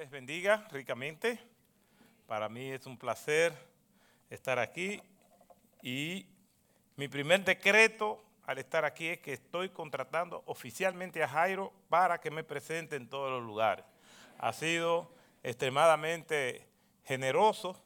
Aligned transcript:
les 0.00 0.08
bendiga 0.08 0.66
ricamente. 0.70 1.38
Para 2.26 2.48
mí 2.48 2.70
es 2.70 2.86
un 2.86 2.96
placer 2.96 3.52
estar 4.30 4.58
aquí 4.58 4.98
y 5.82 6.26
mi 6.96 7.06
primer 7.06 7.44
decreto 7.44 8.24
al 8.46 8.56
estar 8.56 8.86
aquí 8.86 9.08
es 9.08 9.18
que 9.18 9.34
estoy 9.34 9.68
contratando 9.68 10.42
oficialmente 10.46 11.22
a 11.22 11.28
Jairo 11.28 11.70
para 11.90 12.18
que 12.18 12.30
me 12.30 12.42
presente 12.42 12.96
en 12.96 13.10
todos 13.10 13.30
los 13.30 13.42
lugares. 13.42 13.84
Ha 14.38 14.54
sido 14.54 15.12
extremadamente 15.42 16.66
generoso 17.04 17.78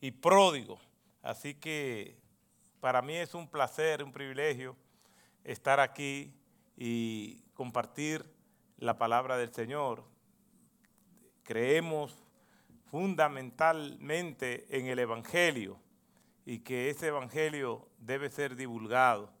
y 0.00 0.10
pródigo, 0.10 0.80
así 1.20 1.52
que 1.52 2.16
para 2.80 3.02
mí 3.02 3.16
es 3.16 3.34
un 3.34 3.46
placer, 3.46 4.02
un 4.02 4.10
privilegio 4.10 4.74
estar 5.44 5.80
aquí 5.80 6.32
y 6.78 7.42
compartir 7.52 8.24
la 8.78 8.96
palabra 8.96 9.36
del 9.36 9.52
Señor 9.52 10.11
creemos 11.42 12.24
fundamentalmente 12.90 14.66
en 14.70 14.86
el 14.86 14.98
Evangelio 14.98 15.78
y 16.44 16.60
que 16.60 16.90
ese 16.90 17.08
Evangelio 17.08 17.88
debe 17.98 18.28
ser 18.30 18.56
divulgado. 18.56 19.32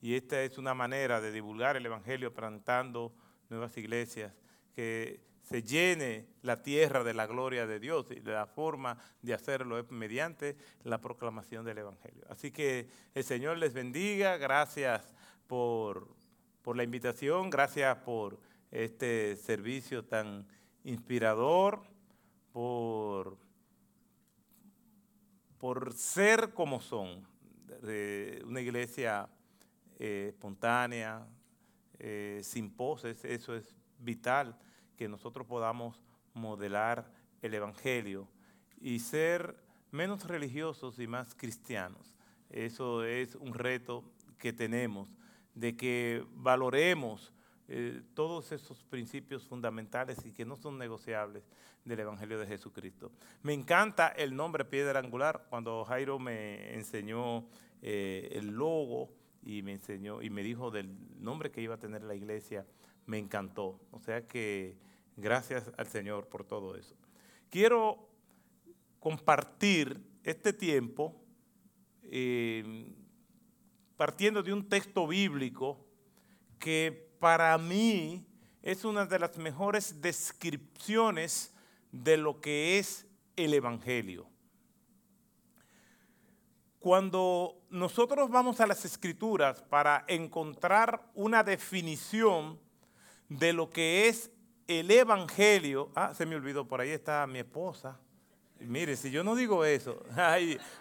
Y 0.00 0.14
esta 0.14 0.42
es 0.42 0.58
una 0.58 0.74
manera 0.74 1.20
de 1.20 1.32
divulgar 1.32 1.76
el 1.76 1.86
Evangelio 1.86 2.32
plantando 2.32 3.12
nuevas 3.48 3.76
iglesias, 3.76 4.32
que 4.74 5.20
se 5.42 5.62
llene 5.62 6.28
la 6.42 6.62
tierra 6.62 7.02
de 7.02 7.12
la 7.12 7.26
gloria 7.26 7.66
de 7.66 7.80
Dios 7.80 8.06
y 8.10 8.20
la 8.20 8.46
forma 8.46 8.96
de 9.20 9.34
hacerlo 9.34 9.78
es 9.78 9.90
mediante 9.90 10.56
la 10.84 11.00
proclamación 11.00 11.64
del 11.64 11.78
Evangelio. 11.78 12.24
Así 12.28 12.52
que 12.52 12.88
el 13.14 13.24
Señor 13.24 13.58
les 13.58 13.72
bendiga, 13.72 14.36
gracias 14.36 15.12
por, 15.48 16.14
por 16.62 16.76
la 16.76 16.84
invitación, 16.84 17.50
gracias 17.50 17.96
por 17.98 18.38
este 18.70 19.34
servicio 19.36 20.04
tan 20.04 20.46
inspirador, 20.84 21.82
por, 22.52 23.36
por 25.58 25.92
ser 25.92 26.52
como 26.52 26.80
son, 26.80 27.26
una 28.44 28.60
iglesia 28.60 29.28
eh, 29.98 30.26
espontánea, 30.30 31.26
eh, 31.98 32.40
sin 32.42 32.70
poses, 32.70 33.24
eso 33.24 33.54
es 33.54 33.76
vital, 33.98 34.58
que 34.96 35.08
nosotros 35.08 35.46
podamos 35.46 36.02
modelar 36.34 37.10
el 37.42 37.54
Evangelio 37.54 38.28
y 38.80 38.98
ser 38.98 39.56
menos 39.90 40.26
religiosos 40.26 40.98
y 40.98 41.06
más 41.06 41.34
cristianos. 41.34 42.14
Eso 42.50 43.04
es 43.04 43.34
un 43.36 43.54
reto 43.54 44.04
que 44.38 44.52
tenemos, 44.52 45.14
de 45.54 45.76
que 45.76 46.24
valoremos 46.32 47.32
eh, 47.72 48.02
todos 48.14 48.50
esos 48.50 48.82
principios 48.82 49.46
fundamentales 49.46 50.26
y 50.26 50.32
que 50.32 50.44
no 50.44 50.56
son 50.56 50.76
negociables 50.76 51.44
del 51.84 52.00
Evangelio 52.00 52.36
de 52.40 52.48
Jesucristo. 52.48 53.12
Me 53.44 53.54
encanta 53.54 54.08
el 54.08 54.34
nombre 54.34 54.64
piedra 54.64 54.98
angular. 54.98 55.46
Cuando 55.48 55.84
Jairo 55.84 56.18
me 56.18 56.74
enseñó 56.74 57.46
eh, 57.80 58.28
el 58.32 58.48
logo 58.48 59.12
y 59.44 59.62
me 59.62 59.74
enseñó 59.74 60.20
y 60.20 60.30
me 60.30 60.42
dijo 60.42 60.72
del 60.72 60.92
nombre 61.22 61.52
que 61.52 61.60
iba 61.60 61.76
a 61.76 61.78
tener 61.78 62.02
la 62.02 62.16
iglesia, 62.16 62.66
me 63.06 63.18
encantó. 63.18 63.78
O 63.92 64.00
sea 64.00 64.26
que 64.26 64.76
gracias 65.16 65.70
al 65.76 65.86
Señor 65.86 66.26
por 66.26 66.42
todo 66.42 66.74
eso. 66.74 66.96
Quiero 67.50 68.08
compartir 68.98 70.00
este 70.24 70.52
tiempo 70.52 71.14
eh, 72.02 72.92
partiendo 73.96 74.42
de 74.42 74.52
un 74.52 74.68
texto 74.68 75.06
bíblico 75.06 75.86
que 76.58 77.09
para 77.20 77.56
mí 77.58 78.26
es 78.62 78.84
una 78.84 79.06
de 79.06 79.18
las 79.18 79.36
mejores 79.36 80.00
descripciones 80.00 81.54
de 81.92 82.16
lo 82.16 82.40
que 82.40 82.78
es 82.78 83.06
el 83.36 83.54
Evangelio. 83.54 84.26
Cuando 86.78 87.60
nosotros 87.68 88.30
vamos 88.30 88.58
a 88.60 88.66
las 88.66 88.84
escrituras 88.86 89.62
para 89.62 90.04
encontrar 90.08 91.10
una 91.14 91.44
definición 91.44 92.58
de 93.28 93.52
lo 93.52 93.68
que 93.68 94.08
es 94.08 94.30
el 94.66 94.90
Evangelio, 94.90 95.90
ah, 95.94 96.14
se 96.14 96.24
me 96.24 96.36
olvidó, 96.36 96.66
por 96.66 96.80
ahí 96.80 96.90
está 96.90 97.26
mi 97.26 97.40
esposa. 97.40 98.00
Mire, 98.60 98.96
si 98.96 99.10
yo 99.10 99.22
no 99.22 99.34
digo 99.34 99.64
eso, 99.64 100.02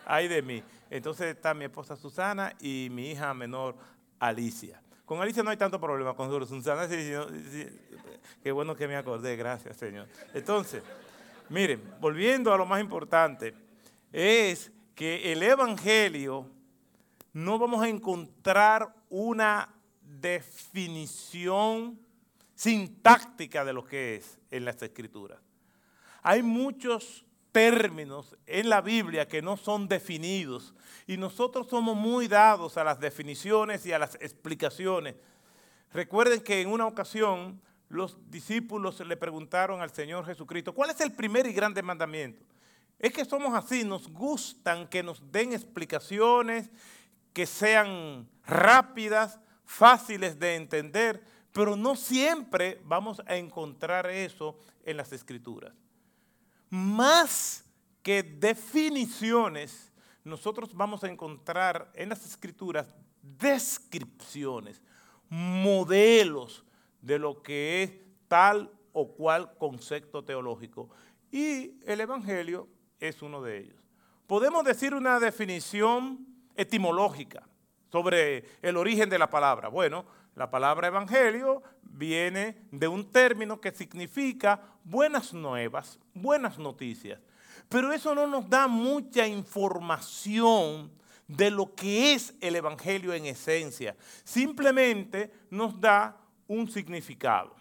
ay, 0.05 0.27
de 0.27 0.41
mí. 0.41 0.63
Entonces 0.89 1.35
está 1.35 1.53
mi 1.53 1.65
esposa 1.65 1.97
Susana 1.97 2.55
y 2.61 2.87
mi 2.91 3.11
hija 3.11 3.33
menor 3.33 3.75
Alicia. 4.19 4.81
Con 5.09 5.19
Alicia 5.19 5.41
no 5.41 5.49
hay 5.49 5.57
tanto 5.57 5.81
problema, 5.81 6.13
con 6.13 6.29
Susana 6.47 6.87
qué 6.87 8.51
bueno 8.51 8.75
que 8.75 8.87
me 8.87 8.95
acordé, 8.95 9.35
gracias 9.35 9.75
Señor. 9.75 10.07
Entonces, 10.35 10.83
miren, 11.49 11.81
volviendo 11.99 12.53
a 12.53 12.57
lo 12.59 12.67
más 12.67 12.79
importante, 12.79 13.55
es 14.13 14.71
que 14.93 15.31
el 15.31 15.41
Evangelio 15.41 16.45
no 17.33 17.57
vamos 17.57 17.81
a 17.81 17.89
encontrar 17.89 18.93
una 19.09 19.73
definición 19.99 21.99
sintáctica 22.53 23.65
de 23.65 23.73
lo 23.73 23.83
que 23.83 24.17
es 24.17 24.37
en 24.51 24.63
las 24.63 24.79
Escrituras. 24.79 25.39
Hay 26.21 26.43
muchos 26.43 27.25
términos 27.51 28.35
en 28.45 28.69
la 28.69 28.81
Biblia 28.81 29.27
que 29.27 29.41
no 29.41 29.57
son 29.57 29.87
definidos 29.87 30.73
y 31.07 31.17
nosotros 31.17 31.67
somos 31.69 31.95
muy 31.95 32.27
dados 32.27 32.77
a 32.77 32.83
las 32.83 32.99
definiciones 32.99 33.85
y 33.85 33.93
a 33.93 33.99
las 33.99 34.15
explicaciones. 34.15 35.15
Recuerden 35.91 36.41
que 36.41 36.61
en 36.61 36.69
una 36.69 36.85
ocasión 36.85 37.61
los 37.89 38.17
discípulos 38.29 38.99
le 38.99 39.17
preguntaron 39.17 39.81
al 39.81 39.91
Señor 39.91 40.25
Jesucristo, 40.25 40.73
¿cuál 40.73 40.91
es 40.91 41.01
el 41.01 41.11
primer 41.11 41.47
y 41.47 41.53
grande 41.53 41.81
mandamiento? 41.81 42.45
Es 42.99 43.13
que 43.13 43.25
somos 43.25 43.53
así, 43.55 43.83
nos 43.83 44.07
gustan 44.07 44.87
que 44.87 45.01
nos 45.01 45.31
den 45.31 45.53
explicaciones, 45.53 46.69
que 47.33 47.45
sean 47.45 48.27
rápidas, 48.45 49.39
fáciles 49.65 50.37
de 50.37 50.55
entender, 50.55 51.23
pero 51.51 51.75
no 51.75 51.95
siempre 51.95 52.79
vamos 52.83 53.21
a 53.25 53.37
encontrar 53.37 54.07
eso 54.07 54.57
en 54.83 54.97
las 54.97 55.11
escrituras 55.13 55.73
más 56.69 57.65
que 58.03 58.23
definiciones, 58.23 59.91
nosotros 60.23 60.73
vamos 60.73 61.03
a 61.03 61.09
encontrar 61.09 61.91
en 61.93 62.09
las 62.09 62.25
escrituras 62.25 62.87
descripciones, 63.21 64.81
modelos 65.29 66.63
de 67.01 67.19
lo 67.19 67.41
que 67.41 67.83
es 67.83 67.91
tal 68.27 68.71
o 68.93 69.13
cual 69.13 69.53
concepto 69.57 70.23
teológico. 70.23 70.89
Y 71.31 71.79
el 71.85 72.01
Evangelio 72.01 72.67
es 72.99 73.21
uno 73.21 73.41
de 73.41 73.59
ellos. 73.59 73.79
Podemos 74.27 74.63
decir 74.63 74.93
una 74.93 75.19
definición 75.19 76.25
etimológica 76.55 77.47
sobre 77.91 78.45
el 78.61 78.77
origen 78.77 79.09
de 79.09 79.19
la 79.19 79.29
palabra. 79.29 79.69
Bueno, 79.69 80.05
la 80.35 80.49
palabra 80.49 80.87
evangelio 80.87 81.61
viene 81.83 82.57
de 82.71 82.87
un 82.87 83.11
término 83.11 83.59
que 83.59 83.71
significa 83.71 84.61
buenas 84.83 85.33
nuevas, 85.33 85.99
buenas 86.13 86.57
noticias. 86.57 87.19
Pero 87.67 87.91
eso 87.91 88.15
no 88.15 88.25
nos 88.25 88.49
da 88.49 88.67
mucha 88.67 89.27
información 89.27 90.91
de 91.27 91.51
lo 91.51 91.75
que 91.75 92.13
es 92.13 92.33
el 92.41 92.55
evangelio 92.55 93.13
en 93.13 93.25
esencia. 93.25 93.95
Simplemente 94.23 95.31
nos 95.49 95.79
da 95.79 96.17
un 96.47 96.69
significado. 96.69 97.55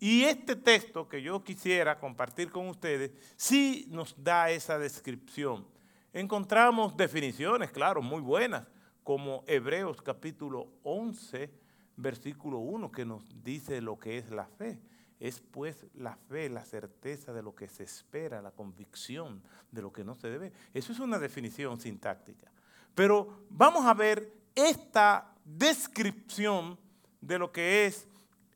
Y 0.00 0.22
este 0.22 0.54
texto 0.56 1.08
que 1.08 1.20
yo 1.20 1.42
quisiera 1.42 1.98
compartir 1.98 2.50
con 2.50 2.68
ustedes 2.68 3.10
sí 3.36 3.86
nos 3.90 4.14
da 4.22 4.50
esa 4.50 4.78
descripción. 4.78 5.66
Encontramos 6.12 6.96
definiciones, 6.96 7.70
claro, 7.70 8.00
muy 8.00 8.20
buenas, 8.20 8.66
como 9.08 9.42
Hebreos 9.46 10.02
capítulo 10.02 10.68
11, 10.82 11.50
versículo 11.96 12.58
1 12.58 12.92
que 12.92 13.06
nos 13.06 13.24
dice 13.42 13.80
lo 13.80 13.98
que 13.98 14.18
es 14.18 14.30
la 14.30 14.44
fe. 14.44 14.78
Es 15.18 15.40
pues 15.40 15.86
la 15.94 16.14
fe, 16.14 16.50
la 16.50 16.62
certeza 16.62 17.32
de 17.32 17.42
lo 17.42 17.54
que 17.54 17.68
se 17.68 17.84
espera, 17.84 18.42
la 18.42 18.50
convicción 18.50 19.42
de 19.72 19.80
lo 19.80 19.90
que 19.94 20.04
no 20.04 20.14
se 20.14 20.28
debe. 20.28 20.52
Eso 20.74 20.92
es 20.92 20.98
una 20.98 21.18
definición 21.18 21.80
sintáctica. 21.80 22.52
Pero 22.94 23.46
vamos 23.48 23.86
a 23.86 23.94
ver 23.94 24.30
esta 24.54 25.34
descripción 25.42 26.78
de 27.22 27.38
lo 27.38 27.50
que 27.50 27.86
es 27.86 28.06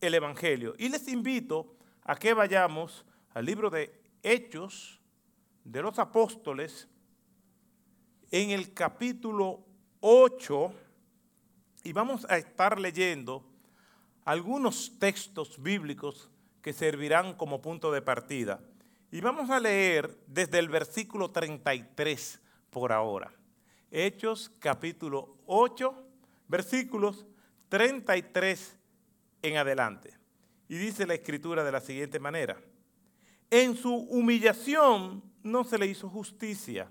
el 0.03 0.13
Evangelio. 0.13 0.75
Y 0.77 0.91
les 0.91 1.09
invito 1.09 1.77
a 2.05 2.15
que 2.15 2.35
vayamos 2.35 3.07
al 3.33 3.47
libro 3.47 3.71
de 3.71 4.03
Hechos 4.23 5.01
de 5.65 5.81
los 5.81 5.99
Apóstoles 5.99 6.89
en 8.31 8.51
el 8.51 8.75
capítulo 8.75 9.72
8 10.05 10.75
y 11.85 11.93
vamos 11.93 12.27
a 12.29 12.37
estar 12.37 12.81
leyendo 12.81 13.45
algunos 14.25 14.99
textos 14.99 15.63
bíblicos 15.63 16.29
que 16.61 16.73
servirán 16.73 17.35
como 17.35 17.63
punto 17.63 17.93
de 17.93 18.03
partida. 18.03 18.61
Y 19.13 19.21
vamos 19.21 19.49
a 19.51 19.61
leer 19.61 20.19
desde 20.27 20.59
el 20.59 20.69
versículo 20.69 21.31
33 21.31 22.41
por 22.71 22.91
ahora. 22.91 23.33
Hechos 23.93 24.51
capítulo 24.59 25.37
8, 25.47 25.95
versículos 26.49 27.25
33 27.69 28.77
en 29.43 29.57
adelante. 29.57 30.19
Y 30.69 30.79
dice 30.79 31.07
la 31.07 31.15
escritura 31.15 31.63
de 31.63 31.71
la 31.71 31.81
siguiente 31.81 32.19
manera. 32.19 32.61
En 33.51 33.77
su 33.77 33.95
humillación 33.95 35.23
no 35.45 35.63
se 35.63 35.79
le 35.79 35.87
hizo 35.87 36.09
justicia. 36.09 36.91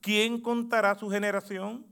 ¿Quién 0.00 0.40
contará 0.40 0.96
su 0.96 1.08
generación? 1.08 1.86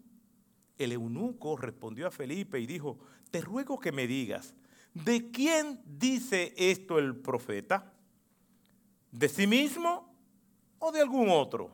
El 0.79 0.93
eunuco 0.93 1.57
respondió 1.57 2.07
a 2.07 2.11
Felipe 2.11 2.61
y 2.61 2.67
dijo, 2.67 2.99
te 3.31 3.41
ruego 3.41 3.79
que 3.79 3.93
me 3.93 4.07
digas, 4.07 4.55
¿de 4.95 5.31
quién 5.31 5.81
dice 5.85 6.55
esto 6.57 6.99
el 6.99 7.17
profeta? 7.17 7.93
¿De 9.11 9.29
sí 9.29 9.47
mismo 9.47 10.15
o 10.79 10.93
de 10.93 11.01
algún 11.01 11.29
otro? 11.31 11.71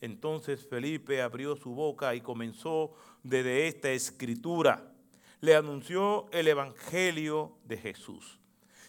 Entonces 0.00 0.66
Felipe 0.66 1.22
abrió 1.22 1.54
su 1.54 1.70
boca 1.70 2.14
y 2.14 2.20
comenzó 2.20 2.92
desde 3.22 3.68
esta 3.68 3.90
escritura. 3.92 4.92
Le 5.40 5.54
anunció 5.54 6.28
el 6.32 6.48
Evangelio 6.48 7.56
de 7.64 7.76
Jesús. 7.76 8.40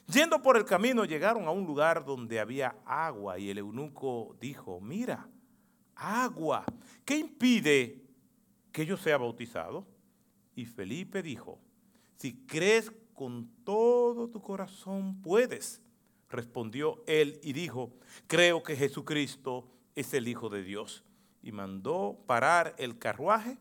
Yendo 0.08 0.42
por 0.42 0.58
el 0.58 0.66
camino 0.66 1.06
llegaron 1.06 1.46
a 1.46 1.52
un 1.52 1.66
lugar 1.66 2.04
donde 2.04 2.40
había 2.40 2.76
agua 2.86 3.40
y 3.40 3.50
el 3.50 3.60
eunuco 3.60 4.36
dijo, 4.42 4.82
mira, 4.82 5.30
agua, 5.96 6.66
¿qué 7.06 7.18
impide 7.18 8.03
que 8.74 8.86
yo 8.86 8.98
sea 8.98 9.18
bautizado? 9.18 9.88
Y 10.56 10.66
Felipe 10.66 11.24
dijo, 11.24 11.60
si 12.18 12.46
crees 12.46 12.92
con 13.14 13.50
todo 13.64 14.28
tu 14.28 14.42
corazón 14.42 15.22
puedes. 15.22 15.82
Respondió 16.30 17.04
él 17.06 17.40
y 17.44 17.54
dijo, 17.54 17.94
creo 18.28 18.64
que 18.64 18.76
Jesucristo 18.76 19.70
es 19.96 20.14
el 20.14 20.28
Hijo 20.28 20.50
de 20.50 20.64
Dios. 20.64 21.04
Y 21.42 21.52
mandó 21.52 22.18
parar 22.26 22.76
el 22.78 22.98
carruaje. 22.98 23.58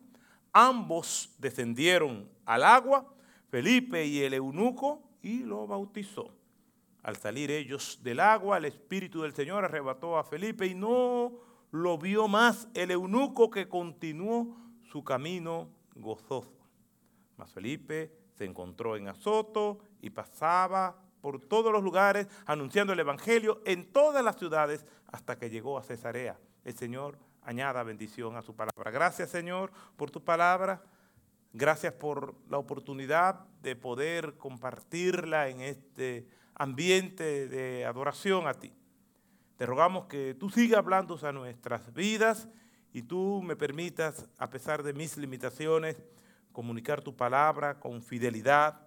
Ambos 0.51 1.35
descendieron 1.37 2.29
al 2.45 2.63
agua, 2.63 3.13
Felipe 3.49 4.05
y 4.05 4.21
el 4.21 4.33
eunuco, 4.33 5.03
y 5.21 5.39
lo 5.39 5.67
bautizó. 5.67 6.33
Al 7.03 7.17
salir 7.17 7.51
ellos 7.51 7.99
del 8.01 8.19
agua, 8.19 8.57
el 8.57 8.65
Espíritu 8.65 9.21
del 9.21 9.33
Señor 9.33 9.65
arrebató 9.65 10.17
a 10.17 10.23
Felipe 10.23 10.65
y 10.65 10.73
no 10.73 11.33
lo 11.71 11.97
vio 11.97 12.27
más 12.27 12.67
el 12.73 12.91
eunuco 12.91 13.49
que 13.49 13.67
continuó 13.67 14.62
su 14.93 15.03
camino 15.03 15.71
gozoso. 15.95 16.53
Mas 17.35 17.51
Felipe 17.51 18.13
se 18.35 18.45
encontró 18.45 18.95
en 18.95 19.07
Azoto 19.07 19.79
y 20.01 20.11
pasaba 20.11 21.01
por 21.19 21.39
todos 21.39 21.73
los 21.73 21.81
lugares 21.81 22.27
anunciando 22.45 22.93
el 22.93 22.99
Evangelio 22.99 23.63
en 23.65 23.91
todas 23.91 24.23
las 24.23 24.37
ciudades 24.37 24.85
hasta 25.11 25.39
que 25.39 25.49
llegó 25.49 25.79
a 25.79 25.83
Cesarea. 25.83 26.39
El 26.63 26.75
Señor 26.75 27.17
añada 27.41 27.81
bendición 27.81 28.35
a 28.35 28.43
su 28.43 28.55
palabra. 28.55 28.91
Gracias 28.91 29.31
Señor 29.31 29.71
por 29.97 30.11
tu 30.11 30.23
palabra. 30.23 30.83
Gracias 31.53 31.93
por 31.93 32.35
la 32.47 32.59
oportunidad 32.59 33.47
de 33.63 33.75
poder 33.75 34.37
compartirla 34.37 35.49
en 35.49 35.61
este 35.61 36.27
ambiente 36.53 37.47
de 37.47 37.83
adoración 37.83 38.45
a 38.45 38.53
ti. 38.53 38.71
Te 39.57 39.65
rogamos 39.65 40.05
que 40.05 40.35
tú 40.35 40.51
sigas 40.51 40.77
hablando 40.77 41.17
a 41.19 41.31
nuestras 41.31 41.91
vidas 41.95 42.47
y 42.93 43.01
tú 43.01 43.41
me 43.41 43.55
permitas, 43.55 44.29
a 44.37 44.49
pesar 44.49 44.83
de 44.83 44.93
mis 44.93 45.17
limitaciones, 45.17 45.97
comunicar 46.51 47.01
tu 47.01 47.15
palabra 47.15 47.79
con 47.79 48.03
fidelidad, 48.03 48.79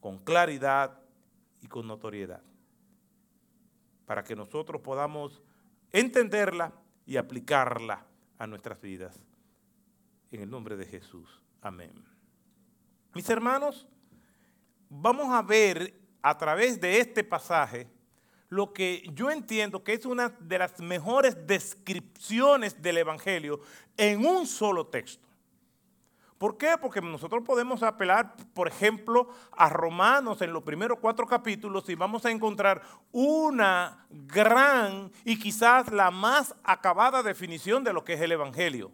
con 0.00 0.18
claridad 0.18 1.00
y 1.62 1.66
con 1.66 1.86
notoriedad, 1.88 2.42
para 4.04 4.22
que 4.22 4.36
nosotros 4.36 4.82
podamos 4.82 5.42
entenderla 5.90 6.74
y 7.06 7.16
aplicarla 7.16 8.04
a 8.38 8.46
nuestras 8.46 8.80
vidas. 8.80 9.18
En 10.30 10.42
el 10.42 10.50
nombre 10.50 10.76
de 10.76 10.86
Jesús. 10.86 11.42
Amén. 11.62 11.92
Mis 13.14 13.28
hermanos, 13.30 13.88
vamos 14.88 15.28
a 15.30 15.40
ver 15.42 15.98
a 16.20 16.36
través 16.36 16.80
de 16.80 17.00
este 17.00 17.24
pasaje 17.24 17.86
lo 18.52 18.74
que 18.74 19.02
yo 19.14 19.30
entiendo 19.30 19.82
que 19.82 19.94
es 19.94 20.04
una 20.04 20.28
de 20.28 20.58
las 20.58 20.78
mejores 20.78 21.46
descripciones 21.46 22.82
del 22.82 22.98
Evangelio 22.98 23.60
en 23.96 24.26
un 24.26 24.46
solo 24.46 24.88
texto. 24.88 25.26
¿Por 26.36 26.58
qué? 26.58 26.76
Porque 26.78 27.00
nosotros 27.00 27.42
podemos 27.46 27.82
apelar, 27.82 28.36
por 28.52 28.68
ejemplo, 28.68 29.30
a 29.52 29.70
Romanos 29.70 30.42
en 30.42 30.52
los 30.52 30.62
primeros 30.64 30.98
cuatro 31.00 31.26
capítulos 31.26 31.88
y 31.88 31.94
vamos 31.94 32.26
a 32.26 32.30
encontrar 32.30 32.82
una 33.10 34.06
gran 34.10 35.10
y 35.24 35.38
quizás 35.38 35.90
la 35.90 36.10
más 36.10 36.54
acabada 36.62 37.22
definición 37.22 37.82
de 37.82 37.94
lo 37.94 38.04
que 38.04 38.12
es 38.12 38.20
el 38.20 38.32
Evangelio. 38.32 38.92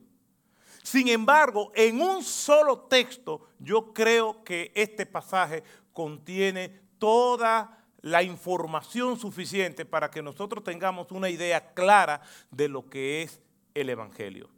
Sin 0.85 1.09
embargo, 1.09 1.73
en 1.75 2.01
un 2.01 2.23
solo 2.23 2.83
texto, 2.83 3.49
yo 3.59 3.93
creo 3.93 4.45
que 4.45 4.71
este 4.77 5.05
pasaje 5.05 5.65
contiene 5.93 6.81
toda 7.01 7.78
la 8.01 8.23
información 8.23 9.19
suficiente 9.19 9.85
para 9.85 10.11
que 10.11 10.23
nosotros 10.23 10.65
tengamos 10.65 11.11
una 11.11 11.29
idea 11.29 11.73
clara 11.75 12.21
de 12.51 12.69
lo 12.69 12.89
que 12.89 13.23
es 13.23 13.41
el 13.75 13.91
Evangelio. 13.91 14.49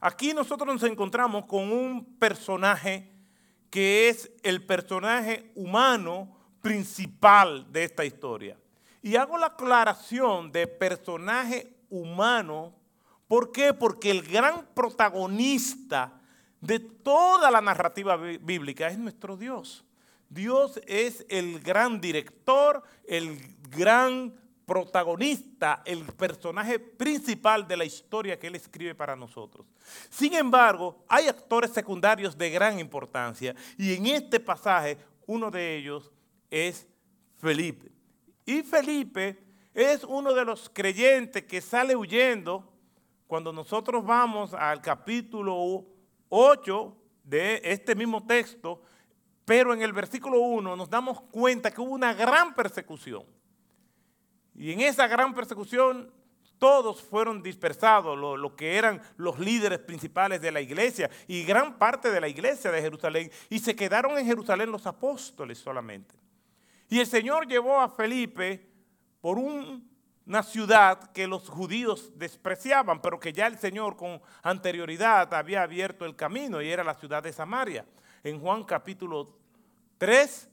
Aquí 0.00 0.32
nosotros 0.32 0.72
nos 0.72 0.82
encontramos 0.88 1.46
con 1.46 1.72
un 1.72 2.16
personaje 2.18 3.12
que 3.70 4.08
es 4.08 4.30
el 4.42 4.64
personaje 4.64 5.50
humano 5.54 6.36
principal 6.62 7.70
de 7.72 7.84
esta 7.84 8.04
historia. 8.04 8.56
Y 9.02 9.16
hago 9.16 9.38
la 9.38 9.46
aclaración 9.46 10.50
de 10.50 10.66
personaje 10.66 11.76
humano, 11.90 12.74
¿por 13.26 13.52
qué? 13.52 13.72
Porque 13.72 14.10
el 14.10 14.22
gran 14.22 14.66
protagonista 14.74 16.20
de 16.60 16.80
toda 16.80 17.50
la 17.50 17.60
narrativa 17.60 18.16
bíblica 18.16 18.88
es 18.88 18.98
nuestro 18.98 19.36
Dios. 19.36 19.84
Dios 20.28 20.80
es 20.86 21.24
el 21.28 21.60
gran 21.60 22.00
director, 22.00 22.82
el 23.06 23.38
gran 23.70 24.34
protagonista, 24.66 25.82
el 25.86 26.04
personaje 26.04 26.78
principal 26.78 27.66
de 27.66 27.78
la 27.78 27.86
historia 27.86 28.38
que 28.38 28.48
él 28.48 28.54
escribe 28.54 28.94
para 28.94 29.16
nosotros. 29.16 29.66
Sin 30.10 30.34
embargo, 30.34 31.04
hay 31.08 31.26
actores 31.26 31.70
secundarios 31.70 32.36
de 32.36 32.50
gran 32.50 32.78
importancia 32.78 33.54
y 33.78 33.94
en 33.94 34.06
este 34.06 34.38
pasaje 34.38 34.98
uno 35.26 35.50
de 35.50 35.76
ellos 35.76 36.12
es 36.50 36.86
Felipe. 37.38 37.90
Y 38.44 38.62
Felipe 38.62 39.38
es 39.72 40.04
uno 40.04 40.34
de 40.34 40.44
los 40.44 40.68
creyentes 40.68 41.44
que 41.44 41.62
sale 41.62 41.96
huyendo 41.96 42.70
cuando 43.26 43.52
nosotros 43.52 44.04
vamos 44.04 44.52
al 44.52 44.82
capítulo 44.82 45.86
8 46.28 46.96
de 47.24 47.60
este 47.62 47.94
mismo 47.94 48.26
texto, 48.26 48.82
pero 49.48 49.72
en 49.72 49.80
el 49.80 49.94
versículo 49.94 50.40
1 50.40 50.76
nos 50.76 50.90
damos 50.90 51.22
cuenta 51.22 51.70
que 51.70 51.80
hubo 51.80 51.94
una 51.94 52.12
gran 52.12 52.54
persecución. 52.54 53.24
Y 54.54 54.72
en 54.72 54.82
esa 54.82 55.06
gran 55.06 55.34
persecución 55.34 56.12
todos 56.58 57.00
fueron 57.00 57.42
dispersados, 57.42 58.18
lo, 58.18 58.54
que 58.54 58.76
eran 58.76 59.00
los 59.16 59.38
líderes 59.38 59.78
principales 59.78 60.42
de 60.42 60.52
la 60.52 60.60
iglesia 60.60 61.08
y 61.26 61.44
gran 61.44 61.78
parte 61.78 62.10
de 62.10 62.20
la 62.20 62.28
iglesia 62.28 62.70
de 62.70 62.82
Jerusalén. 62.82 63.30
Y 63.48 63.60
se 63.60 63.74
quedaron 63.74 64.18
en 64.18 64.26
Jerusalén 64.26 64.70
los 64.70 64.86
apóstoles 64.86 65.56
solamente. 65.56 66.14
Y 66.90 67.00
el 67.00 67.06
Señor 67.06 67.48
llevó 67.48 67.80
a 67.80 67.88
Felipe 67.88 68.68
por 69.22 69.38
una 69.38 70.42
ciudad 70.42 71.10
que 71.12 71.26
los 71.26 71.48
judíos 71.48 72.12
despreciaban, 72.18 73.00
pero 73.00 73.18
que 73.18 73.32
ya 73.32 73.46
el 73.46 73.56
Señor 73.56 73.96
con 73.96 74.20
anterioridad 74.42 75.32
había 75.32 75.62
abierto 75.62 76.04
el 76.04 76.16
camino 76.16 76.60
y 76.60 76.70
era 76.70 76.84
la 76.84 76.92
ciudad 76.92 77.22
de 77.22 77.32
Samaria. 77.32 77.86
En 78.22 78.40
Juan 78.40 78.64
capítulo 78.64 79.38
3, 79.98 80.48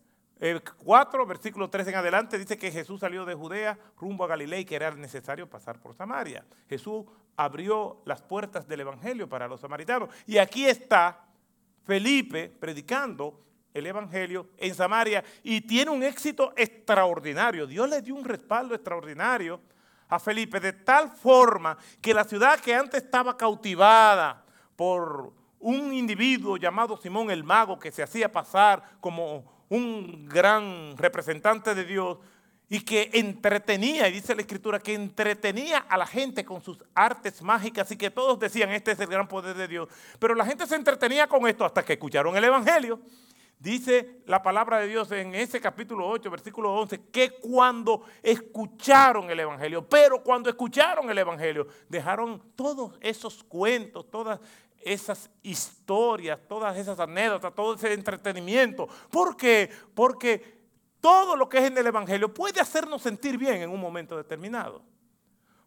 4, 0.84 1.26
versículo 1.26 1.70
3 1.70 1.88
en 1.88 1.96
adelante, 1.96 2.38
dice 2.38 2.58
que 2.58 2.72
Jesús 2.72 3.00
salió 3.00 3.26
de 3.26 3.36
Judea 3.36 3.78
rumbo 3.98 4.26
a 4.26 4.28
Galilea 4.28 4.60
y 4.60 4.66
que 4.66 4.76
era 4.76 4.92
necesario 4.92 5.50
pasar 5.50 5.80
por 5.80 5.96
Samaria. 5.96 6.44
Jesús 6.68 7.06
abrió 7.38 8.02
las 8.06 8.22
puertas 8.22 8.68
del 8.68 8.82
Evangelio 8.82 9.30
para 9.30 9.48
los 9.48 9.62
samaritanos. 9.62 10.10
Y 10.26 10.38
aquí 10.38 10.66
está 10.66 11.26
Felipe 11.84 12.50
predicando 12.50 13.42
el 13.74 13.86
Evangelio 13.86 14.50
en 14.58 14.74
Samaria 14.74 15.24
y 15.44 15.62
tiene 15.62 15.92
un 15.92 16.04
éxito 16.04 16.54
extraordinario. 16.56 17.68
Dios 17.68 17.90
le 17.90 18.02
dio 18.02 18.16
un 18.16 18.24
respaldo 18.24 18.74
extraordinario 18.74 19.62
a 20.08 20.20
Felipe 20.20 20.60
de 20.60 20.74
tal 20.74 21.12
forma 21.12 21.78
que 22.02 22.14
la 22.14 22.24
ciudad 22.24 22.60
que 22.60 22.74
antes 22.74 23.04
estaba 23.04 23.36
cautivada 23.38 24.44
por 24.76 25.34
un 25.66 25.92
individuo 25.94 26.58
llamado 26.58 26.96
Simón 26.96 27.32
el 27.32 27.44
Mago 27.44 27.80
que 27.80 27.92
se 27.92 28.04
hacía 28.04 28.32
pasar 28.32 28.84
como 29.00 29.44
un 29.68 30.28
gran 30.28 30.96
representante 30.96 31.74
de 31.74 31.84
Dios 31.84 32.20
y 32.70 32.82
que 32.82 33.10
entretenía, 33.14 34.08
y 34.08 34.12
dice 34.12 34.36
la 34.36 34.42
escritura, 34.42 34.78
que 34.78 34.94
entretenía 34.94 35.80
a 35.90 35.98
la 35.98 36.06
gente 36.06 36.46
con 36.46 36.62
sus 36.62 36.78
artes 36.94 37.42
mágicas 37.42 37.92
y 37.92 37.98
que 37.98 38.12
todos 38.12 38.40
decían, 38.40 38.70
este 38.72 38.92
es 38.92 39.00
el 39.00 39.08
gran 39.08 39.28
poder 39.28 39.56
de 39.56 39.68
Dios. 39.68 39.90
Pero 40.20 40.36
la 40.36 40.46
gente 40.46 40.68
se 40.68 40.76
entretenía 40.76 41.26
con 41.26 41.48
esto 41.48 41.66
hasta 41.66 41.84
que 41.84 41.94
escucharon 41.94 42.38
el 42.38 42.44
Evangelio. 42.44 43.00
Dice 43.58 44.22
la 44.28 44.44
palabra 44.44 44.80
de 44.80 44.88
Dios 44.88 45.12
en 45.14 45.34
ese 45.34 45.62
capítulo 45.62 46.08
8, 46.08 46.30
versículo 46.30 46.76
11, 46.76 47.06
que 47.12 47.32
cuando 47.40 48.04
escucharon 48.22 49.32
el 49.32 49.40
Evangelio, 49.40 49.88
pero 49.88 50.22
cuando 50.22 50.50
escucharon 50.50 51.10
el 51.10 51.18
Evangelio, 51.18 51.66
dejaron 51.90 52.52
todos 52.56 52.94
esos 53.02 53.44
cuentos, 53.44 54.12
todas 54.12 54.40
esas 54.86 55.30
historias, 55.42 56.40
todas 56.48 56.78
esas 56.78 57.00
anécdotas, 57.00 57.54
todo 57.54 57.74
ese 57.74 57.92
entretenimiento. 57.92 58.88
¿Por 59.10 59.36
qué? 59.36 59.70
Porque 59.94 60.56
todo 61.02 61.36
lo 61.36 61.50
que 61.50 61.58
es 61.58 61.66
en 61.66 61.78
el 61.78 61.88
Evangelio 61.88 62.34
puede 62.34 62.62
hacernos 62.62 63.02
sentir 63.02 63.38
bien 63.38 63.62
en 63.62 63.70
un 63.70 63.82
momento 63.82 64.16
determinado. 64.16 64.84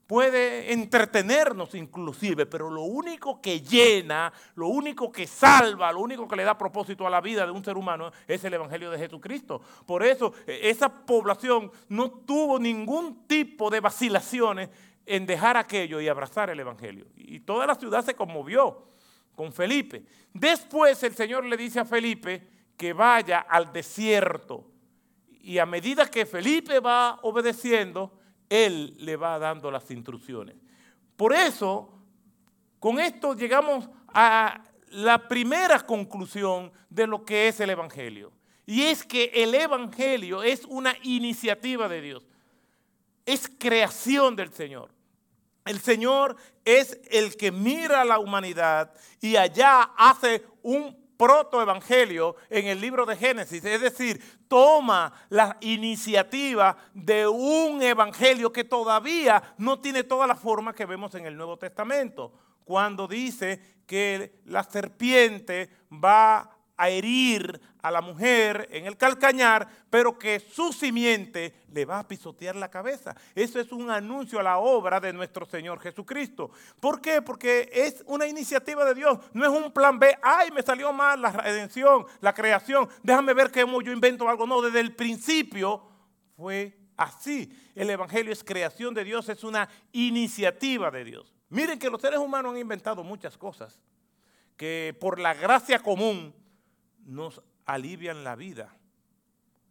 Puede 0.06 0.72
entretenernos 0.72 1.74
inclusive, 1.74 2.46
pero 2.46 2.70
lo 2.70 2.82
único 2.82 3.42
que 3.42 3.60
llena, 3.60 4.32
lo 4.54 4.68
único 4.68 5.12
que 5.12 5.26
salva, 5.26 5.92
lo 5.92 6.00
único 6.00 6.26
que 6.26 6.36
le 6.36 6.44
da 6.44 6.56
propósito 6.56 7.06
a 7.06 7.10
la 7.10 7.20
vida 7.20 7.44
de 7.44 7.52
un 7.52 7.62
ser 7.62 7.76
humano 7.76 8.10
es 8.26 8.42
el 8.44 8.54
Evangelio 8.54 8.90
de 8.90 8.98
Jesucristo. 8.98 9.60
Por 9.84 10.02
eso 10.02 10.32
e, 10.46 10.70
esa 10.70 10.88
población 11.04 11.70
no 11.88 12.10
tuvo 12.10 12.58
ningún 12.58 13.26
tipo 13.26 13.68
de 13.68 13.80
vacilaciones 13.80 14.70
en 15.04 15.26
dejar 15.26 15.56
aquello 15.56 16.00
y 16.00 16.08
abrazar 16.08 16.48
el 16.48 16.60
Evangelio. 16.60 17.06
Y 17.14 17.40
toda 17.40 17.66
la 17.66 17.74
ciudad 17.74 18.02
se 18.02 18.14
conmovió 18.14 18.88
con 19.38 19.52
Felipe. 19.52 20.04
Después 20.34 21.00
el 21.04 21.14
Señor 21.14 21.44
le 21.44 21.56
dice 21.56 21.78
a 21.78 21.84
Felipe 21.84 22.48
que 22.76 22.92
vaya 22.92 23.38
al 23.38 23.72
desierto 23.72 24.68
y 25.30 25.58
a 25.58 25.64
medida 25.64 26.10
que 26.10 26.26
Felipe 26.26 26.80
va 26.80 27.20
obedeciendo, 27.22 28.18
él 28.48 28.96
le 28.98 29.14
va 29.14 29.38
dando 29.38 29.70
las 29.70 29.88
instrucciones. 29.92 30.56
Por 31.16 31.32
eso, 31.32 32.02
con 32.80 32.98
esto 32.98 33.34
llegamos 33.34 33.88
a 34.08 34.60
la 34.88 35.28
primera 35.28 35.78
conclusión 35.86 36.72
de 36.90 37.06
lo 37.06 37.24
que 37.24 37.46
es 37.46 37.60
el 37.60 37.70
Evangelio. 37.70 38.32
Y 38.66 38.82
es 38.82 39.04
que 39.04 39.30
el 39.36 39.54
Evangelio 39.54 40.42
es 40.42 40.64
una 40.64 40.96
iniciativa 41.04 41.88
de 41.88 42.00
Dios. 42.00 42.26
Es 43.24 43.48
creación 43.56 44.34
del 44.34 44.52
Señor. 44.52 44.97
El 45.68 45.80
Señor 45.80 46.34
es 46.64 46.98
el 47.10 47.36
que 47.36 47.52
mira 47.52 48.00
a 48.00 48.04
la 48.06 48.18
humanidad 48.18 48.90
y 49.20 49.36
allá 49.36 49.90
hace 49.98 50.42
un 50.62 50.96
protoevangelio 51.18 52.36
en 52.48 52.68
el 52.68 52.80
libro 52.80 53.04
de 53.04 53.16
Génesis, 53.16 53.62
es 53.64 53.80
decir, 53.80 54.40
toma 54.48 55.12
la 55.28 55.58
iniciativa 55.60 56.76
de 56.94 57.26
un 57.26 57.82
evangelio 57.82 58.50
que 58.50 58.64
todavía 58.64 59.42
no 59.58 59.80
tiene 59.80 60.04
toda 60.04 60.26
la 60.26 60.36
forma 60.36 60.72
que 60.72 60.86
vemos 60.86 61.14
en 61.16 61.26
el 61.26 61.36
Nuevo 61.36 61.58
Testamento, 61.58 62.32
cuando 62.64 63.06
dice 63.06 63.82
que 63.86 64.40
la 64.46 64.62
serpiente 64.62 65.68
va 65.92 66.57
a 66.78 66.88
herir 66.88 67.60
a 67.82 67.90
la 67.90 68.00
mujer 68.00 68.68
en 68.70 68.86
el 68.86 68.96
calcañar, 68.96 69.68
pero 69.90 70.18
que 70.18 70.40
su 70.40 70.72
simiente 70.72 71.54
le 71.72 71.84
va 71.84 71.98
a 71.98 72.08
pisotear 72.08 72.56
la 72.56 72.70
cabeza. 72.70 73.14
Eso 73.34 73.60
es 73.60 73.72
un 73.72 73.90
anuncio 73.90 74.38
a 74.38 74.44
la 74.44 74.58
obra 74.58 75.00
de 75.00 75.12
nuestro 75.12 75.44
Señor 75.44 75.80
Jesucristo. 75.80 76.50
¿Por 76.80 77.00
qué? 77.00 77.20
Porque 77.20 77.68
es 77.72 78.02
una 78.06 78.26
iniciativa 78.26 78.84
de 78.84 78.94
Dios, 78.94 79.18
no 79.32 79.44
es 79.44 79.50
un 79.50 79.72
plan 79.72 79.98
B, 79.98 80.16
ay, 80.22 80.50
me 80.52 80.62
salió 80.62 80.92
mal 80.92 81.20
la 81.20 81.32
redención, 81.32 82.06
la 82.20 82.32
creación, 82.32 82.88
déjame 83.02 83.34
ver 83.34 83.50
cómo 83.50 83.82
yo 83.82 83.92
invento 83.92 84.28
algo. 84.28 84.46
No, 84.46 84.62
desde 84.62 84.80
el 84.80 84.94
principio 84.94 85.82
fue 86.36 86.78
así. 86.96 87.52
El 87.74 87.90
Evangelio 87.90 88.32
es 88.32 88.44
creación 88.44 88.94
de 88.94 89.02
Dios, 89.02 89.28
es 89.28 89.42
una 89.42 89.68
iniciativa 89.92 90.92
de 90.92 91.04
Dios. 91.04 91.34
Miren 91.48 91.78
que 91.78 91.90
los 91.90 92.00
seres 92.00 92.20
humanos 92.20 92.52
han 92.52 92.58
inventado 92.58 93.02
muchas 93.02 93.36
cosas 93.36 93.80
que 94.56 94.96
por 95.00 95.18
la 95.18 95.34
gracia 95.34 95.78
común 95.78 96.34
nos 97.08 97.42
alivian 97.64 98.22
la 98.22 98.36
vida. 98.36 98.76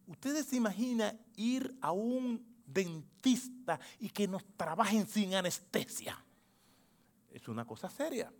¿Ustedes 0.07 0.47
se 0.47 0.55
imaginan 0.55 1.19
ir 1.35 1.77
a 1.81 1.91
un 1.91 2.43
dentista 2.65 3.79
y 3.99 4.09
que 4.09 4.27
nos 4.27 4.43
trabajen 4.57 5.07
sin 5.07 5.35
anestesia? 5.35 6.17
Es 7.31 7.47
una 7.47 7.65
cosa 7.65 7.89
seria. 7.89 8.31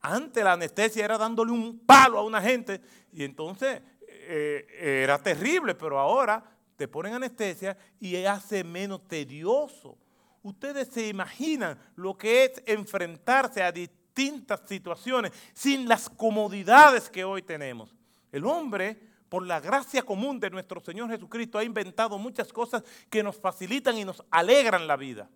Antes 0.00 0.42
la 0.42 0.54
anestesia 0.54 1.04
era 1.04 1.18
dándole 1.18 1.52
un 1.52 1.78
palo 1.80 2.18
a 2.18 2.24
una 2.24 2.40
gente 2.40 2.80
y 3.12 3.22
entonces 3.22 3.80
eh, 4.08 5.00
era 5.02 5.18
terrible, 5.22 5.74
pero 5.74 5.98
ahora 5.98 6.42
te 6.76 6.88
ponen 6.88 7.14
anestesia 7.14 7.76
y 8.00 8.16
hace 8.24 8.64
menos 8.64 9.06
tedioso. 9.06 9.98
Ustedes 10.42 10.88
se 10.88 11.06
imaginan 11.08 11.78
lo 11.96 12.16
que 12.16 12.44
es 12.44 12.62
enfrentarse 12.66 13.62
a 13.62 13.70
distintas 13.70 14.62
situaciones 14.66 15.32
sin 15.52 15.86
las 15.86 16.08
comodidades 16.08 17.10
que 17.10 17.22
hoy 17.22 17.42
tenemos. 17.42 17.94
El 18.32 18.44
hombre, 18.46 19.00
por 19.28 19.46
la 19.46 19.60
gracia 19.60 20.02
común 20.02 20.40
de 20.40 20.50
nuestro 20.50 20.80
Señor 20.80 21.10
Jesucristo, 21.10 21.58
ha 21.58 21.64
inventado 21.64 22.18
muchas 22.18 22.52
cosas 22.52 22.82
que 23.08 23.22
nos 23.22 23.36
facilitan 23.36 23.96
y 23.96 24.04
nos 24.04 24.22
alegran 24.30 24.86
la 24.86 24.96
vida. 24.96 25.28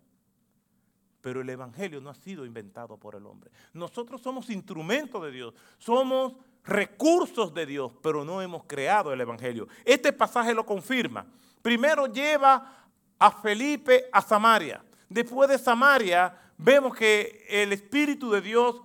Pero 1.21 1.41
el 1.41 1.49
Evangelio 1.49 2.01
no 2.01 2.09
ha 2.09 2.15
sido 2.15 2.45
inventado 2.45 2.97
por 2.97 3.15
el 3.15 3.25
hombre. 3.25 3.51
Nosotros 3.73 4.21
somos 4.21 4.49
instrumentos 4.49 5.23
de 5.23 5.31
Dios, 5.31 5.53
somos 5.77 6.35
recursos 6.63 7.53
de 7.53 7.65
Dios, 7.65 7.91
pero 8.01 8.23
no 8.23 8.41
hemos 8.41 8.65
creado 8.65 9.11
el 9.11 9.21
Evangelio. 9.21 9.67
Este 9.83 10.13
pasaje 10.13 10.53
lo 10.53 10.65
confirma. 10.65 11.25
Primero 11.61 12.07
lleva 12.07 12.85
a 13.17 13.31
Felipe 13.31 14.05
a 14.11 14.21
Samaria. 14.21 14.83
Después 15.09 15.49
de 15.49 15.57
Samaria 15.57 16.37
vemos 16.57 16.95
que 16.95 17.45
el 17.49 17.73
Espíritu 17.73 18.31
de 18.31 18.41
Dios 18.41 18.81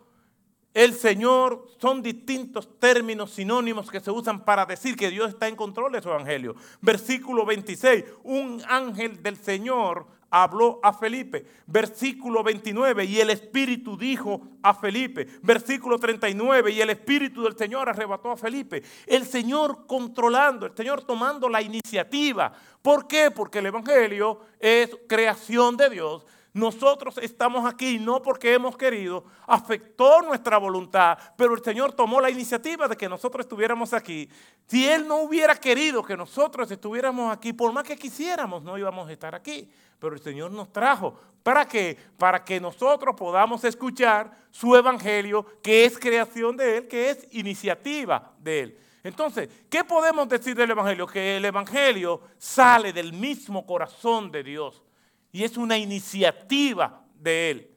el 0.72 0.94
Señor 0.94 1.66
son 1.78 2.02
distintos 2.02 2.78
términos 2.78 3.32
sinónimos 3.32 3.90
que 3.90 4.00
se 4.00 4.10
usan 4.10 4.44
para 4.44 4.66
decir 4.66 4.96
que 4.96 5.10
Dios 5.10 5.30
está 5.30 5.48
en 5.48 5.56
control 5.56 5.92
de 5.92 6.02
su 6.02 6.08
evangelio. 6.08 6.54
Versículo 6.80 7.44
26, 7.44 8.04
un 8.22 8.62
ángel 8.68 9.22
del 9.22 9.36
Señor 9.36 10.06
habló 10.30 10.78
a 10.82 10.92
Felipe. 10.92 11.44
Versículo 11.66 12.42
29, 12.44 13.04
y 13.04 13.20
el 13.20 13.30
Espíritu 13.30 13.96
dijo 13.96 14.42
a 14.62 14.72
Felipe. 14.72 15.26
Versículo 15.42 15.98
39, 15.98 16.70
y 16.70 16.80
el 16.80 16.90
Espíritu 16.90 17.42
del 17.42 17.56
Señor 17.56 17.88
arrebató 17.88 18.30
a 18.30 18.36
Felipe. 18.36 18.82
El 19.06 19.26
Señor 19.26 19.86
controlando, 19.86 20.66
el 20.66 20.76
Señor 20.76 21.02
tomando 21.02 21.48
la 21.48 21.60
iniciativa. 21.60 22.52
¿Por 22.80 23.08
qué? 23.08 23.30
Porque 23.30 23.58
el 23.58 23.66
Evangelio 23.66 24.40
es 24.60 24.96
creación 25.08 25.76
de 25.76 25.90
Dios 25.90 26.24
nosotros 26.52 27.18
estamos 27.18 27.64
aquí 27.64 27.98
no 27.98 28.20
porque 28.22 28.54
hemos 28.54 28.76
querido, 28.76 29.24
afectó 29.46 30.20
nuestra 30.22 30.58
voluntad, 30.58 31.16
pero 31.36 31.54
el 31.54 31.62
Señor 31.62 31.92
tomó 31.92 32.20
la 32.20 32.30
iniciativa 32.30 32.88
de 32.88 32.96
que 32.96 33.08
nosotros 33.08 33.44
estuviéramos 33.44 33.92
aquí. 33.92 34.28
Si 34.66 34.88
Él 34.88 35.06
no 35.06 35.22
hubiera 35.22 35.54
querido 35.54 36.02
que 36.02 36.16
nosotros 36.16 36.68
estuviéramos 36.70 37.32
aquí, 37.32 37.52
por 37.52 37.72
más 37.72 37.84
que 37.84 37.96
quisiéramos, 37.96 38.62
no 38.64 38.76
íbamos 38.76 39.08
a 39.08 39.12
estar 39.12 39.34
aquí. 39.34 39.70
Pero 40.00 40.14
el 40.14 40.20
Señor 40.20 40.50
nos 40.50 40.72
trajo. 40.72 41.20
¿Para 41.42 41.68
qué? 41.68 41.96
Para 42.18 42.44
que 42.44 42.60
nosotros 42.60 43.14
podamos 43.16 43.62
escuchar 43.64 44.36
su 44.50 44.74
evangelio, 44.74 45.46
que 45.62 45.84
es 45.84 45.98
creación 45.98 46.56
de 46.56 46.78
Él, 46.78 46.88
que 46.88 47.10
es 47.10 47.28
iniciativa 47.30 48.32
de 48.38 48.60
Él. 48.60 48.78
Entonces, 49.04 49.48
¿qué 49.70 49.84
podemos 49.84 50.28
decir 50.28 50.56
del 50.56 50.72
evangelio? 50.72 51.06
Que 51.06 51.36
el 51.36 51.44
evangelio 51.44 52.20
sale 52.38 52.92
del 52.92 53.12
mismo 53.12 53.64
corazón 53.64 54.30
de 54.32 54.42
Dios 54.42 54.82
y 55.32 55.44
es 55.44 55.56
una 55.56 55.78
iniciativa 55.78 57.04
de 57.14 57.50
Él. 57.50 57.70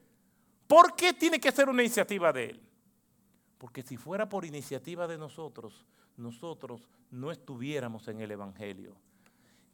¿Por 0.66 0.94
qué 0.94 1.12
tiene 1.12 1.38
que 1.38 1.52
ser 1.52 1.68
una 1.68 1.82
iniciativa 1.82 2.32
de 2.32 2.50
Él? 2.50 2.60
Porque 3.58 3.82
si 3.82 3.96
fuera 3.96 4.28
por 4.28 4.44
iniciativa 4.44 5.06
de 5.06 5.18
nosotros, 5.18 5.84
nosotros 6.16 6.88
no 7.10 7.30
estuviéramos 7.30 8.08
en 8.08 8.20
el 8.20 8.30
Evangelio. 8.30 8.96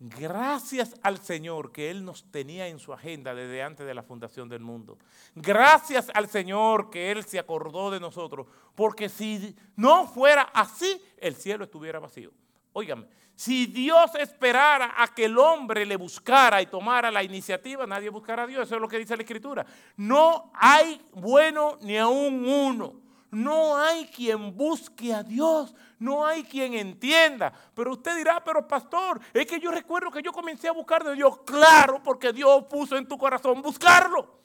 Gracias 0.03 0.95
al 1.03 1.19
Señor 1.19 1.73
que 1.73 1.91
Él 1.91 2.05
nos 2.07 2.25
tenía 2.31 2.69
en 2.69 2.79
su 2.79 2.93
agenda 2.93 3.35
desde 3.35 3.63
antes 3.63 3.87
de 3.87 3.93
la 3.93 4.03
fundación 4.03 4.49
del 4.49 4.61
mundo. 4.61 4.97
Gracias 5.35 6.11
al 6.15 6.27
Señor 6.27 6.89
que 6.89 7.11
Él 7.11 7.23
se 7.25 7.39
acordó 7.39 7.91
de 7.91 8.01
nosotros. 8.01 8.47
Porque 8.75 9.11
si 9.11 9.55
no 9.77 10.07
fuera 10.07 10.43
así, 10.55 11.03
el 11.19 11.35
cielo 11.35 11.65
estuviera 11.65 11.99
vacío. 11.99 12.33
Óigame, 12.73 13.07
si 13.41 13.65
Dios 13.65 14.15
esperara 14.17 14.95
a 14.99 15.09
que 15.15 15.25
el 15.25 15.39
hombre 15.39 15.87
le 15.87 15.97
buscara 15.97 16.61
y 16.61 16.67
tomara 16.67 17.11
la 17.11 17.23
iniciativa, 17.23 17.87
nadie 17.87 18.11
buscará 18.11 18.43
a 18.43 18.47
Dios. 18.47 18.67
Eso 18.67 18.75
es 18.75 18.81
lo 18.83 18.87
que 18.87 18.99
dice 18.99 19.17
la 19.17 19.23
Escritura. 19.23 19.65
No 19.97 20.53
hay 20.55 21.01
bueno 21.13 21.79
ni 21.81 21.97
aún 21.97 22.47
uno. 22.47 23.01
No 23.31 23.79
hay 23.79 24.07
quien 24.09 24.55
busque 24.55 25.15
a 25.15 25.23
Dios. 25.23 25.75
No 25.99 26.27
hay 26.27 26.43
quien 26.43 26.75
entienda. 26.75 27.51
Pero 27.75 27.93
usted 27.93 28.15
dirá, 28.17 28.45
pero 28.45 28.69
pastor, 28.69 29.19
es 29.33 29.47
que 29.47 29.59
yo 29.59 29.71
recuerdo 29.71 30.11
que 30.11 30.21
yo 30.21 30.33
comencé 30.33 30.69
a 30.69 30.73
buscar 30.73 31.03
de 31.03 31.15
Dios. 31.15 31.39
Claro, 31.47 32.03
porque 32.03 32.35
Dios 32.35 32.65
puso 32.65 32.97
en 32.99 33.09
tu 33.09 33.17
corazón 33.17 33.63
buscarlo. 33.63 34.41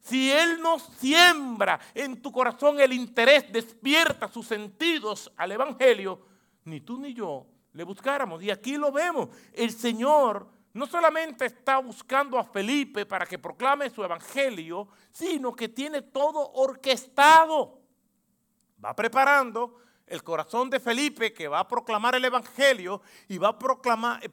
Si 0.00 0.32
Él 0.32 0.60
no 0.60 0.80
siembra 0.80 1.78
en 1.94 2.20
tu 2.20 2.32
corazón 2.32 2.80
el 2.80 2.92
interés, 2.92 3.52
despierta 3.52 4.26
sus 4.26 4.46
sentidos 4.48 5.32
al 5.36 5.52
Evangelio, 5.52 6.20
ni 6.66 6.80
tú 6.80 6.98
ni 6.98 7.14
yo 7.14 7.46
le 7.72 7.84
buscáramos. 7.84 8.42
Y 8.42 8.50
aquí 8.50 8.76
lo 8.76 8.92
vemos. 8.92 9.28
El 9.52 9.70
Señor 9.70 10.46
no 10.72 10.86
solamente 10.86 11.46
está 11.46 11.78
buscando 11.78 12.38
a 12.38 12.44
Felipe 12.44 13.06
para 13.06 13.24
que 13.24 13.38
proclame 13.38 13.88
su 13.88 14.04
evangelio, 14.04 14.88
sino 15.10 15.54
que 15.54 15.68
tiene 15.68 16.02
todo 16.02 16.52
orquestado. 16.52 17.80
Va 18.84 18.94
preparando 18.94 19.78
el 20.06 20.22
corazón 20.22 20.68
de 20.68 20.80
Felipe 20.80 21.32
que 21.32 21.48
va 21.48 21.60
a 21.60 21.68
proclamar 21.68 22.14
el 22.14 22.24
evangelio 22.24 23.00
y 23.28 23.38
va 23.38 23.56
eh, 24.22 24.30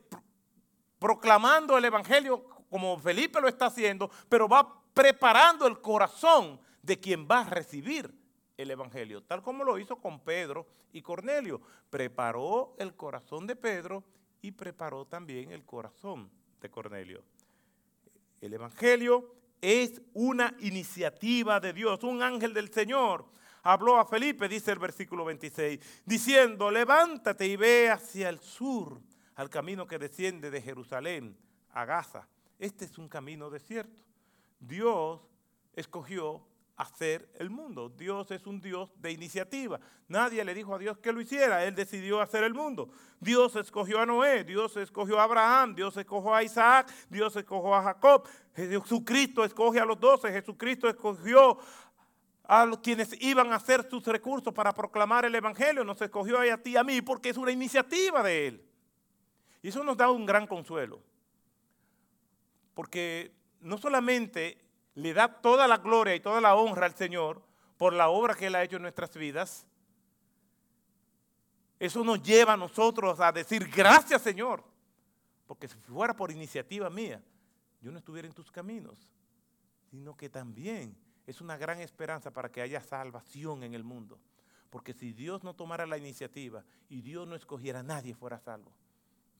proclamando 0.99 1.77
el 1.77 1.85
evangelio 1.85 2.45
como 2.69 2.97
Felipe 2.99 3.39
lo 3.39 3.47
está 3.47 3.67
haciendo, 3.67 4.09
pero 4.27 4.47
va 4.47 4.81
preparando 4.93 5.67
el 5.67 5.79
corazón 5.79 6.59
de 6.81 6.99
quien 6.99 7.27
va 7.29 7.41
a 7.41 7.49
recibir 7.49 8.22
el 8.57 8.71
Evangelio, 8.71 9.23
tal 9.23 9.41
como 9.41 9.63
lo 9.63 9.77
hizo 9.77 9.97
con 9.97 10.19
Pedro 10.19 10.67
y 10.91 11.01
Cornelio. 11.01 11.61
Preparó 11.89 12.75
el 12.77 12.95
corazón 12.95 13.47
de 13.47 13.55
Pedro 13.55 14.03
y 14.41 14.51
preparó 14.51 15.05
también 15.05 15.51
el 15.51 15.65
corazón 15.65 16.29
de 16.61 16.69
Cornelio. 16.69 17.23
El 18.41 18.53
Evangelio 18.53 19.33
es 19.61 20.01
una 20.13 20.55
iniciativa 20.59 21.59
de 21.59 21.73
Dios. 21.73 22.03
Un 22.03 22.21
ángel 22.21 22.53
del 22.53 22.71
Señor 22.71 23.25
habló 23.63 23.97
a 23.97 24.05
Felipe, 24.05 24.49
dice 24.49 24.71
el 24.71 24.79
versículo 24.79 25.23
26, 25.25 26.03
diciendo, 26.05 26.69
levántate 26.69 27.47
y 27.47 27.55
ve 27.55 27.89
hacia 27.89 28.29
el 28.29 28.39
sur, 28.39 29.01
al 29.35 29.49
camino 29.49 29.87
que 29.87 29.97
desciende 29.97 30.51
de 30.51 30.61
Jerusalén 30.61 31.37
a 31.71 31.85
Gaza. 31.85 32.27
Este 32.59 32.85
es 32.85 32.97
un 32.97 33.07
camino 33.07 33.49
desierto. 33.49 34.03
Dios 34.59 35.21
escogió 35.73 36.45
hacer 36.83 37.29
el 37.39 37.49
mundo. 37.49 37.89
Dios 37.89 38.31
es 38.31 38.45
un 38.45 38.61
Dios 38.61 38.89
de 39.01 39.11
iniciativa. 39.11 39.79
Nadie 40.07 40.43
le 40.45 40.53
dijo 40.53 40.75
a 40.75 40.77
Dios 40.77 40.97
que 40.99 41.11
lo 41.11 41.19
hiciera, 41.19 41.65
Él 41.65 41.75
decidió 41.75 42.21
hacer 42.21 42.43
el 42.43 42.53
mundo. 42.53 42.89
Dios 43.19 43.55
escogió 43.55 43.99
a 43.99 44.05
Noé, 44.05 44.43
Dios 44.43 44.77
escogió 44.77 45.19
a 45.19 45.23
Abraham, 45.23 45.75
Dios 45.75 45.97
escogió 45.97 46.33
a 46.33 46.43
Isaac, 46.43 46.91
Dios 47.09 47.35
escogió 47.35 47.73
a 47.73 47.83
Jacob. 47.83 48.27
Jesucristo 48.55 49.43
escoge 49.43 49.79
a 49.79 49.85
los 49.85 49.99
doce, 49.99 50.31
Jesucristo 50.31 50.87
escogió 50.87 51.57
a 52.45 52.69
quienes 52.81 53.19
iban 53.21 53.51
a 53.51 53.55
hacer 53.55 53.89
sus 53.89 54.05
recursos 54.05 54.53
para 54.53 54.73
proclamar 54.73 55.25
el 55.25 55.33
Evangelio, 55.33 55.83
nos 55.83 56.01
escogió 56.01 56.39
a 56.39 56.57
ti 56.57 56.71
y 56.71 56.77
a 56.77 56.83
mí 56.83 57.01
porque 57.01 57.29
es 57.29 57.37
una 57.37 57.51
iniciativa 57.51 58.21
de 58.21 58.47
Él. 58.47 58.65
Y 59.61 59.69
eso 59.69 59.83
nos 59.83 59.97
da 59.97 60.11
un 60.11 60.25
gran 60.25 60.45
consuelo. 60.45 61.01
Porque 62.73 63.33
no 63.61 63.77
solamente 63.77 64.62
le 64.95 65.13
da 65.13 65.41
toda 65.41 65.67
la 65.67 65.77
gloria 65.77 66.15
y 66.15 66.19
toda 66.19 66.41
la 66.41 66.55
honra 66.55 66.85
al 66.85 66.95
Señor 66.95 67.41
por 67.77 67.93
la 67.93 68.09
obra 68.09 68.35
que 68.35 68.47
Él 68.47 68.55
ha 68.55 68.63
hecho 68.63 68.77
en 68.77 68.83
nuestras 68.83 69.15
vidas, 69.15 69.65
eso 71.79 72.03
nos 72.03 72.21
lleva 72.21 72.53
a 72.53 72.57
nosotros 72.57 73.19
a 73.19 73.31
decir 73.31 73.67
gracias 73.69 74.21
Señor, 74.21 74.63
porque 75.45 75.67
si 75.67 75.75
fuera 75.79 76.15
por 76.15 76.31
iniciativa 76.31 76.89
mía, 76.89 77.21
yo 77.81 77.91
no 77.91 77.97
estuviera 77.97 78.27
en 78.27 78.33
tus 78.33 78.51
caminos, 78.51 78.97
sino 79.91 80.15
que 80.15 80.29
también 80.29 80.95
es 81.27 81.41
una 81.41 81.57
gran 81.57 81.79
esperanza 81.79 82.31
para 82.31 82.49
que 82.49 82.61
haya 82.61 82.81
salvación 82.81 83.63
en 83.63 83.73
el 83.73 83.83
mundo. 83.83 84.19
Porque 84.69 84.93
si 84.93 85.13
Dios 85.13 85.43
no 85.43 85.53
tomara 85.53 85.85
la 85.85 85.97
iniciativa 85.97 86.63
y 86.89 87.01
Dios 87.01 87.27
no 87.27 87.35
escogiera, 87.35 87.83
nadie 87.83 88.15
fuera 88.15 88.39
salvo. 88.39 88.71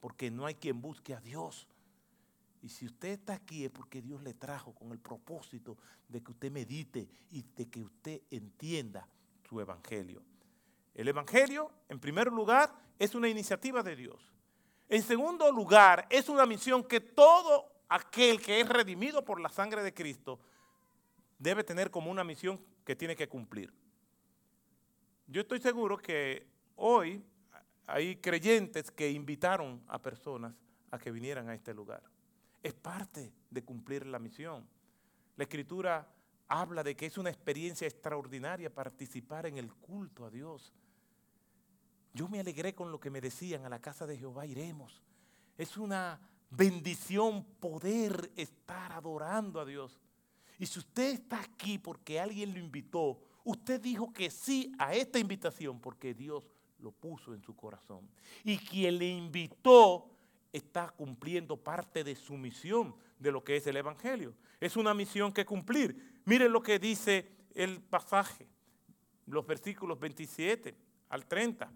Porque 0.00 0.30
no 0.30 0.46
hay 0.46 0.54
quien 0.54 0.80
busque 0.80 1.14
a 1.14 1.20
Dios. 1.20 1.66
Y 2.64 2.70
si 2.70 2.86
usted 2.86 3.10
está 3.10 3.34
aquí 3.34 3.66
es 3.66 3.70
porque 3.70 4.00
Dios 4.00 4.22
le 4.22 4.32
trajo 4.32 4.74
con 4.74 4.90
el 4.92 4.98
propósito 4.98 5.76
de 6.08 6.22
que 6.22 6.30
usted 6.30 6.50
medite 6.50 7.06
y 7.30 7.42
de 7.42 7.68
que 7.68 7.82
usted 7.82 8.22
entienda 8.30 9.06
su 9.46 9.60
evangelio. 9.60 10.22
El 10.94 11.08
evangelio, 11.08 11.70
en 11.90 12.00
primer 12.00 12.28
lugar, 12.28 12.74
es 12.98 13.14
una 13.14 13.28
iniciativa 13.28 13.82
de 13.82 13.94
Dios. 13.94 14.32
En 14.88 15.02
segundo 15.02 15.52
lugar, 15.52 16.06
es 16.08 16.30
una 16.30 16.46
misión 16.46 16.82
que 16.84 17.00
todo 17.00 17.70
aquel 17.90 18.40
que 18.40 18.58
es 18.58 18.66
redimido 18.66 19.22
por 19.22 19.40
la 19.40 19.50
sangre 19.50 19.82
de 19.82 19.92
Cristo 19.92 20.40
debe 21.38 21.64
tener 21.64 21.90
como 21.90 22.10
una 22.10 22.24
misión 22.24 22.58
que 22.82 22.96
tiene 22.96 23.14
que 23.14 23.28
cumplir. 23.28 23.74
Yo 25.26 25.42
estoy 25.42 25.60
seguro 25.60 25.98
que 25.98 26.46
hoy 26.76 27.22
hay 27.86 28.16
creyentes 28.16 28.90
que 28.90 29.10
invitaron 29.10 29.84
a 29.86 30.00
personas 30.00 30.54
a 30.90 30.98
que 30.98 31.10
vinieran 31.10 31.50
a 31.50 31.54
este 31.54 31.74
lugar 31.74 32.13
es 32.64 32.72
parte 32.72 33.30
de 33.50 33.62
cumplir 33.62 34.06
la 34.06 34.18
misión. 34.18 34.66
La 35.36 35.44
escritura 35.44 36.08
habla 36.48 36.82
de 36.82 36.96
que 36.96 37.04
es 37.04 37.18
una 37.18 37.28
experiencia 37.28 37.86
extraordinaria 37.86 38.74
participar 38.74 39.44
en 39.44 39.58
el 39.58 39.70
culto 39.74 40.24
a 40.24 40.30
Dios. 40.30 40.72
Yo 42.14 42.26
me 42.26 42.40
alegré 42.40 42.74
con 42.74 42.90
lo 42.90 42.98
que 42.98 43.10
me 43.10 43.20
decían, 43.20 43.66
a 43.66 43.68
la 43.68 43.80
casa 43.80 44.06
de 44.06 44.16
Jehová 44.16 44.46
iremos. 44.46 45.02
Es 45.58 45.76
una 45.76 46.18
bendición 46.48 47.44
poder 47.60 48.32
estar 48.34 48.92
adorando 48.92 49.60
a 49.60 49.66
Dios. 49.66 50.00
Y 50.58 50.64
si 50.64 50.78
usted 50.78 51.12
está 51.12 51.42
aquí 51.42 51.76
porque 51.76 52.18
alguien 52.18 52.54
lo 52.54 52.60
invitó, 52.60 53.20
usted 53.44 53.78
dijo 53.78 54.10
que 54.10 54.30
sí 54.30 54.72
a 54.78 54.94
esta 54.94 55.18
invitación 55.18 55.80
porque 55.80 56.14
Dios 56.14 56.48
lo 56.78 56.92
puso 56.92 57.34
en 57.34 57.42
su 57.42 57.54
corazón. 57.54 58.08
Y 58.42 58.56
quien 58.56 58.98
le 58.98 59.08
invitó 59.08 60.13
está 60.54 60.88
cumpliendo 60.96 61.56
parte 61.56 62.04
de 62.04 62.14
su 62.14 62.34
misión 62.34 62.94
de 63.18 63.32
lo 63.32 63.42
que 63.42 63.56
es 63.56 63.66
el 63.66 63.76
Evangelio. 63.76 64.34
Es 64.60 64.76
una 64.76 64.94
misión 64.94 65.32
que 65.32 65.44
cumplir. 65.44 66.20
Miren 66.24 66.52
lo 66.52 66.62
que 66.62 66.78
dice 66.78 67.28
el 67.54 67.80
pasaje, 67.80 68.46
los 69.26 69.44
versículos 69.44 69.98
27 69.98 70.76
al 71.08 71.26
30. 71.26 71.70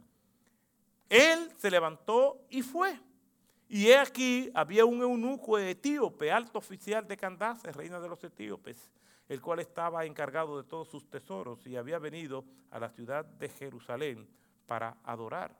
Él 1.08 1.52
se 1.56 1.70
levantó 1.72 2.46
y 2.50 2.62
fue. 2.62 3.00
Y 3.68 3.88
he 3.88 3.98
aquí, 3.98 4.48
había 4.54 4.84
un 4.84 5.02
eunuco 5.02 5.58
etíope, 5.58 6.30
alto 6.30 6.60
oficial 6.60 7.06
de 7.06 7.16
Candace, 7.16 7.72
reina 7.72 7.98
de 7.98 8.08
los 8.08 8.22
etíopes, 8.22 8.92
el 9.28 9.42
cual 9.42 9.58
estaba 9.58 10.04
encargado 10.04 10.56
de 10.56 10.68
todos 10.68 10.88
sus 10.88 11.10
tesoros 11.10 11.66
y 11.66 11.76
había 11.76 11.98
venido 11.98 12.44
a 12.70 12.78
la 12.78 12.90
ciudad 12.90 13.24
de 13.24 13.48
Jerusalén 13.48 14.28
para 14.66 14.96
adorar. 15.02 15.58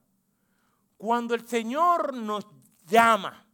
Cuando 0.97 1.35
el 1.35 1.47
Señor 1.47 2.15
nos 2.15 2.47
llama, 2.89 3.45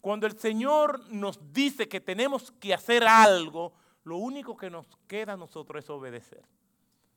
cuando 0.00 0.26
el 0.26 0.38
Señor 0.38 1.08
nos 1.10 1.52
dice 1.52 1.88
que 1.88 2.00
tenemos 2.00 2.50
que 2.52 2.72
hacer 2.72 3.04
algo, 3.04 3.72
lo 4.04 4.16
único 4.16 4.56
que 4.56 4.70
nos 4.70 4.86
queda 5.06 5.34
a 5.34 5.36
nosotros 5.36 5.84
es 5.84 5.90
obedecer. 5.90 6.42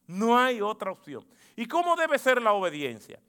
No 0.08 0.38
hay 0.38 0.62
otra 0.62 0.92
opción. 0.92 1.26
¿Y 1.56 1.66
cómo 1.66 1.96
debe 1.96 2.20
ser 2.20 2.42
la 2.42 2.54
obediencia? 2.54 3.20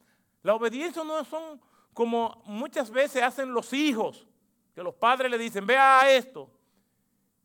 La 0.42 0.54
obediencia 0.54 1.02
no 1.04 1.24
son 1.24 1.60
como 1.94 2.42
muchas 2.44 2.90
veces 2.90 3.22
hacen 3.22 3.52
los 3.52 3.72
hijos, 3.72 4.26
que 4.74 4.82
los 4.82 4.94
padres 4.94 5.30
le 5.30 5.38
dicen, 5.38 5.66
vea 5.66 6.10
esto. 6.14 6.50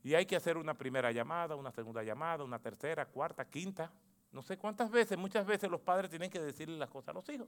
Y 0.04 0.14
hay 0.14 0.26
que 0.26 0.36
hacer 0.36 0.58
una 0.58 0.74
primera 0.74 1.12
llamada, 1.12 1.56
una 1.56 1.72
segunda 1.72 2.04
llamada, 2.04 2.44
una 2.44 2.60
tercera, 2.60 3.06
cuarta, 3.06 3.46
quinta. 3.46 3.92
No 4.34 4.42
sé 4.42 4.58
cuántas 4.58 4.92
veces, 4.92 5.18
muchas 5.18 5.46
veces 5.46 5.70
los 5.70 5.80
padres 5.80 6.10
tienen 6.10 6.30
que 6.30 6.42
decirle 6.42 6.78
las 6.78 6.90
cosas 6.90 7.10
a 7.10 7.14
los 7.14 7.30
hijos. 7.30 7.48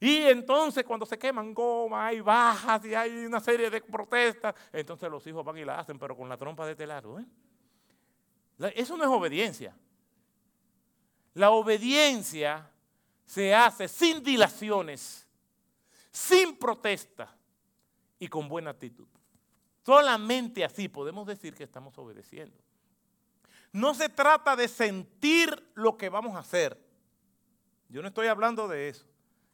Y 0.00 0.18
entonces 0.24 0.84
cuando 0.84 1.06
se 1.06 1.18
queman 1.18 1.54
goma, 1.54 2.06
hay 2.06 2.20
bajas 2.20 2.84
y 2.84 2.94
hay 2.94 3.24
una 3.24 3.40
serie 3.40 3.70
de 3.70 3.80
protestas, 3.80 4.54
entonces 4.72 5.10
los 5.10 5.26
hijos 5.26 5.44
van 5.44 5.56
y 5.58 5.64
la 5.64 5.78
hacen, 5.78 5.98
pero 5.98 6.16
con 6.16 6.28
la 6.28 6.36
trompa 6.36 6.66
de 6.66 6.72
este 6.72 6.86
lado. 6.86 7.18
¿eh? 7.18 7.24
Eso 8.74 8.96
no 8.96 9.04
es 9.04 9.10
obediencia. 9.10 9.74
La 11.34 11.50
obediencia 11.50 12.70
se 13.24 13.54
hace 13.54 13.88
sin 13.88 14.22
dilaciones, 14.22 15.26
sin 16.10 16.56
protesta 16.56 17.34
y 18.18 18.28
con 18.28 18.48
buena 18.48 18.70
actitud. 18.70 19.06
Solamente 19.84 20.64
así 20.64 20.88
podemos 20.88 21.26
decir 21.26 21.54
que 21.54 21.64
estamos 21.64 21.96
obedeciendo. 21.98 22.56
No 23.72 23.94
se 23.94 24.08
trata 24.08 24.56
de 24.56 24.68
sentir 24.68 25.70
lo 25.74 25.96
que 25.96 26.08
vamos 26.08 26.34
a 26.34 26.40
hacer. 26.40 26.82
Yo 27.88 28.02
no 28.02 28.08
estoy 28.08 28.26
hablando 28.26 28.68
de 28.68 28.88
eso. 28.88 29.06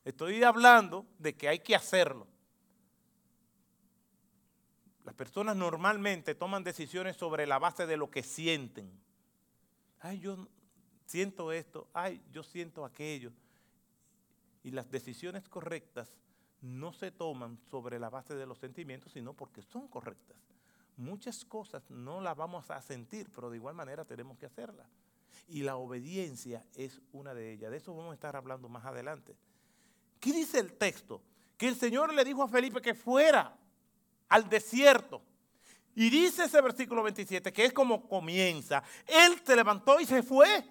Estoy 0.05 0.43
hablando 0.43 1.07
de 1.19 1.35
que 1.37 1.49
hay 1.49 1.61
que 1.61 1.77
hacerlo. 1.77 2.27
Las 5.05 5.15
personas 5.15 5.57
normalmente 5.57 6.35
toman 6.35 6.65
decisiones 6.65 7.17
sobre 7.17 7.47
la 7.47 7.59
base 7.59 7.87
de 7.87 7.97
lo 7.97 8.11
que 8.11 8.23
sienten. 8.23 8.91
Ay, 10.01 10.21
yo 10.21 10.49
siento 11.07 11.53
esto, 11.53 11.89
ay, 11.93 12.23
yo 12.33 12.43
siento 12.43 12.85
aquello. 12.85 13.33
Y 14.63 14.71
las 14.71 14.91
decisiones 14.91 15.49
correctas 15.49 16.17
no 16.61 16.93
se 16.93 17.11
toman 17.11 17.59
sobre 17.71 17.99
la 17.99 18.11
base 18.11 18.35
de 18.35 18.47
los 18.47 18.59
sentimientos, 18.59 19.13
sino 19.13 19.35
porque 19.35 19.63
son 19.63 19.89
correctas. 19.89 20.37
Muchas 20.97 21.45
cosas 21.45 21.91
no 21.91 22.21
las 22.21 22.37
vamos 22.37 22.71
a 22.71 22.81
sentir, 22.81 23.29
pero 23.35 23.51
de 23.51 23.57
igual 23.57 23.75
manera 23.75 24.05
tenemos 24.05 24.39
que 24.39 24.47
hacerlas. 24.47 24.87
Y 25.49 25.63
la 25.63 25.77
obediencia 25.77 26.65
es 26.75 27.01
una 27.13 27.35
de 27.35 27.53
ellas. 27.53 27.71
De 27.71 27.79
eso 27.79 27.95
vamos 27.95 28.13
a 28.13 28.15
estar 28.15 28.37
hablando 28.37 28.69
más 28.69 28.85
adelante. 28.85 29.37
¿Qué 30.23 30.33
dice 30.33 30.61
el 30.61 30.75
texto? 30.75 31.21
Que 31.59 31.67
el 31.67 31.75
Señor 31.75 32.15
le 32.15 32.25
dijo 32.25 32.45
a 32.45 32.49
Felipe 32.49 32.81
que 32.81 32.95
fuera 32.95 33.59
al 34.29 34.49
desierto. 34.49 35.21
Y 35.97 36.11
dice 36.11 36.45
ese 36.45 36.61
versículo 36.61 37.03
27 37.03 37.53
que 37.53 37.65
es 37.65 37.73
como 37.73 38.09
comienza. 38.09 38.85
Él 39.05 39.43
se 39.45 39.57
levantó 39.57 39.99
y 39.99 40.07
se 40.07 40.23
fue. 40.23 40.65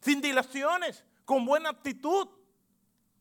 Sin 0.00 0.22
dilaciones, 0.22 1.04
con 1.26 1.44
buena 1.44 1.68
actitud. 1.68 2.26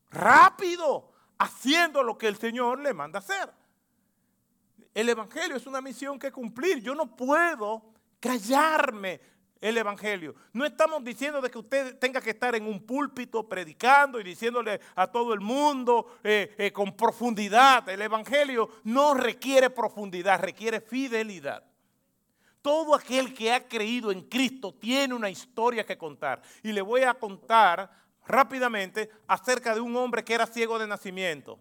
Rápido, 0.10 1.12
haciendo 1.38 2.04
lo 2.04 2.18
que 2.18 2.30
el 2.30 2.38
Señor 2.38 2.80
le 2.80 2.94
manda 2.94 3.20
hacer. 3.20 3.52
El 4.94 5.10
Evangelio 5.10 5.58
es 5.58 5.68
una 5.68 5.82
misión 5.82 6.18
que 6.18 6.32
cumplir. 6.32 6.82
Yo 6.82 6.96
no 6.96 7.18
puedo 7.18 7.84
callarme 8.22 9.20
el 9.62 9.78
Evangelio. 9.78 10.36
No 10.54 10.66
estamos 10.66 11.04
diciendo 11.04 11.40
de 11.40 11.52
que 11.52 11.60
usted 11.60 11.98
tenga 12.00 12.20
que 12.20 12.32
estar 12.32 12.56
en 12.56 12.66
un 12.66 12.84
púlpito 12.84 13.48
predicando 13.48 14.20
y 14.20 14.24
diciéndole 14.24 14.82
a 14.96 15.08
todo 15.08 15.34
el 15.34 15.40
mundo 15.40 16.18
eh, 16.24 16.56
eh, 16.58 16.72
con 16.72 16.98
profundidad. 16.98 17.88
El 17.88 18.02
Evangelio 18.02 18.70
no 18.84 19.14
requiere 19.14 19.70
profundidad, 19.70 20.40
requiere 20.40 20.82
fidelidad. 20.82 21.64
Todo 22.64 22.96
aquel 22.96 23.34
que 23.34 23.52
ha 23.54 23.68
creído 23.68 24.12
en 24.12 24.22
Cristo 24.24 24.74
tiene 24.74 25.14
una 25.14 25.30
historia 25.30 25.86
que 25.86 25.98
contar. 25.98 26.42
Y 26.64 26.72
le 26.72 26.82
voy 26.82 27.04
a 27.04 27.14
contar 27.14 27.90
rápidamente 28.26 29.10
acerca 29.28 29.76
de 29.76 29.82
un 29.82 29.96
hombre 29.96 30.24
que 30.24 30.34
era 30.34 30.48
ciego 30.48 30.80
de 30.80 30.88
nacimiento. 30.88 31.60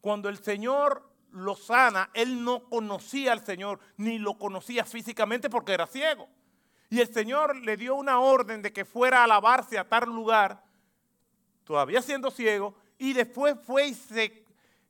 cuando 0.00 0.28
el 0.28 0.36
Señor 0.36 1.02
lo 1.30 1.56
sana, 1.56 2.10
él 2.12 2.44
no 2.44 2.68
conocía 2.68 3.32
al 3.32 3.42
Señor, 3.44 3.80
ni 3.96 4.18
lo 4.18 4.36
conocía 4.38 4.84
físicamente 4.84 5.48
porque 5.48 5.72
era 5.72 5.86
ciego. 5.86 6.28
Y 6.90 7.00
el 7.00 7.12
Señor 7.12 7.56
le 7.56 7.76
dio 7.76 7.94
una 7.94 8.20
orden 8.20 8.62
de 8.62 8.72
que 8.72 8.84
fuera 8.84 9.20
a 9.20 9.24
alabarse 9.24 9.78
a 9.78 9.88
tal 9.88 10.06
lugar, 10.06 10.62
todavía 11.64 12.02
siendo 12.02 12.30
ciego, 12.30 12.74
y 12.98 13.12
después 13.12 13.56
fue 13.66 13.88
y 13.88 13.94
se 13.94 14.44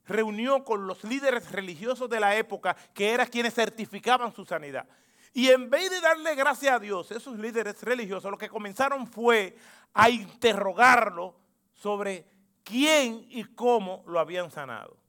reunió 0.05 0.63
con 0.63 0.85
los 0.85 1.03
líderes 1.03 1.51
religiosos 1.51 2.09
de 2.09 2.19
la 2.19 2.35
época, 2.35 2.75
que 2.93 3.11
eran 3.11 3.27
quienes 3.27 3.53
certificaban 3.53 4.33
su 4.33 4.45
sanidad. 4.45 4.87
Y 5.33 5.49
en 5.49 5.69
vez 5.69 5.89
de 5.89 5.99
darle 5.99 6.35
gracias 6.35 6.75
a 6.75 6.79
Dios, 6.79 7.11
esos 7.11 7.37
líderes 7.37 7.81
religiosos 7.83 8.31
lo 8.31 8.37
que 8.37 8.49
comenzaron 8.49 9.07
fue 9.07 9.57
a 9.93 10.09
interrogarlo 10.09 11.35
sobre 11.73 12.25
quién 12.63 13.25
y 13.29 13.43
cómo 13.43 14.03
lo 14.07 14.19
habían 14.19 14.51
sanado 14.51 15.04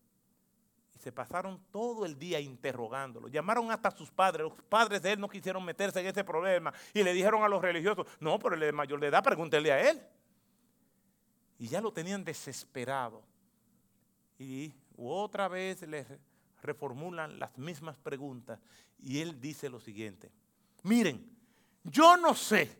se 1.07 1.13
pasaron 1.13 1.61
todo 1.71 2.05
el 2.05 2.19
día 2.19 2.41
interrogándolo. 2.41 3.29
Llamaron 3.29 3.71
hasta 3.71 3.91
a 3.91 3.97
sus 3.97 4.11
padres. 4.11 4.43
Los 4.43 4.55
padres 4.69 5.01
de 5.01 5.13
él 5.13 5.21
no 5.21 5.29
quisieron 5.29 5.65
meterse 5.65 6.01
en 6.01 6.07
ese 6.09 6.25
problema 6.25 6.75
y 6.93 7.05
le 7.05 7.13
dijeron 7.13 7.45
a 7.45 7.49
los 7.49 7.63
religiosos, 7.63 8.09
no, 8.19 8.41
pero 8.41 8.57
él 8.57 8.63
es 8.65 8.75
mayor 8.75 8.99
de 8.99 9.07
edad, 9.07 9.23
pregúntele 9.23 9.71
a 9.71 9.89
él. 9.89 10.03
Y 11.61 11.69
ya 11.69 11.81
lo 11.81 11.93
tenían 11.93 12.25
desesperado. 12.25 13.23
Y 14.37 14.73
otra 14.97 15.47
vez 15.47 15.83
le 15.83 16.05
reformulan 16.61 17.39
las 17.39 17.57
mismas 17.57 17.97
preguntas 17.99 18.59
y 18.99 19.21
él 19.21 19.41
dice 19.41 19.69
lo 19.69 19.79
siguiente, 19.79 20.33
miren, 20.83 21.25
yo 21.85 22.17
no 22.17 22.35
sé 22.35 22.77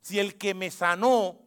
si 0.00 0.18
el 0.18 0.36
que 0.36 0.54
me 0.54 0.72
sanó 0.72 1.38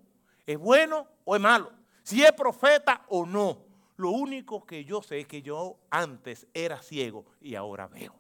es 0.46 0.58
bueno 0.58 1.06
o 1.26 1.36
es 1.36 1.42
malo, 1.42 1.74
si 2.02 2.24
es 2.24 2.32
profeta 2.32 3.04
o 3.10 3.26
no. 3.26 3.73
Lo 3.98 4.10
único 4.12 4.66
que 4.66 4.86
yo 4.86 5.02
sé 5.02 5.22
es 5.22 5.28
que 5.28 5.42
yo 5.42 5.78
antes 5.90 6.48
era 6.54 6.82
ciego 6.82 7.26
y 7.42 7.56
ahora 7.56 7.88
veo. 7.88 8.14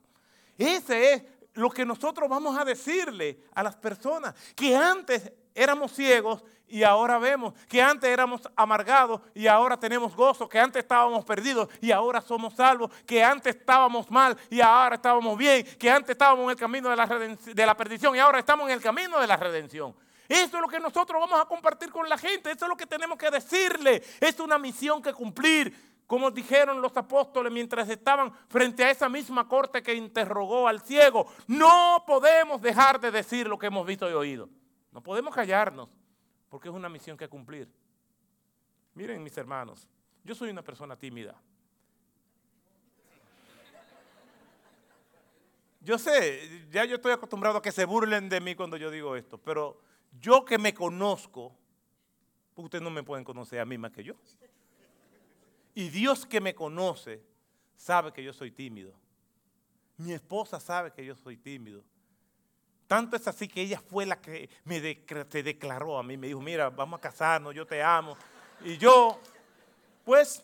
Ese 0.57 1.13
es 1.13 1.23
lo 1.55 1.69
que 1.69 1.85
nosotros 1.85 2.29
vamos 2.29 2.57
a 2.57 2.65
decirle 2.65 3.39
a 3.53 3.63
las 3.63 3.75
personas, 3.75 4.35
que 4.55 4.75
antes 4.75 5.31
éramos 5.53 5.91
ciegos 5.93 6.43
y 6.67 6.83
ahora 6.83 7.19
vemos, 7.19 7.53
que 7.67 7.81
antes 7.81 8.09
éramos 8.09 8.41
amargados 8.55 9.21
y 9.35 9.45
ahora 9.45 9.77
tenemos 9.77 10.15
gozo, 10.15 10.49
que 10.49 10.59
antes 10.59 10.81
estábamos 10.81 11.23
perdidos 11.23 11.69
y 11.81 11.91
ahora 11.91 12.21
somos 12.21 12.55
salvos, 12.55 12.91
que 13.05 13.23
antes 13.23 13.55
estábamos 13.55 14.09
mal 14.09 14.35
y 14.49 14.61
ahora 14.61 14.95
estábamos 14.95 15.37
bien, 15.37 15.65
que 15.77 15.91
antes 15.91 16.11
estábamos 16.11 16.45
en 16.45 16.49
el 16.51 16.55
camino 16.55 16.89
de 16.89 16.95
la, 16.95 17.05
de 17.07 17.65
la 17.65 17.77
perdición 17.77 18.15
y 18.15 18.19
ahora 18.19 18.39
estamos 18.39 18.67
en 18.67 18.73
el 18.73 18.81
camino 18.81 19.19
de 19.19 19.27
la 19.27 19.37
redención. 19.37 19.93
Eso 20.27 20.57
es 20.57 20.61
lo 20.61 20.67
que 20.67 20.79
nosotros 20.79 21.19
vamos 21.19 21.39
a 21.39 21.45
compartir 21.45 21.91
con 21.91 22.07
la 22.07 22.17
gente, 22.17 22.51
eso 22.51 22.65
es 22.65 22.69
lo 22.69 22.77
que 22.77 22.87
tenemos 22.87 23.17
que 23.17 23.29
decirle. 23.29 24.01
Es 24.19 24.39
una 24.39 24.57
misión 24.57 25.01
que 25.01 25.13
cumplir, 25.13 26.01
como 26.07 26.31
dijeron 26.31 26.81
los 26.81 26.95
apóstoles 26.95 27.51
mientras 27.51 27.89
estaban 27.89 28.33
frente 28.47 28.83
a 28.83 28.91
esa 28.91 29.09
misma 29.09 29.47
corte 29.47 29.83
que 29.83 29.93
interrogó 29.93 30.67
al 30.67 30.81
ciego. 30.81 31.27
No 31.47 32.03
podemos 32.07 32.61
dejar 32.61 32.99
de 32.99 33.11
decir 33.11 33.47
lo 33.47 33.57
que 33.57 33.67
hemos 33.67 33.85
visto 33.85 34.09
y 34.09 34.13
oído. 34.13 34.49
No 34.91 35.01
podemos 35.01 35.33
callarnos, 35.33 35.89
porque 36.49 36.69
es 36.69 36.73
una 36.75 36.89
misión 36.89 37.17
que 37.17 37.27
cumplir. 37.27 37.69
Miren 38.93 39.23
mis 39.23 39.37
hermanos, 39.37 39.87
yo 40.23 40.35
soy 40.35 40.51
una 40.51 40.61
persona 40.61 40.95
tímida. 40.95 41.35
Yo 45.81 45.97
sé, 45.97 46.67
ya 46.71 46.85
yo 46.85 46.95
estoy 46.95 47.11
acostumbrado 47.11 47.57
a 47.57 47.61
que 47.61 47.73
se 47.73 47.83
burlen 47.83 48.29
de 48.29 48.39
mí 48.39 48.55
cuando 48.55 48.77
yo 48.77 48.89
digo 48.89 49.17
esto, 49.17 49.37
pero 49.37 49.81
yo 50.19 50.45
que 50.45 50.57
me 50.57 50.73
conozco, 50.73 51.55
ustedes 52.55 52.83
no 52.83 52.89
me 52.89 53.03
pueden 53.03 53.23
conocer 53.23 53.59
a 53.59 53.65
mí 53.65 53.77
más 53.77 53.91
que 53.91 54.03
yo. 54.03 54.15
Y 55.75 55.89
Dios 55.89 56.25
que 56.25 56.39
me 56.39 56.53
conoce 56.53 57.21
sabe 57.75 58.11
que 58.13 58.23
yo 58.23 58.33
soy 58.33 58.51
tímido. 58.51 58.93
Mi 59.97 60.13
esposa 60.13 60.59
sabe 60.59 60.91
que 60.91 61.05
yo 61.05 61.15
soy 61.15 61.37
tímido. 61.37 61.83
Tanto 62.87 63.15
es 63.15 63.27
así 63.27 63.47
que 63.47 63.61
ella 63.61 63.79
fue 63.79 64.05
la 64.05 64.21
que 64.21 64.49
me 64.65 64.79
declaró 64.79 65.97
a 65.97 66.03
mí, 66.03 66.17
me 66.17 66.27
dijo, 66.27 66.41
mira, 66.41 66.69
vamos 66.69 66.99
a 66.99 67.01
casarnos, 67.01 67.55
yo 67.55 67.65
te 67.65 67.81
amo. 67.81 68.15
Y 68.63 68.77
yo, 68.77 69.19
pues, 70.03 70.43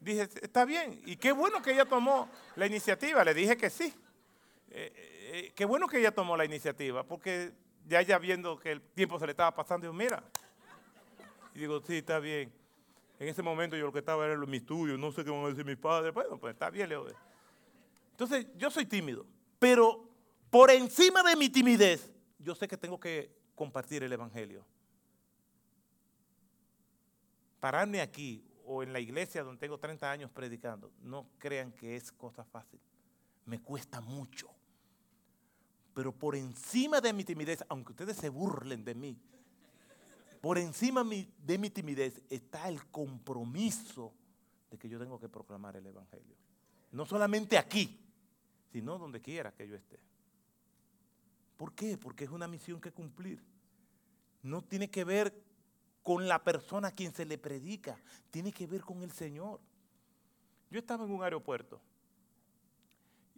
dije, 0.00 0.28
está 0.40 0.64
bien. 0.64 1.00
Y 1.04 1.16
qué 1.16 1.32
bueno 1.32 1.60
que 1.62 1.72
ella 1.72 1.84
tomó 1.84 2.28
la 2.56 2.66
iniciativa, 2.66 3.24
le 3.24 3.34
dije 3.34 3.56
que 3.56 3.70
sí. 3.70 3.92
Eh, 4.70 4.92
eh, 4.94 5.30
eh, 5.32 5.52
qué 5.54 5.64
bueno 5.64 5.88
que 5.88 5.98
ella 5.98 6.12
tomó 6.12 6.36
la 6.36 6.44
iniciativa, 6.44 7.02
porque 7.02 7.52
ya 7.86 8.02
ya 8.02 8.18
viendo 8.18 8.58
que 8.58 8.72
el 8.72 8.80
tiempo 8.80 9.18
se 9.18 9.26
le 9.26 9.32
estaba 9.32 9.54
pasando, 9.54 9.84
digo, 9.84 9.94
mira. 9.94 10.22
Y 11.54 11.60
digo, 11.60 11.80
sí, 11.80 11.98
está 11.98 12.18
bien. 12.18 12.52
En 13.18 13.28
ese 13.28 13.42
momento 13.42 13.76
yo 13.76 13.86
lo 13.86 13.92
que 13.92 14.00
estaba 14.00 14.24
era 14.24 14.34
en 14.34 14.50
mi 14.50 14.56
estudio, 14.56 14.98
no 14.98 15.12
sé 15.12 15.24
qué 15.24 15.30
van 15.30 15.44
a 15.44 15.48
decir 15.48 15.64
mis 15.64 15.76
padres. 15.76 16.12
Bueno, 16.12 16.38
pues 16.38 16.54
está 16.54 16.70
bien, 16.70 16.88
Leo. 16.88 17.06
Entonces, 18.10 18.46
yo 18.56 18.70
soy 18.70 18.86
tímido, 18.86 19.26
pero 19.58 20.08
por 20.50 20.70
encima 20.70 21.22
de 21.22 21.36
mi 21.36 21.48
timidez, 21.48 22.12
yo 22.38 22.54
sé 22.54 22.68
que 22.68 22.76
tengo 22.76 22.98
que 22.98 23.30
compartir 23.54 24.02
el 24.02 24.12
Evangelio. 24.12 24.66
Pararme 27.60 28.00
aquí 28.00 28.44
o 28.66 28.82
en 28.82 28.92
la 28.92 29.00
iglesia 29.00 29.42
donde 29.42 29.60
tengo 29.60 29.78
30 29.78 30.10
años 30.10 30.30
predicando, 30.30 30.92
no 31.00 31.28
crean 31.38 31.72
que 31.72 31.96
es 31.96 32.10
cosa 32.12 32.44
fácil. 32.44 32.80
Me 33.46 33.60
cuesta 33.60 34.00
mucho. 34.00 34.50
Pero 35.94 36.12
por 36.12 36.34
encima 36.34 37.00
de 37.00 37.12
mi 37.12 37.24
timidez, 37.24 37.64
aunque 37.68 37.92
ustedes 37.92 38.16
se 38.16 38.28
burlen 38.28 38.84
de 38.84 38.94
mí, 38.94 39.16
por 40.40 40.58
encima 40.58 41.04
de 41.38 41.58
mi 41.58 41.70
timidez 41.70 42.20
está 42.28 42.68
el 42.68 42.84
compromiso 42.86 44.12
de 44.70 44.76
que 44.76 44.88
yo 44.88 44.98
tengo 44.98 45.18
que 45.18 45.28
proclamar 45.28 45.76
el 45.76 45.86
Evangelio. 45.86 46.36
No 46.92 47.06
solamente 47.06 47.56
aquí, 47.56 47.98
sino 48.72 48.98
donde 48.98 49.20
quiera 49.20 49.52
que 49.52 49.66
yo 49.68 49.76
esté. 49.76 49.98
¿Por 51.56 51.72
qué? 51.72 51.96
Porque 51.96 52.24
es 52.24 52.30
una 52.30 52.48
misión 52.48 52.80
que 52.80 52.92
cumplir. 52.92 53.42
No 54.42 54.62
tiene 54.62 54.90
que 54.90 55.04
ver 55.04 55.42
con 56.02 56.28
la 56.28 56.42
persona 56.42 56.88
a 56.88 56.94
quien 56.94 57.14
se 57.14 57.24
le 57.24 57.38
predica, 57.38 57.98
tiene 58.30 58.52
que 58.52 58.66
ver 58.66 58.82
con 58.82 59.02
el 59.02 59.12
Señor. 59.12 59.60
Yo 60.70 60.78
estaba 60.78 61.04
en 61.04 61.12
un 61.12 61.22
aeropuerto 61.22 61.80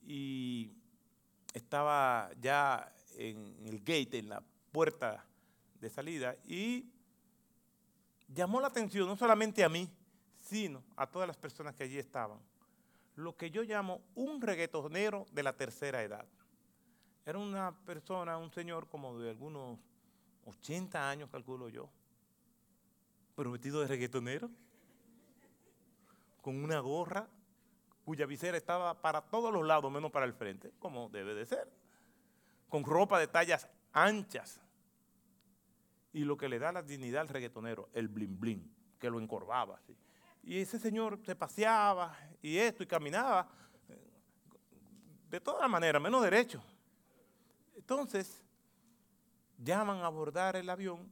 y 0.06 0.72
estaba 1.56 2.30
ya 2.38 2.92
en 3.16 3.56
el 3.64 3.78
gate, 3.78 4.18
en 4.18 4.28
la 4.28 4.42
puerta 4.72 5.24
de 5.80 5.88
salida, 5.88 6.36
y 6.44 6.84
llamó 8.28 8.60
la 8.60 8.66
atención 8.66 9.08
no 9.08 9.16
solamente 9.16 9.64
a 9.64 9.68
mí, 9.70 9.88
sino 10.38 10.82
a 10.96 11.06
todas 11.06 11.26
las 11.26 11.38
personas 11.38 11.74
que 11.74 11.84
allí 11.84 11.98
estaban. 11.98 12.38
Lo 13.14 13.34
que 13.36 13.50
yo 13.50 13.62
llamo 13.62 14.02
un 14.14 14.42
reggaetonero 14.42 15.24
de 15.32 15.42
la 15.42 15.54
tercera 15.54 16.02
edad. 16.02 16.26
Era 17.24 17.38
una 17.38 17.74
persona, 17.86 18.36
un 18.36 18.52
señor 18.52 18.86
como 18.88 19.18
de 19.18 19.30
algunos 19.30 19.78
80 20.44 21.08
años, 21.08 21.30
calculo 21.30 21.70
yo, 21.70 21.88
pero 23.34 23.50
de 23.80 23.86
reggaetonero, 23.86 24.50
con 26.42 26.62
una 26.62 26.80
gorra 26.80 27.26
cuya 28.06 28.24
visera 28.24 28.56
estaba 28.56 29.02
para 29.02 29.20
todos 29.20 29.52
los 29.52 29.66
lados, 29.66 29.90
menos 29.90 30.12
para 30.12 30.26
el 30.26 30.32
frente, 30.32 30.72
como 30.78 31.08
debe 31.08 31.34
de 31.34 31.44
ser, 31.44 31.68
con 32.68 32.84
ropa 32.84 33.18
de 33.18 33.26
tallas 33.26 33.68
anchas. 33.92 34.60
Y 36.12 36.20
lo 36.20 36.36
que 36.36 36.48
le 36.48 36.60
da 36.60 36.70
la 36.70 36.84
dignidad 36.84 37.22
al 37.22 37.28
reggaetonero, 37.28 37.88
el 37.92 38.06
blin 38.06 38.38
blin, 38.38 38.76
que 39.00 39.10
lo 39.10 39.18
encorvaba. 39.18 39.78
Así. 39.78 39.96
Y 40.44 40.60
ese 40.60 40.78
señor 40.78 41.18
se 41.26 41.34
paseaba 41.34 42.16
y 42.40 42.58
esto, 42.58 42.84
y 42.84 42.86
caminaba 42.86 43.48
eh, 43.88 43.98
de 45.28 45.40
todas 45.40 45.68
maneras, 45.68 46.00
menos 46.00 46.22
derecho. 46.22 46.62
Entonces, 47.74 48.40
llaman 49.58 49.98
a 49.98 50.06
abordar 50.06 50.54
el 50.54 50.70
avión, 50.70 51.10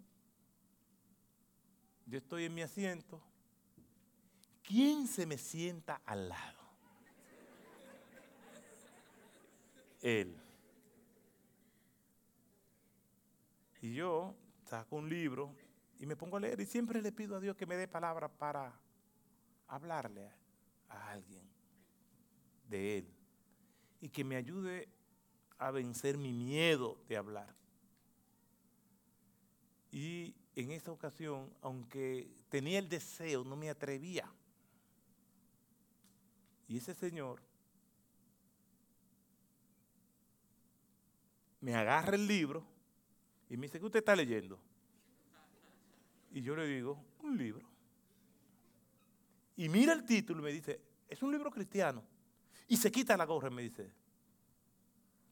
yo 2.06 2.18
estoy 2.18 2.44
en 2.44 2.54
mi 2.54 2.62
asiento, 2.62 3.20
¿quién 4.62 5.08
se 5.08 5.26
me 5.26 5.38
sienta 5.38 6.00
al 6.04 6.28
lado? 6.28 6.63
Él. 10.04 10.36
Y 13.80 13.94
yo 13.94 14.36
saco 14.66 14.96
un 14.96 15.08
libro 15.08 15.56
y 15.98 16.04
me 16.04 16.14
pongo 16.14 16.36
a 16.36 16.40
leer 16.40 16.60
y 16.60 16.66
siempre 16.66 17.00
le 17.00 17.10
pido 17.10 17.36
a 17.36 17.40
Dios 17.40 17.56
que 17.56 17.64
me 17.64 17.76
dé 17.76 17.88
palabras 17.88 18.30
para 18.38 18.78
hablarle 19.66 20.30
a 20.90 21.10
alguien 21.10 21.48
de 22.68 22.98
Él 22.98 23.14
y 24.02 24.10
que 24.10 24.24
me 24.24 24.36
ayude 24.36 24.88
a 25.56 25.70
vencer 25.70 26.18
mi 26.18 26.34
miedo 26.34 26.98
de 27.08 27.16
hablar. 27.16 27.54
Y 29.90 30.34
en 30.54 30.70
esta 30.72 30.92
ocasión, 30.92 31.50
aunque 31.62 32.28
tenía 32.50 32.78
el 32.78 32.90
deseo, 32.90 33.42
no 33.42 33.56
me 33.56 33.70
atrevía. 33.70 34.30
Y 36.68 36.76
ese 36.76 36.94
señor 36.94 37.40
me 41.64 41.74
agarra 41.74 42.14
el 42.14 42.26
libro 42.26 42.62
y 43.48 43.56
me 43.56 43.62
dice, 43.62 43.78
¿qué 43.80 43.86
usted 43.86 44.00
está 44.00 44.14
leyendo? 44.14 44.60
Y 46.30 46.42
yo 46.42 46.54
le 46.54 46.66
digo, 46.66 47.02
un 47.22 47.38
libro. 47.38 47.66
Y 49.56 49.70
mira 49.70 49.94
el 49.94 50.04
título 50.04 50.42
y 50.42 50.44
me 50.44 50.52
dice, 50.52 50.78
es 51.08 51.22
un 51.22 51.32
libro 51.32 51.50
cristiano. 51.50 52.04
Y 52.68 52.76
se 52.76 52.92
quita 52.92 53.16
la 53.16 53.24
gorra 53.24 53.48
y 53.48 53.54
me 53.54 53.62
dice, 53.62 53.90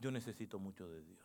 yo 0.01 0.11
necesito 0.11 0.59
mucho 0.59 0.89
de 0.89 1.03
Dios. 1.03 1.21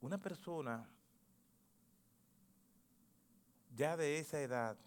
Una 0.00 0.16
persona 0.16 0.88
ya 3.76 3.94
de 3.94 4.18
esa 4.20 4.40
edad 4.40 4.78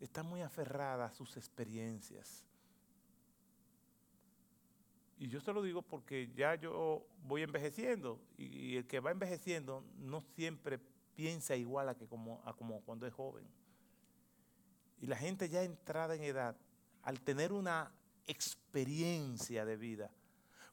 está 0.00 0.22
muy 0.22 0.40
aferrada 0.40 1.04
a 1.04 1.12
sus 1.12 1.36
experiencias. 1.36 2.46
Y 5.18 5.28
yo 5.28 5.40
se 5.40 5.52
lo 5.52 5.62
digo 5.62 5.82
porque 5.82 6.30
ya 6.34 6.54
yo 6.56 7.06
voy 7.22 7.42
envejeciendo 7.42 8.20
y 8.36 8.76
el 8.76 8.86
que 8.86 9.00
va 9.00 9.10
envejeciendo 9.10 9.84
no 9.96 10.20
siempre 10.20 10.78
piensa 11.14 11.56
igual 11.56 11.88
a, 11.88 11.94
que 11.94 12.06
como, 12.06 12.42
a 12.44 12.52
como 12.52 12.80
cuando 12.80 13.06
es 13.06 13.14
joven. 13.14 13.46
Y 15.00 15.06
la 15.06 15.16
gente 15.16 15.48
ya 15.48 15.62
entrada 15.62 16.14
en 16.14 16.24
edad, 16.24 16.56
al 17.02 17.20
tener 17.20 17.52
una 17.52 17.92
experiencia 18.26 19.64
de 19.64 19.76
vida, 19.76 20.10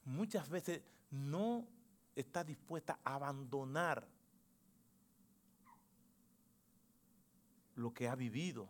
muchas 0.06 0.50
veces 0.50 0.82
no 1.10 1.68
está 2.16 2.44
dispuesta 2.44 3.00
a 3.04 3.16
abandonar 3.16 4.08
lo 7.76 7.94
que 7.94 8.08
ha 8.08 8.16
vivido, 8.16 8.70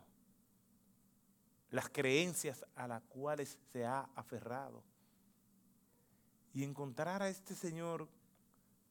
las 1.70 1.88
creencias 1.88 2.64
a 2.74 2.86
las 2.86 3.02
cuales 3.02 3.58
se 3.72 3.84
ha 3.84 4.08
aferrado. 4.14 4.82
Y 6.54 6.64
encontrar 6.64 7.22
a 7.22 7.28
este 7.28 7.54
Señor 7.54 8.08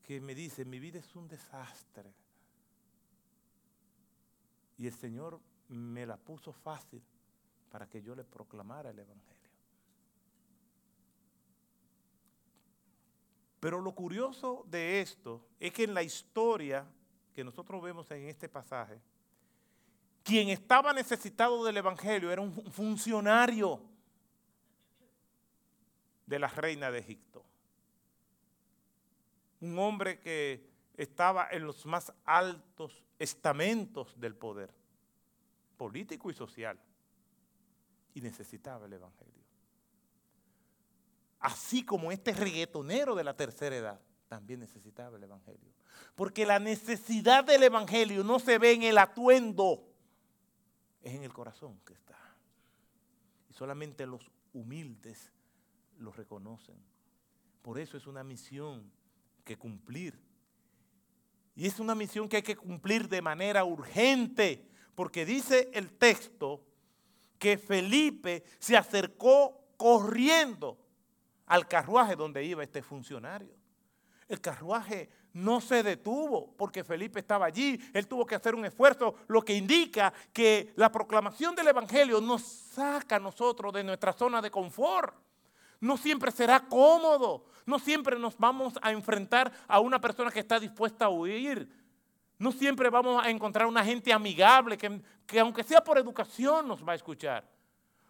que 0.04 0.20
me 0.20 0.34
dice, 0.34 0.66
mi 0.66 0.80
vida 0.80 1.00
es 1.00 1.16
un 1.16 1.28
desastre. 1.28 2.12
Y 4.78 4.88
el 4.88 4.94
Señor 4.94 5.40
me 5.68 6.06
la 6.06 6.18
puso 6.18 6.52
fácil 6.52 7.02
para 7.70 7.88
que 7.88 8.02
yo 8.02 8.16
le 8.16 8.24
proclamara 8.24 8.90
el 8.90 9.00
Evangelio. 9.00 9.32
Pero 13.60 13.80
lo 13.80 13.94
curioso 13.94 14.66
de 14.68 15.02
esto 15.02 15.46
es 15.60 15.72
que 15.72 15.84
en 15.84 15.94
la 15.94 16.02
historia 16.02 16.86
que 17.34 17.44
nosotros 17.44 17.82
vemos 17.82 18.10
en 18.10 18.28
este 18.28 18.50
pasaje, 18.50 19.00
quien 20.24 20.50
estaba 20.50 20.94
necesitado 20.94 21.64
del 21.64 21.78
Evangelio 21.78 22.32
era 22.32 22.42
un 22.42 22.72
funcionario 22.72 23.82
de 26.26 26.40
la 26.40 26.48
reina 26.48 26.90
de 26.90 27.00
Egipto. 27.00 27.46
Un 29.62 29.80
hombre 29.80 30.20
que 30.20 30.70
estaba 30.98 31.48
en 31.52 31.66
los 31.66 31.86
más 31.86 32.12
altos 32.26 33.04
estamentos 33.18 34.20
del 34.20 34.36
poder, 34.36 34.74
político 35.78 36.30
y 36.30 36.34
social, 36.34 36.78
y 38.14 38.22
necesitaba 38.22 38.86
el 38.86 38.94
Evangelio 38.94 39.42
así 41.42 41.84
como 41.84 42.12
este 42.12 42.34
reggaetonero 42.34 43.16
de 43.16 43.24
la 43.24 43.36
tercera 43.36 43.76
edad 43.76 44.02
también 44.28 44.62
necesitaba 44.62 45.18
el 45.18 45.24
Evangelio. 45.24 45.74
Porque 46.16 46.46
la 46.46 46.60
necesidad 46.60 47.44
del 47.44 47.64
Evangelio 47.64 48.24
no 48.24 48.40
se 48.40 48.58
ve 48.58 48.72
en 48.72 48.84
el 48.84 48.98
atuendo, 48.98 49.84
es 51.02 51.16
en 51.16 51.24
el 51.24 51.34
corazón 51.34 51.78
que 51.86 51.94
está. 51.94 52.18
Y 53.50 53.54
solamente 53.54 54.06
los 54.06 54.32
humildes 54.54 55.34
lo 55.98 56.14
reconocen. 56.14 56.78
Por 57.62 57.78
eso 57.78 57.98
es 57.98 58.08
una 58.08 58.24
misión 58.24 58.90
que 59.44 59.58
cumplir. 59.58 60.20
Y 61.56 61.68
es 61.68 61.80
una 61.80 61.96
misión 61.96 62.28
que 62.30 62.38
hay 62.38 62.44
que 62.44 62.56
cumplir 62.56 63.08
de 63.10 63.22
manera 63.22 63.64
urgente, 63.64 64.68
porque 64.96 65.26
dice 65.26 65.70
el 65.74 65.92
texto 65.92 66.66
que 67.38 67.58
Felipe 67.58 68.44
se 68.60 68.78
acercó 68.78 69.62
corriendo 69.78 70.78
al 71.48 71.68
carruaje 71.68 72.16
donde 72.16 72.44
iba 72.44 72.64
este 72.64 72.82
funcionario. 72.82 73.54
El 74.28 74.40
carruaje 74.40 75.10
no 75.34 75.60
se 75.60 75.84
detuvo 75.84 76.54
porque 76.56 76.84
Felipe 76.84 77.20
estaba 77.20 77.46
allí, 77.46 77.80
él 77.94 78.08
tuvo 78.08 78.26
que 78.26 78.36
hacer 78.36 78.56
un 78.56 78.66
esfuerzo, 78.66 79.16
lo 79.28 79.42
que 79.42 79.54
indica 79.54 80.14
que 80.32 80.72
la 80.76 80.92
proclamación 80.92 81.56
del 81.56 81.68
Evangelio 81.68 82.22
nos 82.22 82.42
saca 82.44 83.18
a 83.18 83.20
nosotros 83.20 83.74
de 83.74 83.84
nuestra 83.84 84.14
zona 84.14 84.42
de 84.42 84.52
confort. 84.52 85.14
No 85.82 85.98
siempre 85.98 86.32
será 86.32 86.62
cómodo, 86.62 87.44
no 87.66 87.80
siempre 87.80 88.18
nos 88.18 88.38
vamos 88.38 88.76
a 88.82 88.92
enfrentar 88.92 89.52
a 89.68 89.80
una 89.82 90.00
persona 90.00 90.32
que 90.32 90.40
está 90.40 90.60
dispuesta 90.60 91.06
a 91.06 91.10
huir. 91.10 91.68
No 92.38 92.52
siempre 92.52 92.90
vamos 92.90 93.24
a 93.24 93.30
encontrar 93.30 93.68
una 93.68 93.84
gente 93.84 94.14
amigable 94.14 94.78
que, 94.78 95.02
que 95.28 95.40
aunque 95.40 95.64
sea 95.64 95.84
por 95.84 95.98
educación 95.98 96.68
nos 96.68 96.88
va 96.88 96.94
a 96.94 96.96
escuchar. 96.96 97.46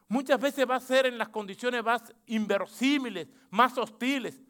Muchas 0.08 0.40
veces 0.40 0.70
va 0.70 0.76
a 0.76 0.80
ser 0.82 1.06
en 1.06 1.18
las 1.18 1.30
condiciones 1.30 1.84
más 1.84 2.14
inverosímiles, 2.28 3.28
más 3.50 3.78
hostiles. 3.78 4.42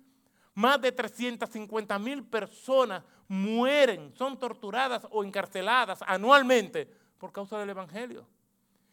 Más 0.54 0.82
de 0.82 0.92
350 0.92 1.98
mil 2.00 2.24
personas 2.24 3.04
mueren, 3.28 4.14
son 4.18 4.38
torturadas 4.38 5.08
o 5.10 5.24
encarceladas 5.24 6.00
anualmente 6.06 6.86
por 7.18 7.32
causa 7.32 7.58
del 7.58 7.70
Evangelio. 7.70 8.28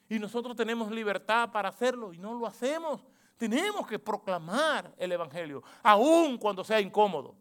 Y 0.09 0.19
nosotros 0.19 0.55
tenemos 0.55 0.91
libertad 0.91 1.51
para 1.51 1.71
hacerlo 1.71 2.13
y 2.13 2.19
no 2.19 2.35
lo 2.35 2.47
hacemos. 2.47 3.01
Tenemos 3.39 3.87
que 3.87 4.01
proclamar 4.01 4.93
el 4.99 5.13
Evangelio, 5.13 5.63
aun 5.83 6.37
cuando 6.37 6.65
sea 6.65 6.81
incómodo. 6.81 7.37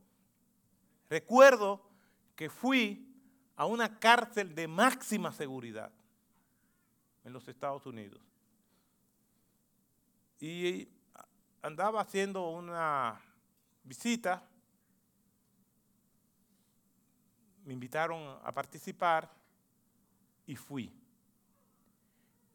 Recuerdo 1.09 1.81
que 2.35 2.49
fui 2.49 3.03
a 3.55 3.65
una 3.65 3.99
cárcel 3.99 4.53
de 4.53 4.67
máxima 4.67 5.33
seguridad 5.33 5.91
en 7.23 7.33
los 7.33 7.47
Estados 7.47 7.85
Unidos. 7.87 8.21
Y 10.39 10.87
andaba 11.63 12.01
haciendo 12.01 12.47
una 12.51 13.19
visita, 13.83 14.47
me 17.65 17.73
invitaron 17.73 18.39
a 18.43 18.51
participar 18.51 19.31
y 20.45 20.55
fui. 20.55 20.93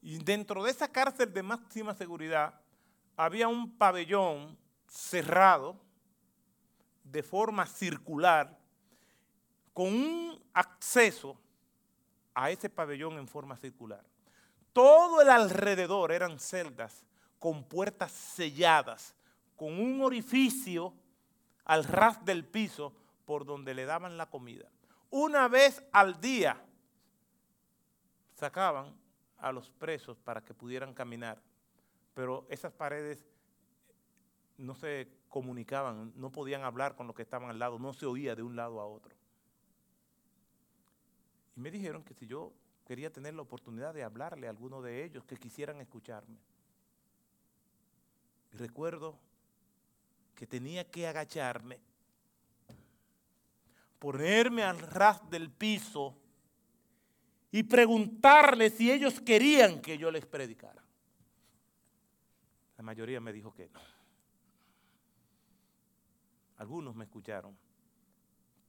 Y 0.00 0.18
dentro 0.18 0.62
de 0.62 0.70
esa 0.70 0.86
cárcel 0.86 1.32
de 1.32 1.42
máxima 1.42 1.92
seguridad 1.94 2.61
había 3.24 3.46
un 3.46 3.76
pabellón 3.76 4.58
cerrado 4.88 5.76
de 7.04 7.22
forma 7.22 7.66
circular 7.66 8.58
con 9.72 9.86
un 9.88 10.42
acceso 10.52 11.38
a 12.34 12.50
ese 12.50 12.68
pabellón 12.68 13.18
en 13.18 13.28
forma 13.28 13.56
circular. 13.56 14.04
Todo 14.72 15.20
el 15.20 15.30
alrededor 15.30 16.10
eran 16.10 16.40
celdas 16.40 17.06
con 17.38 17.62
puertas 17.64 18.10
selladas, 18.10 19.14
con 19.56 19.78
un 19.78 20.02
orificio 20.02 20.92
al 21.64 21.84
ras 21.84 22.24
del 22.24 22.44
piso 22.44 22.92
por 23.24 23.44
donde 23.44 23.72
le 23.74 23.84
daban 23.84 24.16
la 24.16 24.26
comida. 24.26 24.68
Una 25.10 25.46
vez 25.46 25.84
al 25.92 26.20
día 26.20 26.60
sacaban 28.34 28.96
a 29.38 29.52
los 29.52 29.70
presos 29.70 30.18
para 30.18 30.40
que 30.40 30.54
pudieran 30.54 30.92
caminar, 30.92 31.40
pero 32.14 32.46
esas 32.50 32.72
paredes 32.72 33.24
no 34.58 34.74
se 34.74 35.08
comunicaban, 35.28 36.12
no 36.16 36.30
podían 36.30 36.62
hablar 36.62 36.94
con 36.94 37.06
los 37.06 37.16
que 37.16 37.22
estaban 37.22 37.50
al 37.50 37.58
lado, 37.58 37.78
no 37.78 37.92
se 37.92 38.06
oía 38.06 38.34
de 38.34 38.42
un 38.42 38.54
lado 38.54 38.80
a 38.80 38.86
otro. 38.86 39.14
Y 41.56 41.60
me 41.60 41.70
dijeron 41.70 42.04
que 42.04 42.14
si 42.14 42.26
yo 42.26 42.52
quería 42.86 43.12
tener 43.12 43.34
la 43.34 43.42
oportunidad 43.42 43.94
de 43.94 44.02
hablarle 44.02 44.46
a 44.46 44.50
alguno 44.50 44.82
de 44.82 45.04
ellos 45.04 45.24
que 45.24 45.36
quisieran 45.36 45.80
escucharme. 45.80 46.36
Y 48.52 48.56
recuerdo 48.56 49.18
que 50.34 50.46
tenía 50.46 50.90
que 50.90 51.06
agacharme, 51.06 51.80
ponerme 53.98 54.62
al 54.62 54.78
ras 54.78 55.28
del 55.30 55.50
piso 55.50 56.16
y 57.50 57.62
preguntarle 57.62 58.70
si 58.70 58.90
ellos 58.90 59.20
querían 59.20 59.80
que 59.80 59.96
yo 59.96 60.10
les 60.10 60.26
predicara. 60.26 60.81
La 62.82 62.86
mayoría 62.86 63.20
me 63.20 63.32
dijo 63.32 63.54
que 63.54 63.68
no. 63.68 63.78
Algunos 66.56 66.96
me 66.96 67.04
escucharon, 67.04 67.56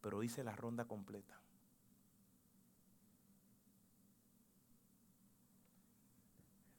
pero 0.01 0.21
hice 0.21 0.43
la 0.43 0.55
ronda 0.55 0.85
completa. 0.85 1.35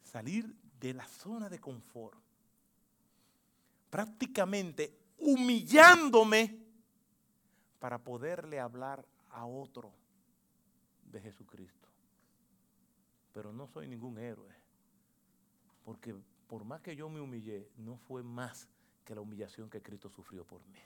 Salir 0.05 0.55
de 0.79 0.95
la 0.95 1.09
zona 1.09 1.49
de 1.49 1.59
confort 1.59 2.17
prácticamente 3.91 4.97
humillándome 5.19 6.57
para 7.81 7.99
poderle 7.99 8.61
hablar 8.61 9.05
a 9.31 9.45
otro 9.45 9.93
de 11.11 11.21
Jesucristo. 11.21 11.89
Pero 13.33 13.53
no 13.53 13.67
soy 13.67 13.89
ningún 13.89 14.19
héroe, 14.19 14.55
porque 15.85 16.15
por 16.55 16.65
más 16.65 16.81
que 16.83 16.95
yo 16.95 17.09
me 17.09 17.21
humillé, 17.21 17.69
no 17.79 17.97
fue 17.97 18.23
más 18.23 18.69
que 19.05 19.13
la 19.13 19.21
humillación 19.21 19.69
que 19.69 19.83
Cristo 19.83 20.09
sufrió 20.09 20.45
por 20.45 20.65
mí. 20.69 20.79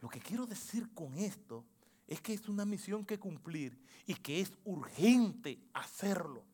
Lo 0.00 0.08
que 0.08 0.20
quiero 0.20 0.46
decir 0.46 0.88
con 0.94 1.18
esto 1.18 1.66
es 2.06 2.22
que 2.22 2.32
es 2.32 2.48
una 2.48 2.64
misión 2.64 3.04
que 3.04 3.18
cumplir 3.18 3.78
y 4.06 4.14
que 4.14 4.40
es 4.40 4.50
urgente 4.64 5.60
hacerlo. 5.74 6.44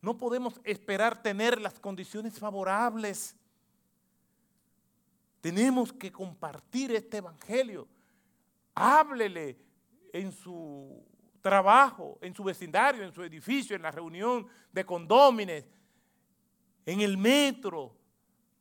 No 0.00 0.16
podemos 0.16 0.60
esperar 0.62 1.24
tener 1.24 1.60
las 1.60 1.80
condiciones 1.80 2.38
favorables. 2.38 3.34
Tenemos 5.40 5.92
que 5.92 6.12
compartir 6.12 6.92
este 6.92 7.16
evangelio. 7.16 7.88
Háblele 8.76 9.58
en 10.12 10.30
su 10.30 11.04
trabajo, 11.42 12.16
en 12.20 12.32
su 12.32 12.44
vecindario, 12.44 13.02
en 13.02 13.12
su 13.12 13.24
edificio, 13.24 13.74
en 13.74 13.82
la 13.82 13.90
reunión 13.90 14.46
de 14.70 14.86
condómines, 14.86 15.64
en 16.86 17.00
el 17.00 17.16
metro, 17.16 17.94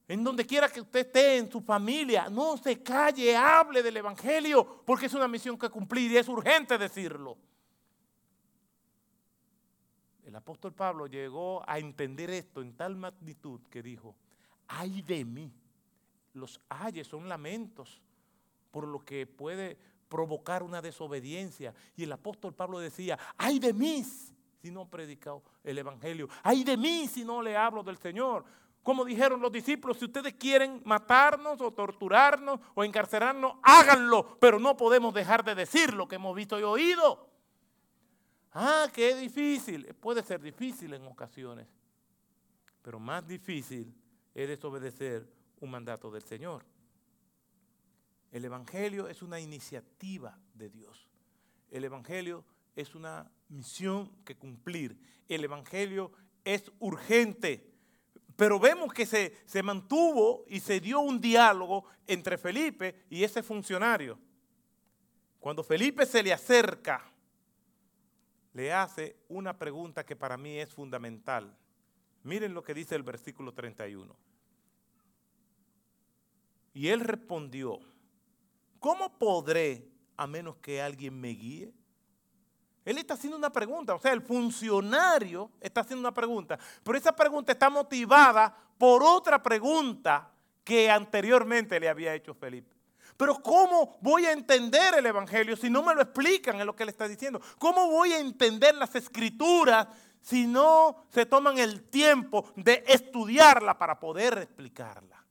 en 0.08 0.24
donde 0.24 0.46
quiera 0.46 0.70
que 0.70 0.82
usted 0.82 1.08
esté, 1.08 1.38
en 1.38 1.52
su 1.52 1.62
familia, 1.62 2.30
no 2.30 2.58
se 2.58 2.82
calle, 2.82 3.36
hable 3.36 3.82
del 3.82 3.98
Evangelio, 3.98 4.84
porque 4.86 5.06
es 5.06 5.14
una 5.14 5.28
misión 5.28 5.58
que 5.58 5.70
cumplir 5.70 6.12
y 6.12 6.18
es 6.18 6.28
urgente 6.28 6.78
decirlo. 6.78 7.38
El 10.24 10.36
apóstol 10.36 10.74
Pablo 10.74 11.08
llegó 11.08 11.68
a 11.68 11.80
entender 11.80 12.30
esto 12.30 12.62
en 12.62 12.76
tal 12.76 12.96
magnitud 12.96 13.62
que 13.70 13.84
dijo, 13.84 14.16
ay 14.68 15.02
de 15.02 15.26
mí, 15.26 15.52
los 16.34 16.60
ayes 16.70 17.08
son 17.08 17.30
lamentos 17.30 18.02
por 18.72 18.88
lo 18.88 19.04
que 19.06 19.28
puede 19.28 19.78
provocar 20.10 20.64
una 20.64 20.82
desobediencia. 20.82 21.74
Y 21.96 22.04
el 22.04 22.12
apóstol 22.12 22.54
Pablo 22.54 22.80
decía, 22.80 23.18
ay 23.38 23.60
de 23.60 23.74
mí 23.74 24.04
si 24.64 24.72
no 24.72 24.84
he 24.84 24.86
predicado 24.86 25.44
el 25.62 25.78
Evangelio, 25.78 26.30
ay 26.42 26.64
de 26.64 26.78
mí 26.78 27.06
si 27.10 27.26
no 27.26 27.42
le 27.42 27.58
hablo 27.58 27.84
del 27.84 27.98
Señor. 27.98 28.46
Como 28.82 29.04
dijeron 29.04 29.42
los 29.42 29.52
discípulos, 29.52 29.98
si 29.98 30.06
ustedes 30.06 30.36
quieren 30.36 30.82
matarnos 30.86 31.60
o 31.60 31.72
torturarnos 31.72 32.62
o 32.74 32.84
encarcelarnos, 32.86 33.56
háganlo, 33.62 34.38
pero 34.40 34.60
no 34.60 34.78
podemos 34.78 35.14
dejar 35.14 35.44
de 35.44 35.54
decir 35.54 35.94
lo 35.94 36.08
que 36.08 36.16
hemos 36.16 36.34
visto 36.34 36.58
y 36.58 36.64
oído. 36.64 37.30
Ah, 38.54 38.88
es 38.96 39.20
difícil. 39.20 39.94
Puede 39.96 40.24
ser 40.24 40.42
difícil 40.42 40.94
en 40.94 41.06
ocasiones, 41.08 41.68
pero 42.82 43.02
más 43.02 43.28
difícil 43.28 43.94
es 44.34 44.48
desobedecer 44.48 45.28
un 45.60 45.72
mandato 45.72 46.10
del 46.10 46.24
Señor. 46.24 46.66
El 48.32 48.46
Evangelio 48.46 49.10
es 49.10 49.22
una 49.22 49.42
iniciativa 49.42 50.38
de 50.54 50.70
Dios. 50.70 51.10
El 51.70 51.84
Evangelio 51.84 52.46
es 52.76 52.96
una 52.96 53.30
misión 53.54 54.12
que 54.26 54.36
cumplir. 54.36 54.98
El 55.30 55.44
Evangelio 55.44 56.12
es 56.44 56.72
urgente. 56.80 57.70
Pero 58.36 58.60
vemos 58.60 58.92
que 58.92 59.06
se, 59.06 59.38
se, 59.46 59.62
mantuvo 59.62 60.44
y 60.48 60.60
se 60.60 60.80
dio 60.80 61.00
un 61.00 61.22
diálogo 61.22 61.86
entre 62.08 62.38
Felipe 62.38 63.06
y 63.10 63.24
ese 63.24 63.44
funcionario. 63.44 64.20
Cuando 65.40 65.64
Felipe 65.64 66.06
se 66.06 66.24
le 66.24 66.34
acerca, 66.34 67.12
le 68.54 68.74
hace 68.74 69.18
una 69.30 69.58
pregunta 69.58 70.06
que 70.06 70.16
para 70.16 70.38
mí 70.38 70.58
es 70.58 70.74
fundamental. 70.74 71.56
Miren 72.24 72.54
lo 72.54 72.64
que 72.64 72.74
dice 72.74 72.96
el 72.96 73.04
versículo 73.04 73.54
31. 73.54 74.16
Y 76.74 76.88
él 76.88 77.02
respondió, 77.02 77.80
¿cómo 78.80 79.18
podré 79.20 79.88
a 80.18 80.26
menos 80.26 80.56
que 80.58 80.82
alguien 80.82 81.20
me 81.20 81.30
guíe? 81.30 81.74
Él 82.86 82.98
está 82.98 83.14
haciendo 83.14 83.38
una 83.38 83.52
pregunta, 83.52 83.96
o 83.96 84.00
sea, 84.00 84.12
el 84.12 84.22
funcionario 84.22 85.52
está 85.62 85.82
haciendo 85.82 86.02
una 86.02 86.14
pregunta, 86.14 86.60
pero 86.84 86.98
esa 86.98 87.16
pregunta 87.16 87.54
está 87.54 87.70
motivada 87.70 88.54
por 88.78 89.02
otra 89.04 89.42
pregunta 89.42 90.30
que 90.64 90.90
anteriormente 90.90 91.80
le 91.80 91.88
había 91.88 92.14
hecho 92.14 92.34
Felipe. 92.34 92.74
Pero 93.16 93.42
¿cómo 93.42 93.98
voy 94.02 94.26
a 94.26 94.32
entender 94.32 94.96
el 94.96 95.06
Evangelio 95.06 95.56
si 95.56 95.70
no 95.70 95.84
me 95.84 95.94
lo 95.94 96.02
explican 96.02 96.60
en 96.60 96.66
lo 96.66 96.76
que 96.76 96.84
él 96.84 96.90
está 96.90 97.08
diciendo? 97.08 97.42
¿Cómo 97.58 97.90
voy 97.90 98.12
a 98.12 98.20
entender 98.20 98.76
las 98.76 98.96
escrituras 98.96 99.88
si 100.22 100.48
no 100.48 101.06
se 101.10 101.26
toman 101.26 101.58
el 101.60 101.84
tiempo 101.90 102.52
de 102.56 102.84
estudiarla 102.88 103.78
para 103.78 104.00
poder 104.00 104.40
explicarla? 104.40 105.24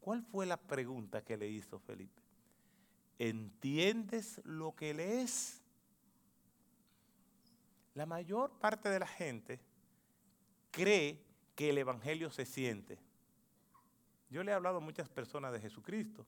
¿Cuál 0.00 0.22
fue 0.22 0.44
la 0.46 0.56
pregunta 0.56 1.22
que 1.22 1.36
le 1.36 1.48
hizo 1.48 1.78
Felipe? 1.78 2.20
¿Entiendes 3.18 4.40
lo 4.44 4.74
que 4.74 4.92
lees? 4.92 5.63
La 7.94 8.06
mayor 8.06 8.50
parte 8.58 8.88
de 8.88 8.98
la 8.98 9.06
gente 9.06 9.60
cree 10.70 11.20
que 11.54 11.70
el 11.70 11.78
Evangelio 11.78 12.30
se 12.30 12.44
siente. 12.44 12.98
Yo 14.28 14.42
le 14.42 14.50
he 14.50 14.54
hablado 14.54 14.78
a 14.78 14.80
muchas 14.80 15.08
personas 15.08 15.52
de 15.52 15.60
Jesucristo 15.60 16.26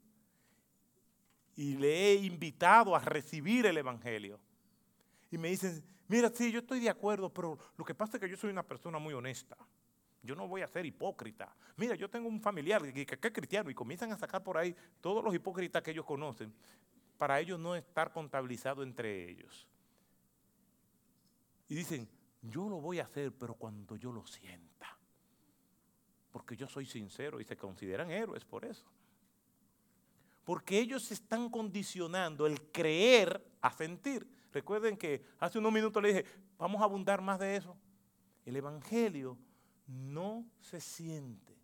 y 1.57 1.77
le 1.77 2.13
he 2.13 2.15
invitado 2.15 2.95
a 2.95 3.01
recibir 3.01 3.67
el 3.67 3.79
Evangelio. 3.79 4.39
Y 5.31 5.39
me 5.39 5.49
dicen, 5.49 5.83
mira, 6.07 6.31
sí, 6.33 6.53
yo 6.53 6.61
estoy 6.61 6.79
de 6.81 6.91
acuerdo, 6.91 7.33
pero 7.33 7.59
lo 7.77 7.85
que 7.85 7.95
pasa 7.95 8.17
es 8.17 8.21
que 8.21 8.29
yo 8.29 8.37
soy 8.37 8.51
una 8.51 8.63
persona 8.63 8.99
muy 8.99 9.15
honesta. 9.15 9.57
Yo 10.23 10.37
no 10.37 10.47
voy 10.47 10.63
a 10.63 10.69
ser 10.69 10.87
hipócrita. 10.87 11.55
Mira, 11.77 11.95
yo 11.95 12.09
tengo 12.09 12.29
un 12.29 12.41
familiar 12.41 12.83
que, 12.93 13.03
es 13.03 13.33
cristiano 13.33 13.71
y 13.71 13.75
comienzan 13.75 14.13
a 14.13 14.19
sacar 14.19 14.43
por 14.43 14.57
ahí 14.59 14.77
todos 15.01 15.25
los 15.25 15.35
hipócritas 15.35 15.83
que 15.83 15.91
ellos 15.91 16.05
conocen 16.05 16.55
para 17.17 17.41
ellos 17.41 17.59
no 17.59 17.75
estar 17.75 18.13
contabilizado 18.13 18.83
entre 18.83 19.31
ellos. 19.31 19.67
Y 21.69 21.75
dicen, 21.75 22.09
yo 22.43 22.69
lo 22.69 22.81
voy 22.81 23.01
a 23.01 23.05
hacer, 23.05 23.33
pero 23.37 23.55
cuando 23.55 23.97
yo 23.97 24.13
lo 24.13 24.27
sienta. 24.27 24.97
Porque 26.31 26.57
yo 26.57 26.69
soy 26.69 26.87
sincero 26.87 27.41
y 27.41 27.45
se 27.45 27.57
consideran 27.57 28.11
héroes 28.11 28.45
por 28.45 28.65
eso. 28.65 28.85
Porque 30.45 30.79
ellos 30.79 31.11
están 31.11 31.51
condicionando 31.51 32.47
el 32.47 32.71
creer 32.71 33.45
a 33.61 33.73
sentir. 33.73 34.29
Recuerden 34.53 34.97
que 34.97 35.25
hace 35.39 35.59
unos 35.59 35.73
minutos 35.73 36.03
le 36.03 36.09
dije, 36.09 36.25
vamos 36.57 36.81
a 36.81 36.85
abundar 36.85 37.21
más 37.21 37.41
de 37.41 37.57
eso. 37.57 37.77
El 38.45 38.57
Evangelio 38.57 39.37
no 39.89 40.47
se 40.61 40.81
siente, 40.81 41.59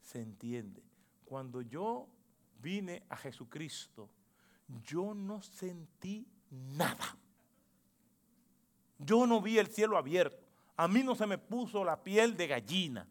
se 0.00 0.20
entiende. 0.20 0.82
Cuando 1.24 1.62
yo 1.62 2.08
vine 2.60 3.04
a 3.08 3.16
Jesucristo, 3.16 4.10
yo 4.82 5.14
no 5.14 5.40
sentí 5.42 6.26
nada. 6.50 7.16
Yo 8.98 9.26
no 9.26 9.40
vi 9.40 9.58
el 9.58 9.68
cielo 9.68 9.96
abierto. 9.96 10.44
A 10.76 10.88
mí 10.88 11.02
no 11.02 11.14
se 11.14 11.26
me 11.26 11.38
puso 11.38 11.84
la 11.84 12.02
piel 12.02 12.36
de 12.36 12.46
gallina. 12.46 13.06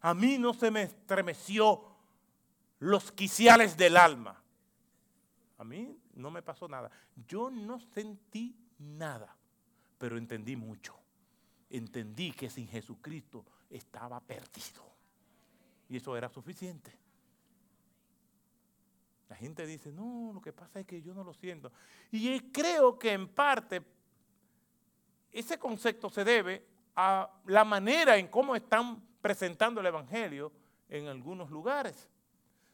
A 0.00 0.14
mí 0.14 0.38
no 0.38 0.52
se 0.52 0.70
me 0.70 0.82
estremeció 0.82 1.84
los 2.80 3.12
quiciales 3.12 3.76
del 3.76 3.96
alma. 3.96 4.42
A 5.58 5.64
mí 5.64 5.96
no 6.14 6.30
me 6.30 6.42
pasó 6.42 6.68
nada. 6.68 6.90
Yo 7.26 7.50
no 7.50 7.78
sentí 7.78 8.54
nada, 8.78 9.34
pero 9.98 10.18
entendí 10.18 10.56
mucho. 10.56 10.94
Entendí 11.70 12.32
que 12.32 12.50
sin 12.50 12.68
Jesucristo 12.68 13.44
estaba 13.70 14.20
perdido. 14.20 14.84
Y 15.88 15.96
eso 15.96 16.16
era 16.16 16.28
suficiente. 16.28 16.92
La 19.28 19.36
gente 19.36 19.66
dice, 19.66 19.90
no, 19.90 20.32
lo 20.34 20.40
que 20.40 20.52
pasa 20.52 20.80
es 20.80 20.86
que 20.86 21.02
yo 21.02 21.14
no 21.14 21.24
lo 21.24 21.32
siento. 21.34 21.72
Y 22.12 22.38
creo 22.52 22.98
que 22.98 23.12
en 23.12 23.28
parte 23.28 23.80
ese 25.34 25.58
concepto 25.58 26.08
se 26.08 26.24
debe 26.24 26.64
a 26.94 27.28
la 27.46 27.64
manera 27.64 28.16
en 28.16 28.28
cómo 28.28 28.54
están 28.54 29.02
presentando 29.20 29.80
el 29.80 29.86
Evangelio 29.86 30.52
en 30.88 31.08
algunos 31.08 31.50
lugares, 31.50 32.08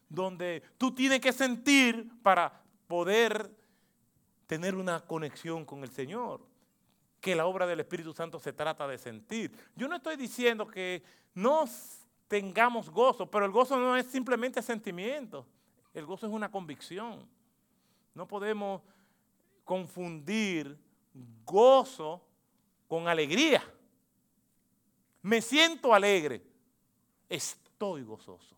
donde 0.09 0.63
tú 0.77 0.95
tienes 0.95 1.21
que 1.21 1.33
sentir 1.33 2.11
para 2.23 2.63
poder 2.87 3.51
tener 4.47 4.75
una 4.75 5.01
conexión 5.01 5.65
con 5.65 5.83
el 5.83 5.91
Señor, 5.91 6.45
que 7.21 7.35
la 7.35 7.47
obra 7.47 7.67
del 7.67 7.81
Espíritu 7.81 8.13
Santo 8.13 8.39
se 8.39 8.53
trata 8.53 8.87
de 8.87 8.99
sentir. 8.99 9.53
Yo 9.75 9.89
no 9.89 9.97
estoy 9.97 10.17
diciendo 10.17 10.67
que 10.67 11.03
no 11.35 11.65
tengamos 12.29 12.91
gozo, 12.91 13.31
pero 13.31 13.47
el 13.47 13.53
gozo 13.53 13.79
no 13.79 13.97
es 13.97 14.07
simplemente 14.07 14.61
sentimiento, 14.61 15.47
el 15.95 16.05
gozo 16.05 16.27
es 16.27 16.33
una 16.33 16.51
convicción. 16.51 17.27
No 18.15 18.27
podemos 18.29 18.83
confundir 19.65 20.77
gozo 21.45 22.27
con 22.91 23.07
alegría. 23.07 23.63
Me 25.23 25.41
siento 25.41 25.95
alegre, 25.95 26.43
estoy 27.29 28.03
gozoso. 28.03 28.57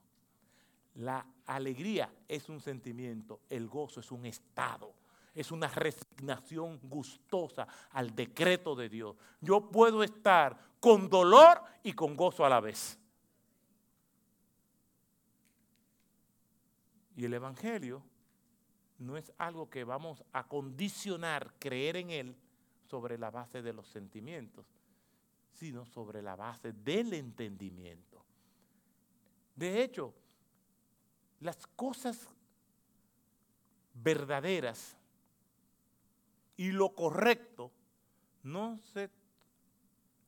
La 0.94 1.26
alegría 1.44 2.10
es 2.26 2.48
un 2.48 2.58
sentimiento, 2.58 3.40
el 3.50 3.68
gozo 3.68 4.00
es 4.00 4.10
un 4.10 4.24
estado, 4.24 4.94
es 5.34 5.52
una 5.52 5.68
resignación 5.68 6.80
gustosa 6.82 7.68
al 7.90 8.14
decreto 8.14 8.74
de 8.74 8.88
Dios. 8.88 9.16
Yo 9.42 9.68
puedo 9.70 10.02
estar 10.02 10.58
con 10.80 11.10
dolor 11.10 11.60
y 11.82 11.92
con 11.92 12.16
gozo 12.16 12.46
a 12.46 12.48
la 12.48 12.60
vez. 12.60 12.98
Y 17.16 17.26
el 17.26 17.34
Evangelio 17.34 18.02
no 18.96 19.18
es 19.18 19.30
algo 19.36 19.68
que 19.68 19.84
vamos 19.84 20.24
a 20.32 20.48
condicionar, 20.48 21.52
creer 21.58 21.98
en 21.98 22.08
él 22.08 22.36
sobre 22.92 23.16
la 23.16 23.30
base 23.30 23.62
de 23.62 23.72
los 23.72 23.88
sentimientos, 23.88 24.66
sino 25.54 25.86
sobre 25.86 26.20
la 26.20 26.36
base 26.36 26.74
del 26.74 27.14
entendimiento. 27.14 28.22
De 29.56 29.82
hecho, 29.82 30.12
las 31.40 31.66
cosas 31.68 32.28
verdaderas 33.94 34.94
y 36.58 36.70
lo 36.70 36.94
correcto 36.94 37.72
no 38.42 38.78
se 38.92 39.08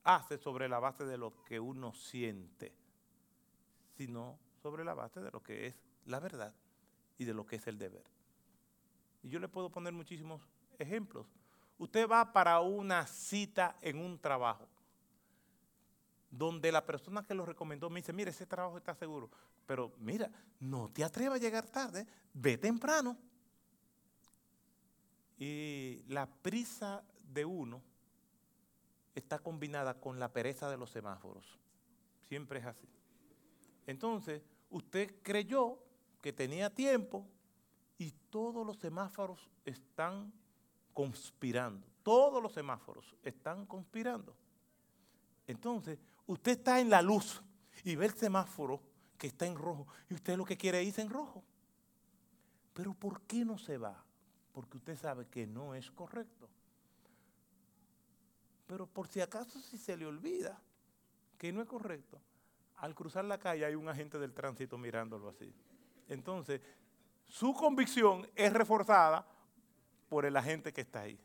hace 0.03 0.39
sobre 0.39 0.67
la 0.67 0.79
base 0.79 1.05
de 1.05 1.19
lo 1.19 1.43
que 1.43 1.59
uno 1.59 1.93
siente, 1.93 2.73
sino 3.95 4.39
sobre 4.63 4.83
la 4.83 4.95
base 4.95 5.19
de 5.19 5.29
lo 5.29 5.43
que 5.43 5.67
es 5.67 5.75
la 6.07 6.19
verdad 6.19 6.55
y 7.19 7.25
de 7.25 7.33
lo 7.35 7.45
que 7.45 7.57
es 7.57 7.67
el 7.67 7.77
deber. 7.77 8.05
Y 9.21 9.29
yo 9.29 9.37
le 9.37 9.49
puedo 9.49 9.69
poner 9.69 9.93
muchísimos 9.93 10.41
ejemplos. 10.79 11.27
Usted 11.77 12.07
va 12.07 12.31
para 12.31 12.59
una 12.61 13.05
cita 13.05 13.77
en 13.81 13.97
un 13.99 14.19
trabajo 14.19 14.67
donde 16.29 16.71
la 16.71 16.85
persona 16.85 17.23
que 17.23 17.33
lo 17.33 17.45
recomendó 17.45 17.89
me 17.89 18.01
dice, 18.01 18.13
mire, 18.13 18.31
ese 18.31 18.45
trabajo 18.45 18.77
está 18.77 18.93
seguro. 18.95 19.29
Pero 19.65 19.93
mira, 19.99 20.29
no 20.59 20.89
te 20.89 21.03
atrevas 21.03 21.39
a 21.39 21.41
llegar 21.41 21.65
tarde, 21.65 22.05
ve 22.33 22.57
temprano. 22.57 23.17
Y 25.37 26.03
la 26.07 26.27
prisa 26.27 27.03
de 27.33 27.45
uno 27.45 27.81
está 29.13 29.39
combinada 29.39 29.99
con 29.99 30.19
la 30.19 30.31
pereza 30.31 30.69
de 30.69 30.77
los 30.77 30.91
semáforos. 30.91 31.57
Siempre 32.27 32.59
es 32.59 32.65
así. 32.65 32.87
Entonces, 33.87 34.41
usted 34.69 35.15
creyó 35.21 35.79
que 36.21 36.33
tenía 36.33 36.69
tiempo 36.69 37.25
y 37.97 38.11
todos 38.29 38.65
los 38.65 38.77
semáforos 38.77 39.49
están 39.63 40.33
conspirando. 40.95 41.85
Todos 42.01 42.41
los 42.41 42.53
semáforos 42.53 43.13
están 43.21 43.65
conspirando. 43.65 44.33
Entonces, 45.45 45.99
usted 46.25 46.53
está 46.53 46.79
en 46.79 46.89
la 46.89 47.01
luz 47.01 47.43
y 47.83 47.95
ve 47.95 48.05
el 48.05 48.13
semáforo 48.13 48.81
que 49.17 49.27
está 49.27 49.45
en 49.45 49.55
rojo 49.55 49.85
y 50.09 50.15
usted 50.15 50.37
lo 50.37 50.45
que 50.45 50.57
quiere 50.57 50.81
es 50.81 50.97
en 50.97 51.09
rojo. 51.09 51.43
Pero 52.73 52.93
¿por 52.93 53.21
qué 53.23 53.43
no 53.43 53.57
se 53.57 53.77
va? 53.77 54.03
Porque 54.53 54.77
usted 54.77 54.97
sabe 54.97 55.27
que 55.27 55.45
no 55.45 55.75
es 55.75 55.91
correcto. 55.91 56.49
Pero 58.65 58.87
por 58.87 59.07
si 59.07 59.19
acaso 59.19 59.59
si 59.59 59.77
se 59.77 59.97
le 59.97 60.05
olvida 60.05 60.59
que 61.37 61.51
no 61.51 61.61
es 61.61 61.67
correcto, 61.67 62.21
al 62.77 62.95
cruzar 62.95 63.25
la 63.25 63.37
calle 63.37 63.65
hay 63.65 63.75
un 63.75 63.89
agente 63.89 64.17
del 64.17 64.33
tránsito 64.33 64.77
mirándolo 64.77 65.27
así. 65.27 65.53
Entonces, 66.07 66.61
su 67.25 67.53
convicción 67.53 68.25
es 68.33 68.53
reforzada 68.53 69.27
por 70.09 70.25
el 70.25 70.35
agente 70.37 70.73
que 70.73 70.81
está 70.81 71.01
ahí. 71.01 71.19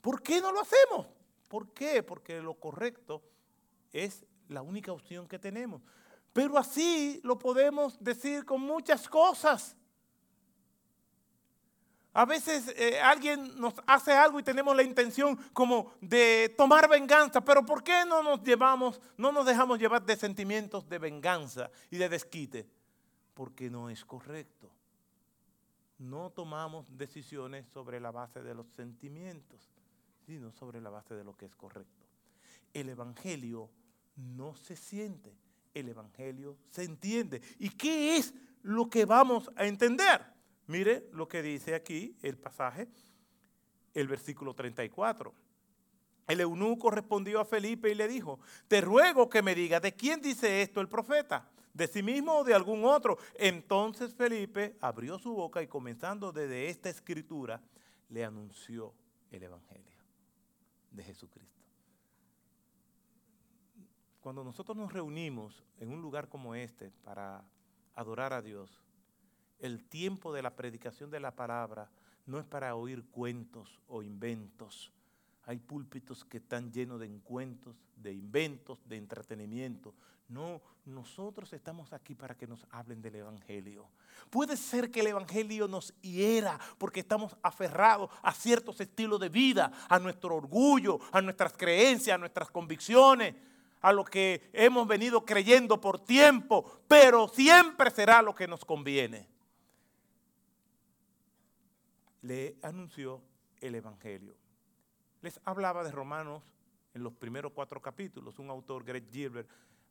¿Por 0.00 0.22
qué 0.22 0.40
no 0.40 0.52
lo 0.52 0.60
hacemos? 0.60 1.06
¿Por 1.48 1.72
qué? 1.72 2.02
Porque 2.02 2.40
lo 2.40 2.54
correcto 2.54 3.22
es 3.92 4.24
la 4.48 4.62
única 4.62 4.92
opción 4.92 5.26
que 5.26 5.38
tenemos. 5.38 5.82
Pero 6.32 6.56
así 6.58 7.20
lo 7.24 7.38
podemos 7.38 8.02
decir 8.02 8.44
con 8.44 8.60
muchas 8.60 9.08
cosas. 9.08 9.76
A 12.12 12.24
veces 12.24 12.74
eh, 12.76 12.98
alguien 13.00 13.60
nos 13.60 13.74
hace 13.86 14.12
algo 14.12 14.40
y 14.40 14.42
tenemos 14.42 14.74
la 14.74 14.82
intención 14.82 15.36
como 15.52 15.92
de 16.00 16.54
tomar 16.56 16.88
venganza, 16.88 17.44
pero 17.44 17.64
¿por 17.64 17.84
qué 17.84 18.04
no 18.06 18.22
nos 18.22 18.42
llevamos, 18.42 19.00
no 19.16 19.30
nos 19.30 19.46
dejamos 19.46 19.78
llevar 19.78 20.04
de 20.04 20.16
sentimientos 20.16 20.88
de 20.88 20.98
venganza 20.98 21.70
y 21.90 21.96
de 21.96 22.08
desquite? 22.08 22.66
Porque 23.34 23.70
no 23.70 23.88
es 23.88 24.04
correcto. 24.04 24.70
No 25.98 26.30
tomamos 26.30 26.96
decisiones 26.96 27.66
sobre 27.66 28.00
la 28.00 28.10
base 28.10 28.42
de 28.42 28.54
los 28.54 28.68
sentimientos, 28.68 29.68
sino 30.26 30.52
sobre 30.52 30.80
la 30.80 30.90
base 30.90 31.14
de 31.14 31.24
lo 31.24 31.36
que 31.36 31.46
es 31.46 31.56
correcto. 31.56 32.06
El 32.72 32.88
Evangelio 32.88 33.70
no 34.16 34.54
se 34.54 34.76
siente, 34.76 35.34
el 35.74 35.88
Evangelio 35.88 36.56
se 36.70 36.84
entiende. 36.84 37.42
¿Y 37.58 37.70
qué 37.70 38.16
es 38.16 38.34
lo 38.62 38.88
que 38.88 39.04
vamos 39.04 39.50
a 39.56 39.66
entender? 39.66 40.24
Mire 40.66 41.08
lo 41.12 41.26
que 41.26 41.42
dice 41.42 41.74
aquí 41.74 42.16
el 42.22 42.36
pasaje, 42.36 42.88
el 43.94 44.06
versículo 44.06 44.54
34. 44.54 45.32
El 46.28 46.40
eunuco 46.42 46.90
respondió 46.90 47.40
a 47.40 47.44
Felipe 47.46 47.90
y 47.90 47.94
le 47.94 48.06
dijo, 48.06 48.38
te 48.68 48.82
ruego 48.82 49.30
que 49.30 49.42
me 49.42 49.54
digas, 49.54 49.80
¿de 49.80 49.94
quién 49.94 50.20
dice 50.20 50.60
esto 50.60 50.80
el 50.82 50.88
profeta? 50.88 51.50
¿De 51.78 51.86
sí 51.86 52.02
mismo 52.02 52.38
o 52.38 52.42
de 52.42 52.54
algún 52.54 52.84
otro? 52.84 53.18
Entonces 53.36 54.12
Felipe 54.12 54.76
abrió 54.80 55.16
su 55.16 55.32
boca 55.32 55.62
y 55.62 55.68
comenzando 55.68 56.32
desde 56.32 56.68
esta 56.68 56.90
escritura, 56.90 57.62
le 58.08 58.24
anunció 58.24 58.92
el 59.30 59.44
Evangelio 59.44 60.02
de 60.90 61.04
Jesucristo. 61.04 61.62
Cuando 64.18 64.42
nosotros 64.42 64.76
nos 64.76 64.92
reunimos 64.92 65.62
en 65.78 65.90
un 65.90 66.02
lugar 66.02 66.28
como 66.28 66.56
este 66.56 66.90
para 67.04 67.44
adorar 67.94 68.32
a 68.32 68.42
Dios, 68.42 68.82
el 69.60 69.84
tiempo 69.84 70.32
de 70.32 70.42
la 70.42 70.56
predicación 70.56 71.12
de 71.12 71.20
la 71.20 71.36
palabra 71.36 71.92
no 72.26 72.40
es 72.40 72.44
para 72.44 72.74
oír 72.74 73.04
cuentos 73.08 73.78
o 73.86 74.02
inventos. 74.02 74.92
Hay 75.48 75.58
púlpitos 75.58 76.24
que 76.24 76.36
están 76.36 76.70
llenos 76.70 77.00
de 77.00 77.06
encuentros, 77.06 77.74
de 77.96 78.12
inventos, 78.12 78.78
de 78.86 78.96
entretenimiento. 78.96 79.94
No, 80.28 80.60
nosotros 80.84 81.52
estamos 81.52 81.92
aquí 81.92 82.14
para 82.14 82.36
que 82.36 82.46
nos 82.46 82.66
hablen 82.70 83.02
del 83.02 83.16
Evangelio. 83.16 83.88
Puede 84.30 84.56
ser 84.56 84.90
que 84.90 85.00
el 85.00 85.08
Evangelio 85.08 85.66
nos 85.66 85.92
hiera 86.02 86.60
porque 86.76 87.00
estamos 87.00 87.34
aferrados 87.42 88.10
a 88.22 88.32
ciertos 88.32 88.80
estilos 88.80 89.18
de 89.18 89.30
vida, 89.30 89.72
a 89.88 89.98
nuestro 89.98 90.36
orgullo, 90.36 91.00
a 91.10 91.20
nuestras 91.22 91.54
creencias, 91.54 92.14
a 92.14 92.18
nuestras 92.18 92.50
convicciones, 92.50 93.34
a 93.80 93.92
lo 93.92 94.04
que 94.04 94.50
hemos 94.52 94.86
venido 94.86 95.24
creyendo 95.24 95.80
por 95.80 95.98
tiempo, 95.98 96.82
pero 96.86 97.26
siempre 97.26 97.90
será 97.90 98.22
lo 98.22 98.34
que 98.34 98.46
nos 98.46 98.64
conviene 98.64 99.26
le 102.22 102.56
anunció 102.62 103.22
el 103.60 103.74
Evangelio. 103.74 104.34
Les 105.20 105.40
hablaba 105.44 105.84
de 105.84 105.90
Romanos 105.90 106.42
en 106.94 107.02
los 107.02 107.12
primeros 107.12 107.52
cuatro 107.52 107.80
capítulos. 107.80 108.38
Un 108.38 108.50
autor, 108.50 108.84
Greg 108.84 109.10
Gilbert, 109.10 109.48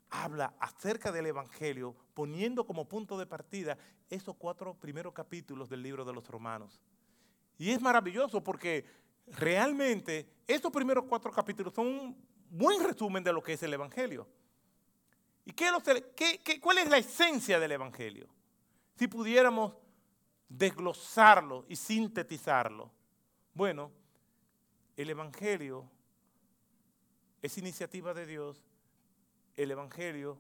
habla 0.10 0.54
acerca 0.60 1.12
del 1.12 1.26
Evangelio 1.26 1.96
poniendo 2.14 2.66
como 2.66 2.88
punto 2.88 3.18
de 3.18 3.26
partida 3.26 3.78
esos 4.10 4.36
cuatro 4.36 4.74
primeros 4.74 5.14
capítulos 5.14 5.70
del 5.70 5.84
libro 5.84 6.06
de 6.06 6.14
los 6.14 6.28
Romanos. 6.28 6.80
Y 7.58 7.72
es 7.72 7.82
maravilloso 7.82 8.44
porque 8.44 8.86
realmente 9.28 10.30
estos 10.48 10.72
primeros 10.72 11.06
cuatro 11.06 11.32
capítulos 11.32 11.74
son 11.74 11.88
un 11.88 12.28
buen 12.50 12.84
resumen 12.84 13.24
de 13.24 13.34
lo 13.34 13.42
que 13.42 13.54
es 13.54 13.64
el 13.64 13.74
Evangelio. 13.74 14.28
¿Y 15.44 15.52
qué, 15.52 15.72
qué, 16.44 16.60
cuál 16.60 16.78
es 16.80 16.90
la 16.90 16.98
esencia 16.98 17.60
del 17.60 17.72
Evangelio? 17.72 18.28
Si 18.96 19.08
pudiéramos 19.08 19.74
desglosarlo 20.50 21.66
y 21.68 21.76
sintetizarlo. 21.76 22.92
Bueno, 23.54 23.92
el 24.98 25.10
Evangelio 25.10 25.90
es 27.42 27.58
iniciativa 27.58 28.14
de 28.14 28.26
Dios, 28.26 28.66
el 29.56 29.72
Evangelio 29.72 30.38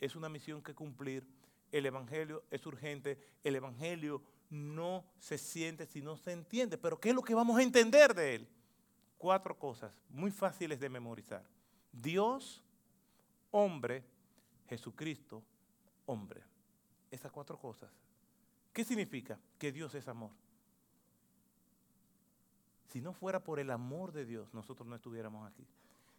es 0.00 0.14
una 0.14 0.28
misión 0.28 0.62
que 0.62 0.74
cumplir, 0.74 1.26
el 1.72 1.86
Evangelio 1.86 2.44
es 2.50 2.64
urgente, 2.66 3.18
el 3.42 3.56
Evangelio 3.56 4.22
no 4.50 5.04
se 5.18 5.38
siente 5.38 5.86
si 5.86 6.00
no 6.00 6.16
se 6.16 6.30
entiende. 6.30 6.78
Pero 6.78 7.00
¿qué 7.00 7.08
es 7.08 7.14
lo 7.14 7.22
que 7.22 7.34
vamos 7.34 7.58
a 7.58 7.62
entender 7.62 8.14
de 8.14 8.36
él? 8.36 8.48
Cuatro 9.18 9.58
cosas 9.58 10.00
muy 10.08 10.30
fáciles 10.30 10.78
de 10.78 10.88
memorizar. 10.88 11.44
Dios, 11.90 12.62
hombre, 13.50 14.04
Jesucristo, 14.68 15.42
hombre. 16.06 16.44
Esas 17.10 17.32
cuatro 17.32 17.58
cosas 17.58 17.90
¿Qué 18.74 18.82
significa? 18.84 19.38
Que 19.56 19.70
Dios 19.70 19.94
es 19.94 20.08
amor. 20.08 20.32
Si 22.94 23.00
no 23.00 23.12
fuera 23.12 23.42
por 23.42 23.58
el 23.58 23.72
amor 23.72 24.12
de 24.12 24.24
Dios, 24.24 24.54
nosotros 24.54 24.86
no 24.86 24.94
estuviéramos 24.94 25.50
aquí. 25.50 25.66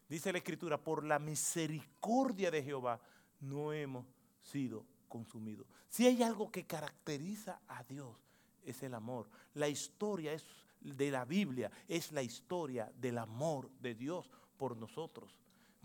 Dice 0.09 0.33
la 0.33 0.39
Escritura, 0.39 0.77
por 0.77 1.05
la 1.05 1.19
misericordia 1.19 2.51
de 2.51 2.61
Jehová 2.61 2.99
no 3.39 3.71
hemos 3.71 4.05
sido 4.41 4.85
consumidos. 5.07 5.65
Si 5.87 6.05
hay 6.05 6.21
algo 6.21 6.51
que 6.51 6.65
caracteriza 6.65 7.61
a 7.69 7.81
Dios, 7.85 8.17
es 8.65 8.83
el 8.83 8.93
amor. 8.93 9.29
La 9.53 9.69
historia 9.69 10.33
es 10.33 10.43
de 10.81 11.11
la 11.11 11.23
Biblia 11.23 11.71
es 11.87 12.11
la 12.11 12.21
historia 12.21 12.91
del 12.99 13.19
amor 13.19 13.69
de 13.79 13.95
Dios 13.95 14.29
por 14.57 14.75
nosotros. 14.75 15.39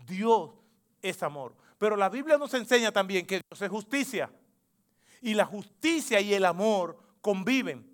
Dios 0.05 0.51
es 1.01 1.23
amor. 1.23 1.55
Pero 1.77 1.95
la 1.95 2.09
Biblia 2.09 2.37
nos 2.37 2.53
enseña 2.53 2.91
también 2.91 3.25
que 3.25 3.39
Dios 3.49 3.61
es 3.61 3.69
justicia 3.69 4.29
y 5.21 5.35
la 5.35 5.45
justicia 5.45 6.19
y 6.19 6.33
el 6.33 6.43
amor 6.43 6.99
conviven. 7.21 7.90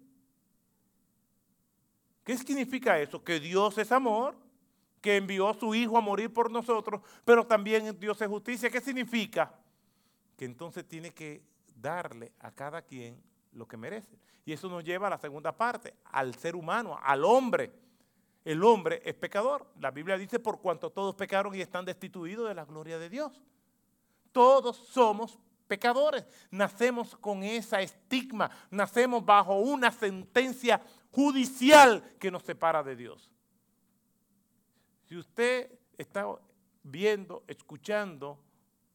¿Qué 2.27 2.37
significa 2.37 2.99
eso? 2.99 3.23
Que 3.23 3.39
Dios 3.39 3.77
es 3.77 3.89
amor, 3.89 4.35
que 4.99 5.15
envió 5.15 5.47
a 5.47 5.53
su 5.53 5.73
Hijo 5.73 5.97
a 5.97 6.01
morir 6.01 6.33
por 6.33 6.51
nosotros, 6.51 6.99
pero 7.23 7.47
también 7.47 7.97
Dios 7.97 8.21
es 8.21 8.27
justicia. 8.27 8.69
¿Qué 8.69 8.81
significa? 8.81 9.57
Que 10.35 10.43
entonces 10.43 10.85
tiene 10.85 11.11
que 11.11 11.41
darle 11.73 12.33
a 12.41 12.51
cada 12.51 12.81
quien 12.81 13.23
lo 13.53 13.65
que 13.65 13.77
merece. 13.77 14.19
Y 14.43 14.51
eso 14.51 14.67
nos 14.67 14.83
lleva 14.83 15.07
a 15.07 15.11
la 15.11 15.17
segunda 15.17 15.53
parte, 15.53 15.93
al 16.03 16.35
ser 16.35 16.57
humano, 16.57 16.99
al 17.01 17.23
hombre. 17.23 17.71
El 18.43 18.61
hombre 18.61 19.01
es 19.05 19.13
pecador. 19.13 19.65
La 19.79 19.91
Biblia 19.91 20.17
dice, 20.17 20.37
por 20.37 20.59
cuanto 20.59 20.89
todos 20.89 21.15
pecaron 21.15 21.55
y 21.55 21.61
están 21.61 21.85
destituidos 21.85 22.49
de 22.49 22.55
la 22.55 22.65
gloria 22.65 22.99
de 22.99 23.09
Dios. 23.09 23.41
Todos 24.33 24.75
somos 24.75 25.39
pecadores. 25.67 26.25
Nacemos 26.51 27.15
con 27.15 27.43
esa 27.43 27.79
estigma, 27.79 28.49
nacemos 28.69 29.23
bajo 29.23 29.59
una 29.59 29.91
sentencia 29.91 30.81
judicial 31.11 32.03
que 32.19 32.31
nos 32.31 32.43
separa 32.43 32.83
de 32.83 32.95
Dios. 32.95 33.31
Si 35.07 35.15
usted 35.15 35.71
está 35.97 36.25
viendo, 36.83 37.43
escuchando 37.47 38.39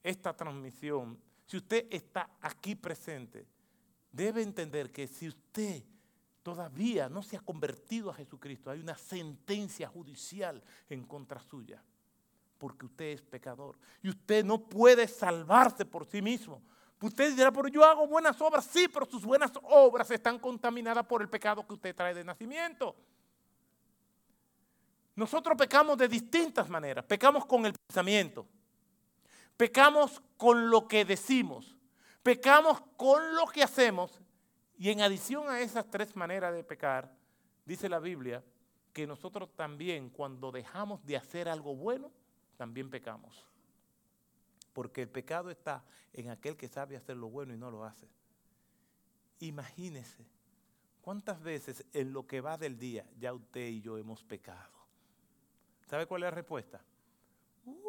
esta 0.03 0.35
transmisión, 0.35 1.19
si 1.47 1.57
usted 1.57 1.87
está 1.91 2.31
aquí 2.41 2.75
presente, 2.75 3.47
debe 4.11 4.43
entender 4.43 4.93
que 4.93 5.07
si 5.07 5.29
usted 5.29 5.83
todavía 6.43 7.09
no 7.09 7.23
se 7.23 7.37
ha 7.37 7.41
convertido 7.41 8.11
a 8.11 8.15
Jesucristo, 8.15 8.71
hay 8.71 8.81
una 8.81 8.97
sentencia 8.97 9.89
judicial 9.89 10.63
en 10.89 11.05
contra 11.05 11.41
suya, 11.41 11.83
porque 12.59 12.87
usted 12.87 13.07
es 13.07 13.23
pecador 13.23 13.79
y 14.03 14.09
usted 14.09 14.45
no 14.45 14.59
puede 14.59 15.09
salvarse 15.09 15.85
por 15.85 16.07
sí 16.07 16.21
mismo. 16.21 16.63
Usted 17.03 17.35
dirá, 17.35 17.51
pero 17.51 17.67
yo 17.67 17.85
hago 17.85 18.07
buenas 18.07 18.41
obras, 18.41 18.65
sí, 18.65 18.87
pero 18.87 19.05
sus 19.07 19.25
buenas 19.25 19.51
obras 19.65 20.09
están 20.13 20.39
contaminadas 20.39 21.05
por 21.05 21.21
el 21.21 21.29
pecado 21.29 21.67
que 21.67 21.75
usted 21.75 21.97
trae 21.97 22.15
de 22.15 22.23
nacimiento. 22.23 22.95
Nosotros 25.17 25.59
pecamos 25.59 25.99
de 25.99 26.07
distintas 26.07 26.69
maneras. 26.69 27.05
Pecamos 27.05 27.45
con 27.45 27.67
el 27.67 27.73
pensamiento. 27.73 28.47
Pecamos 29.57 30.23
con 30.37 30.71
lo 30.71 30.87
que 30.87 31.05
decimos. 31.05 31.77
Pecamos 32.23 32.81
con 32.97 33.35
lo 33.35 33.47
que 33.47 33.65
hacemos. 33.65 34.21
Y 34.79 34.91
en 34.91 35.01
adición 35.01 35.51
a 35.51 35.61
esas 35.61 35.91
tres 35.91 36.15
maneras 36.15 36.55
de 36.55 36.65
pecar, 36.65 37.13
dice 37.65 37.89
la 37.89 37.99
Biblia 37.99 38.45
que 38.93 39.07
nosotros 39.07 39.51
también 39.57 40.09
cuando 40.09 40.53
dejamos 40.53 41.05
de 41.05 41.17
hacer 41.17 41.49
algo 41.49 41.75
bueno, 41.75 42.13
también 42.57 42.91
pecamos. 42.91 43.52
Porque 44.73 45.03
el 45.03 45.09
pecado 45.09 45.51
está 45.51 45.85
en 46.13 46.31
aquel 46.31 46.57
que 46.57 46.69
sabe 46.69 46.97
hacer 46.97 47.17
lo 47.17 47.29
bueno 47.29 47.55
y 47.55 47.59
no 47.59 47.71
lo 47.71 47.85
hace. 47.85 48.09
Imagínese 49.41 50.25
cuántas 51.01 51.43
veces 51.43 51.85
en 51.93 52.13
lo 52.13 52.27
que 52.27 52.41
va 52.41 52.57
del 52.57 52.79
día 52.79 53.05
ya 53.19 53.33
usted 53.33 53.69
y 53.69 53.81
yo 53.81 53.99
hemos 53.99 54.23
pecado. 54.23 54.73
¿Sabe 55.87 56.07
cuál 56.07 56.23
es 56.23 56.27
la 56.27 56.31
respuesta? 56.31 56.81
Uh, 57.67 57.83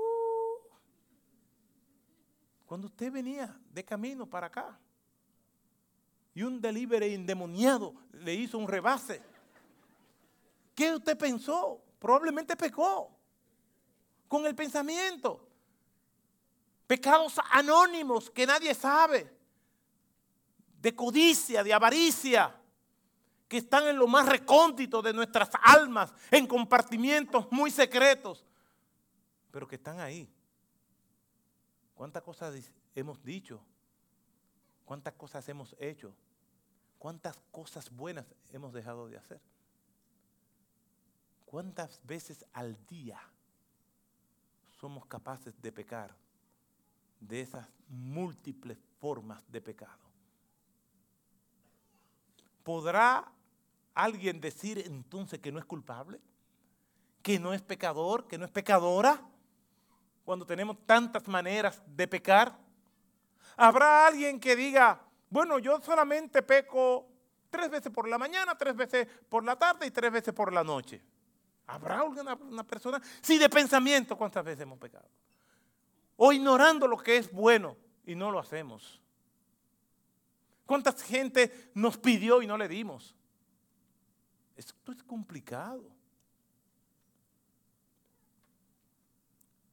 cuando 2.65 2.88
usted 2.88 3.11
venía 3.11 3.57
de 3.71 3.86
camino 3.86 4.25
para 4.25 4.47
acá 4.47 4.77
y 6.34 6.43
un 6.43 6.59
delivery 6.59 7.13
endemoniado 7.13 7.93
le 8.11 8.34
hizo 8.34 8.57
un 8.57 8.67
rebase, 8.67 9.21
¿qué 10.75 10.93
usted 10.93 11.17
pensó? 11.17 11.81
Probablemente 11.99 12.57
pecó 12.57 13.11
con 14.27 14.45
el 14.45 14.55
pensamiento. 14.55 15.52
Pecados 16.88 17.36
anónimos 17.51 18.29
que 18.29 18.45
nadie 18.45 18.73
sabe. 18.73 19.31
De 20.81 20.93
codicia, 20.93 21.63
de 21.63 21.73
avaricia, 21.73 22.53
que 23.47 23.57
están 23.57 23.88
en 23.88 23.97
lo 23.97 24.07
más 24.07 24.27
recóndito 24.27 25.01
de 25.01 25.13
nuestras 25.13 25.49
almas, 25.61 26.13
en 26.31 26.45
compartimientos 26.47 27.47
muy 27.51 27.71
secretos, 27.71 28.43
pero 29.51 29.67
que 29.67 29.75
están 29.75 29.99
ahí. 29.99 30.29
¿Cuántas 31.95 32.23
cosas 32.23 32.55
hemos 32.95 33.23
dicho? 33.23 33.63
¿Cuántas 34.86 35.13
cosas 35.13 35.47
hemos 35.47 35.75
hecho? 35.79 36.13
¿Cuántas 36.99 37.38
cosas 37.51 37.89
buenas 37.89 38.25
hemos 38.51 38.73
dejado 38.73 39.07
de 39.07 39.17
hacer? 39.17 39.39
¿Cuántas 41.45 42.03
veces 42.05 42.43
al 42.53 42.75
día 42.88 43.21
somos 44.79 45.05
capaces 45.05 45.53
de 45.61 45.71
pecar 45.71 46.22
de 47.28 47.41
esas 47.41 47.67
múltiples 47.88 48.78
formas 48.99 49.43
de 49.51 49.61
pecado. 49.61 50.03
¿Podrá 52.63 53.30
alguien 53.93 54.39
decir 54.39 54.80
entonces 54.86 55.39
que 55.39 55.51
no 55.51 55.59
es 55.59 55.65
culpable? 55.65 56.19
¿Que 57.21 57.39
no 57.39 57.53
es 57.53 57.61
pecador? 57.61 58.28
¿Que 58.28 58.38
no 58.38 58.45
es 58.45 58.51
pecadora? 58.51 59.21
Cuando 60.24 60.45
tenemos 60.45 60.78
tantas 60.86 61.28
maneras 61.28 61.82
de 61.86 62.07
pecar. 62.07 62.57
¿Habrá 63.57 64.07
alguien 64.07 64.39
que 64.39 64.55
diga, 64.55 65.01
bueno, 65.30 65.59
yo 65.59 65.82
solamente 65.82 66.41
peco 66.41 67.07
tres 67.49 67.69
veces 67.69 67.91
por 67.91 68.07
la 68.07 68.17
mañana, 68.17 68.57
tres 68.57 68.76
veces 68.76 69.07
por 69.30 69.43
la 69.43 69.57
tarde 69.57 69.86
y 69.86 69.91
tres 69.91 70.11
veces 70.11 70.34
por 70.34 70.51
la 70.51 70.63
noche? 70.63 71.01
¿Habrá 71.67 72.03
una, 72.03 72.36
una 72.36 72.63
persona? 72.63 73.01
Sí, 73.21 73.38
de 73.38 73.49
pensamiento, 73.49 74.17
¿cuántas 74.17 74.43
veces 74.43 74.61
hemos 74.61 74.80
pecado? 74.80 75.07
O 76.18 76.32
ignorando 76.32 76.88
lo 76.88 76.97
que 76.97 77.18
es 77.18 77.32
bueno 77.32 77.78
y 78.05 78.16
no 78.16 78.32
lo 78.32 78.39
hacemos. 78.39 79.01
¿Cuánta 80.66 80.91
gente 80.93 81.72
nos 81.74 81.97
pidió 81.97 82.41
y 82.41 82.47
no 82.47 82.57
le 82.57 82.68
dimos? 82.68 83.16
Esto 84.55 84.91
es 84.91 85.03
complicado. 85.03 85.89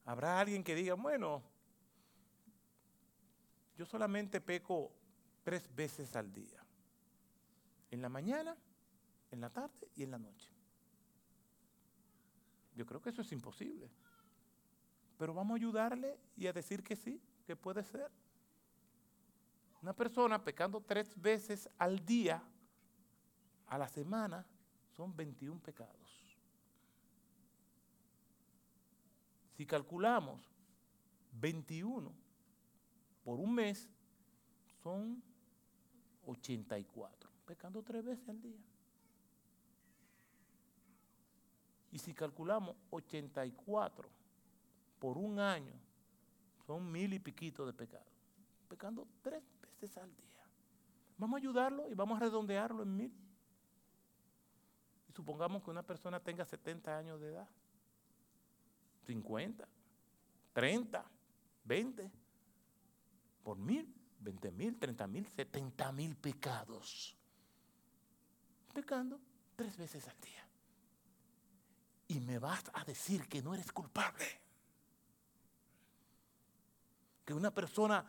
Habrá 0.05 0.41
alguien 0.41 0.65
que 0.65 0.75
diga, 0.75 0.95
bueno, 0.95 1.43
yo 3.77 3.87
solamente 3.87 4.41
peco 4.41 4.93
tres 5.45 5.73
veces 5.75 6.17
al 6.17 6.33
día. 6.33 6.65
En 7.91 8.03
la 8.03 8.09
mañana, 8.09 8.57
en 9.31 9.41
la 9.41 9.51
tarde 9.51 9.89
y 9.95 10.03
en 10.03 10.11
la 10.11 10.19
noche. 10.19 10.51
Yo 12.75 12.87
creo 12.87 13.01
que 13.01 13.11
eso 13.11 13.23
es 13.23 13.31
imposible. 13.33 13.91
Pero 15.21 15.35
vamos 15.35 15.53
a 15.53 15.57
ayudarle 15.57 16.19
y 16.35 16.47
a 16.47 16.53
decir 16.55 16.83
que 16.83 16.97
sí, 16.97 17.21
que 17.45 17.55
puede 17.55 17.85
ser. 17.85 18.11
Una 19.83 19.93
persona 19.93 20.43
pecando 20.43 20.81
tres 20.81 21.13
veces 21.21 21.69
al 21.77 22.03
día, 22.07 22.43
a 23.67 23.77
la 23.77 23.87
semana, 23.87 24.47
son 24.97 25.15
21 25.15 25.61
pecados. 25.61 25.95
Si 29.59 29.67
calculamos 29.67 30.41
21 31.33 32.11
por 33.23 33.41
un 33.41 33.55
mes, 33.55 33.91
son 34.83 35.23
84, 36.25 37.31
pecando 37.45 37.83
tres 37.83 38.03
veces 38.03 38.27
al 38.27 38.41
día. 38.41 38.65
Y 41.93 41.99
si 41.99 42.15
calculamos 42.15 42.75
84 42.89 44.20
por 45.01 45.19
un 45.19 45.41
año 45.41 45.73
son 46.67 46.93
mil 46.93 47.13
y 47.13 47.19
piquito 47.19 47.67
de 47.67 47.73
pecado. 47.73 48.07
Pecando 48.69 49.09
tres 49.23 49.43
veces 49.61 49.97
al 49.97 50.15
día. 50.15 50.45
Vamos 51.19 51.39
a 51.39 51.39
ayudarlo 51.39 51.91
y 51.91 51.95
vamos 51.95 52.17
a 52.19 52.21
redondearlo 52.21 52.85
en 52.85 52.97
mil. 52.97 53.13
Y 55.09 55.13
supongamos 55.13 55.65
que 55.65 55.71
una 55.71 55.83
persona 55.83 56.21
tenga 56.21 56.45
70 56.45 56.97
años 56.97 57.21
de 57.21 57.29
edad, 57.29 57.49
50, 59.07 59.67
30, 60.53 61.05
20, 61.65 62.11
por 63.43 63.59
mil, 63.59 63.93
20 64.21 64.53
mil, 64.53 64.79
30 64.79 65.07
mil, 65.09 65.27
70 65.27 65.93
mil 65.93 66.15
pecados. 66.15 67.17
Pecando 68.73 69.19
tres 69.57 69.77
veces 69.77 70.07
al 70.07 70.21
día. 70.21 70.47
Y 72.07 72.21
me 72.21 72.39
vas 72.39 72.65
a 72.75 72.85
decir 72.85 73.27
que 73.29 73.43
no 73.43 73.55
eres 73.55 73.73
culpable 73.73 74.50
que 77.31 77.35
una 77.35 77.55
persona 77.55 78.05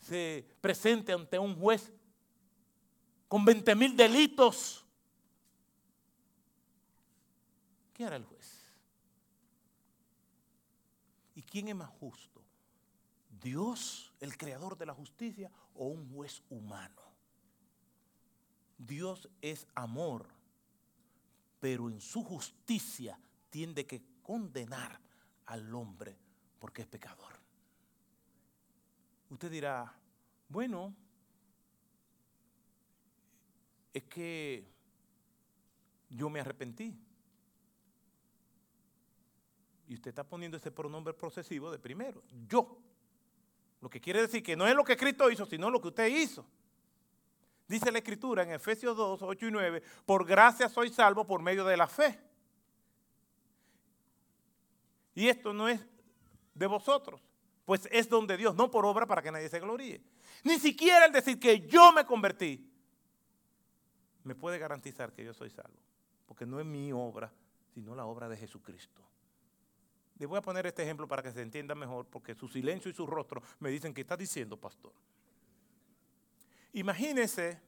se 0.00 0.44
presente 0.60 1.12
ante 1.12 1.38
un 1.38 1.54
juez 1.54 1.92
con 3.28 3.44
20 3.44 3.76
mil 3.76 3.96
delitos, 3.96 4.84
¿qué 7.94 8.04
hará 8.04 8.16
el 8.16 8.24
juez? 8.24 8.72
¿Y 11.36 11.42
quién 11.42 11.68
es 11.68 11.76
más 11.76 11.90
justo? 11.90 12.42
¿Dios, 13.40 14.12
el 14.18 14.36
creador 14.36 14.76
de 14.76 14.86
la 14.86 14.94
justicia, 14.94 15.48
o 15.74 15.86
un 15.86 16.12
juez 16.12 16.42
humano? 16.50 17.02
Dios 18.76 19.28
es 19.40 19.64
amor, 19.76 20.26
pero 21.60 21.88
en 21.88 22.00
su 22.00 22.24
justicia 22.24 23.16
tiende 23.48 23.86
que 23.86 24.02
condenar 24.22 25.00
al 25.46 25.72
hombre 25.72 26.18
porque 26.58 26.82
es 26.82 26.88
pecador. 26.88 27.39
Usted 29.30 29.50
dirá, 29.50 29.92
bueno, 30.48 30.94
es 33.92 34.04
que 34.04 34.68
yo 36.10 36.28
me 36.28 36.40
arrepentí. 36.40 36.94
Y 39.86 39.94
usted 39.94 40.10
está 40.10 40.24
poniendo 40.24 40.56
ese 40.56 40.70
pronombre 40.70 41.14
procesivo 41.14 41.70
de 41.70 41.78
primero, 41.78 42.22
yo. 42.46 42.78
Lo 43.80 43.88
que 43.88 44.00
quiere 44.00 44.20
decir 44.20 44.42
que 44.42 44.56
no 44.56 44.66
es 44.66 44.74
lo 44.74 44.84
que 44.84 44.96
Cristo 44.96 45.30
hizo, 45.30 45.46
sino 45.46 45.70
lo 45.70 45.80
que 45.80 45.88
usted 45.88 46.06
hizo. 46.08 46.46
Dice 47.66 47.90
la 47.90 47.98
Escritura 47.98 48.42
en 48.42 48.50
Efesios 48.50 48.96
2, 48.96 49.22
8 49.22 49.46
y 49.46 49.50
9, 49.50 49.82
por 50.04 50.26
gracia 50.26 50.68
soy 50.68 50.90
salvo 50.90 51.24
por 51.24 51.40
medio 51.40 51.64
de 51.64 51.76
la 51.76 51.86
fe. 51.86 52.20
Y 55.14 55.28
esto 55.28 55.52
no 55.52 55.68
es 55.68 55.80
de 56.54 56.66
vosotros, 56.66 57.22
pues 57.64 57.88
es 57.90 58.08
donde 58.08 58.36
Dios, 58.36 58.54
no 58.54 58.70
por 58.70 58.84
obra 58.84 59.06
para 59.06 59.22
que 59.22 59.30
nadie 59.30 59.48
se 59.48 59.60
gloríe. 59.60 60.02
Ni 60.44 60.58
siquiera 60.58 61.06
el 61.06 61.12
decir 61.12 61.38
que 61.38 61.60
yo 61.66 61.92
me 61.92 62.04
convertí. 62.04 62.66
me 64.24 64.34
puede 64.34 64.58
garantizar 64.58 65.12
que 65.12 65.24
yo 65.24 65.32
soy 65.32 65.50
salvo. 65.50 65.78
Porque 66.26 66.46
no 66.46 66.60
es 66.60 66.66
mi 66.66 66.92
obra, 66.92 67.32
sino 67.74 67.94
la 67.94 68.06
obra 68.06 68.28
de 68.28 68.36
Jesucristo. 68.36 69.02
Les 70.18 70.28
voy 70.28 70.38
a 70.38 70.42
poner 70.42 70.66
este 70.66 70.82
ejemplo 70.82 71.08
para 71.08 71.22
que 71.22 71.32
se 71.32 71.40
entienda 71.40 71.74
mejor, 71.74 72.06
porque 72.06 72.34
su 72.34 72.46
silencio 72.46 72.90
y 72.90 72.94
su 72.94 73.06
rostro 73.06 73.42
me 73.58 73.70
dicen 73.70 73.94
que 73.94 74.02
está 74.02 74.16
diciendo, 74.16 74.56
pastor. 74.56 74.92
Imagínense 76.72 77.60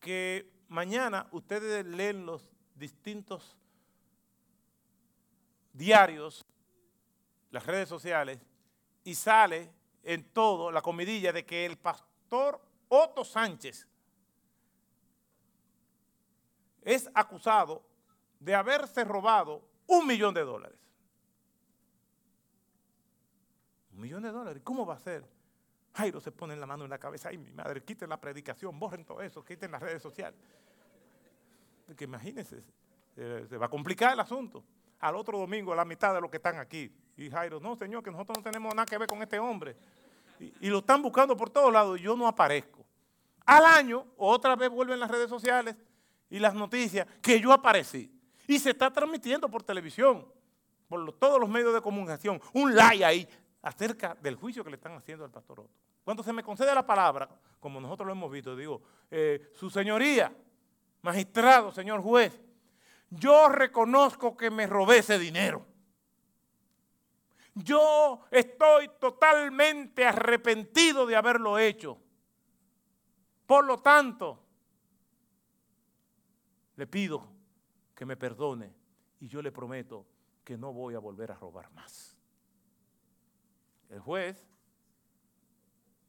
que 0.00 0.50
mañana 0.68 1.28
ustedes 1.30 1.86
leen 1.86 2.26
los 2.26 2.48
distintos 2.74 3.56
diarios, 5.72 6.44
las 7.50 7.64
redes 7.64 7.88
sociales, 7.88 8.40
y 9.06 9.14
sale 9.14 9.72
en 10.02 10.24
todo 10.32 10.72
la 10.72 10.82
comidilla 10.82 11.32
de 11.32 11.46
que 11.46 11.64
el 11.64 11.78
pastor 11.78 12.60
Otto 12.88 13.24
Sánchez 13.24 13.86
es 16.82 17.08
acusado 17.14 17.84
de 18.40 18.52
haberse 18.56 19.04
robado 19.04 19.62
un 19.86 20.08
millón 20.08 20.34
de 20.34 20.40
dólares. 20.42 20.78
Un 23.92 24.00
millón 24.00 24.24
de 24.24 24.32
dólares. 24.32 24.60
¿Cómo 24.64 24.84
va 24.84 24.94
a 24.94 24.98
ser? 24.98 25.24
Jairo 25.94 26.20
se 26.20 26.32
pone 26.32 26.56
la 26.56 26.66
mano 26.66 26.82
en 26.82 26.90
la 26.90 26.98
cabeza. 26.98 27.28
Ay, 27.28 27.38
mi 27.38 27.52
madre, 27.52 27.84
quiten 27.84 28.08
la 28.08 28.20
predicación, 28.20 28.76
borren 28.76 29.04
todo 29.04 29.22
eso, 29.22 29.44
quiten 29.44 29.70
las 29.70 29.80
redes 29.80 30.02
sociales. 30.02 30.38
Porque 31.86 32.04
imagínense, 32.04 32.60
se 33.14 33.56
va 33.56 33.66
a 33.66 33.70
complicar 33.70 34.14
el 34.14 34.20
asunto. 34.20 34.64
Al 34.98 35.14
otro 35.14 35.38
domingo, 35.38 35.76
la 35.76 35.84
mitad 35.84 36.12
de 36.12 36.20
los 36.20 36.28
que 36.28 36.38
están 36.38 36.58
aquí. 36.58 36.92
Y 37.16 37.30
Jairo, 37.30 37.60
no, 37.60 37.76
señor, 37.76 38.02
que 38.02 38.10
nosotros 38.10 38.38
no 38.38 38.44
tenemos 38.44 38.74
nada 38.74 38.86
que 38.86 38.98
ver 38.98 39.08
con 39.08 39.22
este 39.22 39.38
hombre. 39.38 39.76
Y, 40.38 40.68
lo 40.68 40.78
están 40.78 41.00
buscando 41.00 41.36
por 41.36 41.48
todos 41.48 41.72
lados 41.72 41.98
y 41.98 42.02
yo 42.02 42.14
no 42.14 42.28
aparezco. 42.28 42.84
Al 43.46 43.64
año, 43.64 44.06
otra 44.16 44.54
vez 44.54 44.68
vuelven 44.68 45.00
las 45.00 45.10
redes 45.10 45.30
sociales 45.30 45.76
y 46.28 46.38
las 46.38 46.54
noticias 46.54 47.06
que 47.22 47.40
yo 47.40 47.52
aparecí. 47.52 48.12
Y 48.46 48.58
se 48.58 48.70
está 48.70 48.92
transmitiendo 48.92 49.48
por 49.48 49.62
televisión, 49.62 50.26
por 50.88 51.12
todos 51.14 51.40
los 51.40 51.48
medios 51.48 51.72
de 51.72 51.80
comunicación, 51.80 52.40
un 52.52 52.74
like 52.74 53.04
ahí 53.04 53.28
acerca 53.62 54.16
del 54.20 54.36
juicio 54.36 54.62
que 54.62 54.70
le 54.70 54.76
están 54.76 54.94
haciendo 54.94 55.24
al 55.24 55.30
pastor 55.30 55.60
Otto. 55.60 55.70
Cuando 56.04 56.22
se 56.22 56.32
me 56.32 56.42
concede 56.42 56.74
la 56.74 56.86
palabra, 56.86 57.28
como 57.58 57.80
nosotros 57.80 58.06
lo 58.06 58.12
hemos 58.12 58.30
visto, 58.30 58.54
digo, 58.54 58.82
eh, 59.10 59.50
su 59.54 59.70
señoría, 59.70 60.32
magistrado, 61.02 61.72
señor 61.72 62.00
juez, 62.00 62.40
yo 63.10 63.48
reconozco 63.48 64.36
que 64.36 64.50
me 64.50 64.66
robé 64.66 64.98
ese 64.98 65.18
dinero. 65.18 65.66
Yo 67.56 68.20
estoy 68.30 68.90
totalmente 69.00 70.04
arrepentido 70.04 71.06
de 71.06 71.16
haberlo 71.16 71.58
hecho. 71.58 71.98
Por 73.46 73.64
lo 73.64 73.78
tanto, 73.78 74.42
le 76.76 76.86
pido 76.86 77.26
que 77.94 78.04
me 78.04 78.16
perdone 78.16 78.74
y 79.20 79.28
yo 79.28 79.40
le 79.40 79.50
prometo 79.50 80.06
que 80.44 80.58
no 80.58 80.74
voy 80.74 80.94
a 80.94 80.98
volver 80.98 81.32
a 81.32 81.34
robar 81.34 81.70
más. 81.72 82.14
El 83.88 84.00
juez 84.00 84.46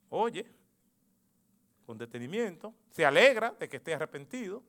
oye 0.10 0.54
con 1.86 1.98
detenimiento, 1.98 2.74
se 2.90 3.06
alegra 3.06 3.52
de 3.52 3.70
que 3.70 3.78
esté 3.78 3.94
arrepentido 3.94 4.62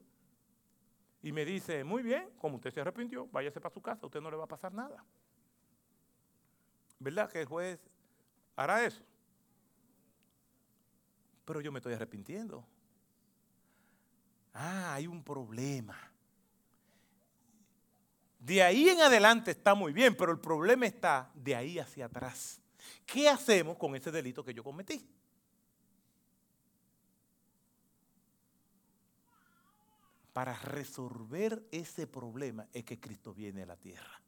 y 1.20 1.32
me 1.32 1.44
dice, 1.44 1.82
muy 1.82 2.04
bien, 2.04 2.30
como 2.38 2.56
usted 2.56 2.70
se 2.70 2.80
arrepintió, 2.80 3.26
váyase 3.26 3.60
para 3.60 3.74
su 3.74 3.82
casa, 3.82 4.02
a 4.04 4.06
usted 4.06 4.20
no 4.20 4.30
le 4.30 4.36
va 4.36 4.44
a 4.44 4.48
pasar 4.48 4.72
nada. 4.72 5.04
¿Verdad 6.98 7.30
que 7.30 7.40
el 7.40 7.46
juez 7.46 7.80
hará 8.56 8.84
eso? 8.84 9.02
Pero 11.44 11.60
yo 11.60 11.72
me 11.72 11.78
estoy 11.78 11.94
arrepintiendo. 11.94 12.66
Ah, 14.52 14.94
hay 14.94 15.06
un 15.06 15.22
problema. 15.22 15.96
De 18.38 18.62
ahí 18.62 18.88
en 18.88 19.00
adelante 19.00 19.50
está 19.50 19.74
muy 19.74 19.92
bien, 19.92 20.16
pero 20.16 20.32
el 20.32 20.40
problema 20.40 20.86
está 20.86 21.30
de 21.34 21.54
ahí 21.54 21.78
hacia 21.78 22.06
atrás. 22.06 22.60
¿Qué 23.04 23.28
hacemos 23.28 23.76
con 23.76 23.94
ese 23.94 24.10
delito 24.10 24.44
que 24.44 24.54
yo 24.54 24.62
cometí? 24.62 25.08
Para 30.32 30.54
resolver 30.54 31.66
ese 31.72 32.06
problema 32.06 32.66
es 32.72 32.84
que 32.84 33.00
Cristo 33.00 33.34
viene 33.34 33.62
a 33.62 33.66
la 33.66 33.76
tierra. 33.76 34.20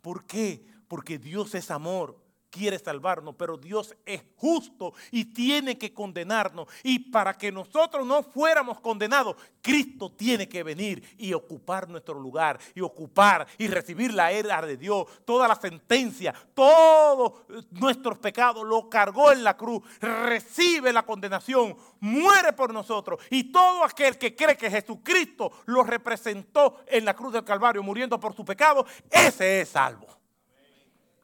¿Por 0.00 0.26
qué? 0.26 0.64
Porque 0.88 1.18
Dios 1.18 1.54
es 1.54 1.70
amor 1.70 2.18
quiere 2.50 2.78
salvarnos, 2.78 3.34
pero 3.36 3.56
Dios 3.56 3.94
es 4.04 4.22
justo 4.36 4.92
y 5.10 5.26
tiene 5.26 5.78
que 5.78 5.94
condenarnos. 5.94 6.68
Y 6.82 6.98
para 7.10 7.34
que 7.34 7.52
nosotros 7.52 8.06
no 8.06 8.22
fuéramos 8.22 8.80
condenados, 8.80 9.36
Cristo 9.62 10.10
tiene 10.10 10.48
que 10.48 10.62
venir 10.62 11.16
y 11.16 11.32
ocupar 11.32 11.88
nuestro 11.88 12.18
lugar 12.18 12.58
y 12.74 12.80
ocupar 12.80 13.46
y 13.58 13.68
recibir 13.68 14.12
la 14.12 14.32
era 14.32 14.60
de 14.62 14.76
Dios, 14.76 15.06
toda 15.24 15.46
la 15.46 15.54
sentencia, 15.54 16.34
todos 16.54 17.42
nuestros 17.70 18.18
pecados 18.18 18.66
lo 18.66 18.88
cargó 18.88 19.32
en 19.32 19.44
la 19.44 19.56
cruz, 19.56 19.82
recibe 20.00 20.92
la 20.92 21.04
condenación, 21.04 21.76
muere 22.00 22.52
por 22.52 22.72
nosotros 22.72 23.20
y 23.30 23.44
todo 23.44 23.84
aquel 23.84 24.18
que 24.18 24.34
cree 24.34 24.56
que 24.56 24.70
Jesucristo 24.70 25.52
lo 25.66 25.82
representó 25.82 26.80
en 26.86 27.04
la 27.04 27.14
cruz 27.14 27.32
del 27.32 27.44
Calvario 27.44 27.82
muriendo 27.82 28.18
por 28.18 28.34
su 28.34 28.44
pecado, 28.44 28.84
ese 29.10 29.60
es 29.60 29.68
salvo. 29.70 30.19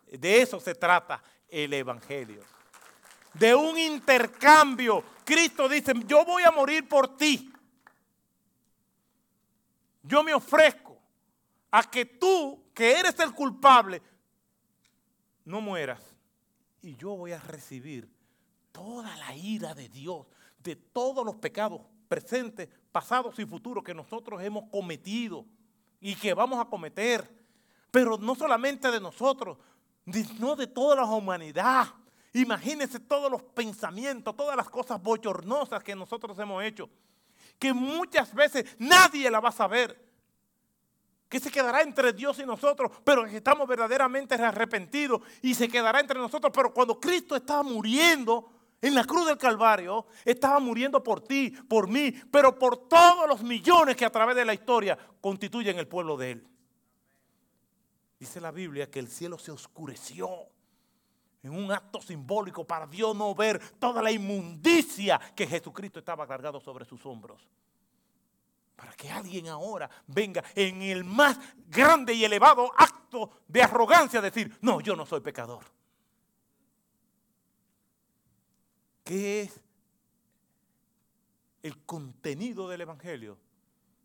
De 0.07 0.41
eso 0.41 0.61
se 0.61 0.75
trata 0.75 1.23
el 1.49 1.73
Evangelio. 1.73 2.43
De 3.35 3.55
un 3.55 3.79
intercambio. 3.79 5.05
Cristo 5.25 5.69
dice, 5.69 5.93
yo 6.07 6.25
voy 6.25 6.43
a 6.45 6.51
morir 6.51 6.89
por 6.89 7.17
ti. 7.17 7.53
Yo 10.03 10.23
me 10.23 10.33
ofrezco 10.33 10.97
a 11.71 11.83
que 11.91 12.05
tú, 12.05 12.71
que 12.73 12.99
eres 12.99 13.19
el 13.19 13.33
culpable, 13.33 14.01
no 15.45 15.61
mueras. 15.61 16.03
Y 16.81 16.97
yo 16.97 17.17
voy 17.17 17.33
a 17.33 17.41
recibir 17.41 18.09
toda 18.71 19.17
la 19.17 19.35
ira 19.35 19.75
de 19.75 19.89
Dios, 19.89 20.27
de 20.59 20.77
todos 20.77 21.25
los 21.25 21.37
pecados 21.37 21.83
presentes, 22.09 22.69
pasados 22.93 23.39
y 23.39 23.47
futuros 23.47 23.83
que 23.83 23.95
nosotros 23.95 24.41
hemos 24.43 24.71
cometido 24.71 25.45
y 26.01 26.15
que 26.15 26.35
vamos 26.35 26.61
a 26.61 26.69
cometer. 26.69 27.29
Pero 27.91 28.17
no 28.19 28.35
solamente 28.35 28.91
de 28.91 29.01
nosotros, 29.01 29.59
no 30.39 30.57
de 30.57 30.67
toda 30.67 30.97
la 30.97 31.05
humanidad. 31.05 31.89
Imagínense 32.33 33.01
todos 33.01 33.31
los 33.31 33.43
pensamientos, 33.43 34.37
todas 34.37 34.57
las 34.57 34.69
cosas 34.69 35.03
bochornosas 35.03 35.83
que 35.83 35.95
nosotros 35.95 36.39
hemos 36.39 36.63
hecho, 36.63 36.89
que 37.59 37.73
muchas 37.73 38.35
veces 38.35 38.77
nadie 38.79 39.31
la 39.31 39.41
va 39.41 39.49
a 39.49 39.53
saber, 39.53 40.05
que 41.29 41.41
se 41.41 41.51
quedará 41.51 41.83
entre 41.83 42.13
Dios 42.13 42.39
y 42.39 42.47
nosotros, 42.47 42.93
pero 43.05 43.25
que 43.25 43.39
estamos 43.39 43.67
verdaderamente 43.67 44.35
arrepentidos 44.35 45.23
y 45.43 45.55
se 45.55 45.69
quedará 45.69 45.99
entre 45.99 46.21
nosotros. 46.21 46.53
Pero 46.55 46.73
cuando 46.73 47.01
Cristo 47.01 47.35
estaba 47.35 47.63
muriendo 47.63 48.51
en 48.81 48.95
la 48.95 49.05
cruz 49.05 49.27
del 49.27 49.39
Calvario, 49.39 50.07
estaba 50.25 50.61
muriendo 50.61 51.03
por 51.03 51.23
ti, 51.23 51.51
por 51.51 51.89
mí, 51.89 52.13
pero 52.31 52.57
por 52.57 52.89
todos 52.89 53.27
los 53.29 53.43
millones 53.43 53.97
que 53.97 54.05
a 54.05 54.11
través 54.11 54.37
de 54.37 54.45
la 54.45 54.55
historia 54.55 54.97
constituyen 55.21 55.79
el 55.79 55.89
pueblo 55.89 56.17
de 56.17 56.33
Él. 56.33 56.47
Dice 58.19 58.41
la 58.41 58.51
Biblia 58.51 58.91
que 58.91 58.99
el 58.99 59.09
cielo 59.09 59.39
se 59.39 59.51
oscureció 59.51 60.49
en 61.43 61.53
un 61.53 61.71
acto 61.71 62.01
simbólico 62.01 62.67
para 62.67 62.87
Dios 62.87 63.15
no 63.15 63.35
ver 63.35 63.61
toda 63.79 64.03
la 64.03 64.11
inmundicia 64.11 65.21
que 65.35 65.47
Jesucristo 65.47 65.99
estaba 65.99 66.27
cargado 66.27 66.61
sobre 66.61 66.85
sus 66.85 67.05
hombros. 67.05 67.47
Para 68.75 68.93
que 68.95 69.11
alguien 69.11 69.49
ahora 69.49 69.89
venga 70.07 70.43
en 70.55 70.83
el 70.83 71.05
más 71.05 71.39
grande 71.69 72.15
y 72.15 72.25
elevado 72.25 72.73
acto 72.77 73.43
de 73.47 73.63
arrogancia 73.63 74.21
decir, 74.21 74.59
no, 74.61 74.81
yo 74.81 74.97
no 74.97 75.07
soy 75.07 75.21
pecador. 75.21 75.65
¿Qué 79.05 79.43
es 79.43 79.61
el 81.63 81.85
contenido 81.85 82.69
del 82.69 82.81
Evangelio? 82.81 83.39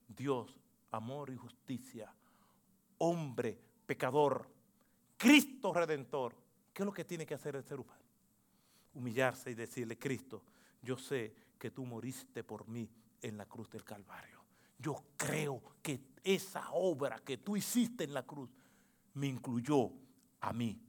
Dios, 0.07 0.59
amor 0.91 1.31
y 1.31 1.37
justicia, 1.37 2.13
hombre 2.99 3.70
pecador, 3.91 4.47
Cristo 5.17 5.73
redentor. 5.73 6.33
¿Qué 6.73 6.81
es 6.81 6.85
lo 6.85 6.93
que 6.93 7.03
tiene 7.03 7.25
que 7.25 7.33
hacer 7.33 7.57
el 7.57 7.63
ser 7.65 7.77
humano? 7.77 7.99
Humillarse 8.93 9.51
y 9.51 9.53
decirle, 9.53 9.99
Cristo, 9.99 10.43
yo 10.81 10.95
sé 10.95 11.35
que 11.59 11.71
tú 11.71 11.85
moriste 11.85 12.41
por 12.41 12.65
mí 12.69 12.89
en 13.21 13.35
la 13.35 13.45
cruz 13.45 13.69
del 13.69 13.83
Calvario. 13.83 14.45
Yo 14.79 15.03
creo 15.17 15.61
que 15.81 15.99
esa 16.23 16.71
obra 16.71 17.19
que 17.19 17.39
tú 17.39 17.57
hiciste 17.57 18.05
en 18.05 18.13
la 18.13 18.23
cruz 18.23 18.49
me 19.15 19.27
incluyó 19.27 19.91
a 20.39 20.53
mí. 20.53 20.81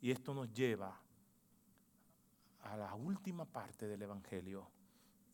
Y 0.00 0.10
esto 0.10 0.32
nos 0.32 0.50
lleva 0.54 0.98
a 2.62 2.76
la 2.78 2.94
última 2.94 3.44
parte 3.44 3.86
del 3.86 4.00
Evangelio, 4.00 4.70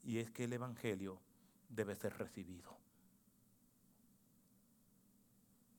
y 0.02 0.18
es 0.18 0.32
que 0.32 0.44
el 0.44 0.52
Evangelio 0.52 1.20
debe 1.68 1.94
ser 1.94 2.18
recibido. 2.18 2.76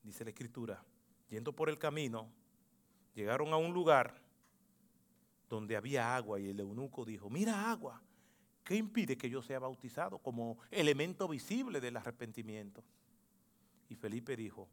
Dice 0.02 0.24
la 0.24 0.30
Escritura, 0.30 0.82
yendo 1.34 1.52
por 1.52 1.68
el 1.68 1.78
camino, 1.78 2.28
llegaron 3.14 3.52
a 3.52 3.56
un 3.56 3.72
lugar 3.72 4.20
donde 5.48 5.76
había 5.76 6.16
agua 6.16 6.40
y 6.40 6.48
el 6.48 6.60
eunuco 6.60 7.04
dijo, 7.04 7.28
mira 7.28 7.70
agua. 7.70 8.00
¿qué 8.64 8.76
impide 8.76 9.16
que 9.16 9.30
yo 9.30 9.42
sea 9.42 9.58
bautizado 9.58 10.18
como 10.18 10.58
elemento 10.70 11.28
visible 11.28 11.80
del 11.80 11.96
arrepentimiento? 11.96 12.82
Y 13.88 13.94
Felipe 13.94 14.34
dijo, 14.36 14.68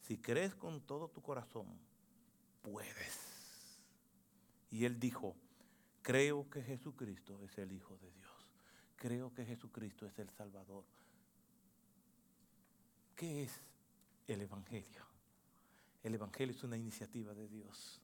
si 0.00 0.16
crees 0.16 0.54
con 0.54 0.80
todo 0.80 1.08
tu 1.08 1.20
corazón, 1.20 1.66
puedes. 2.62 3.18
Y 4.70 4.84
él 4.84 4.98
dijo, 4.98 5.36
creo 6.00 6.48
que 6.48 6.62
Jesucristo 6.62 7.42
es 7.42 7.58
el 7.58 7.72
Hijo 7.72 7.98
de 7.98 8.10
Dios. 8.12 8.30
Creo 8.96 9.34
que 9.34 9.44
Jesucristo 9.44 10.06
es 10.06 10.18
el 10.18 10.30
Salvador. 10.30 10.84
¿Qué 13.16 13.42
es 13.42 13.60
el 14.28 14.40
Evangelio? 14.40 15.11
El 16.02 16.14
Evangelio 16.14 16.54
es 16.54 16.64
una 16.64 16.76
iniciativa 16.76 17.32
de 17.34 17.48
Dios. 17.48 18.00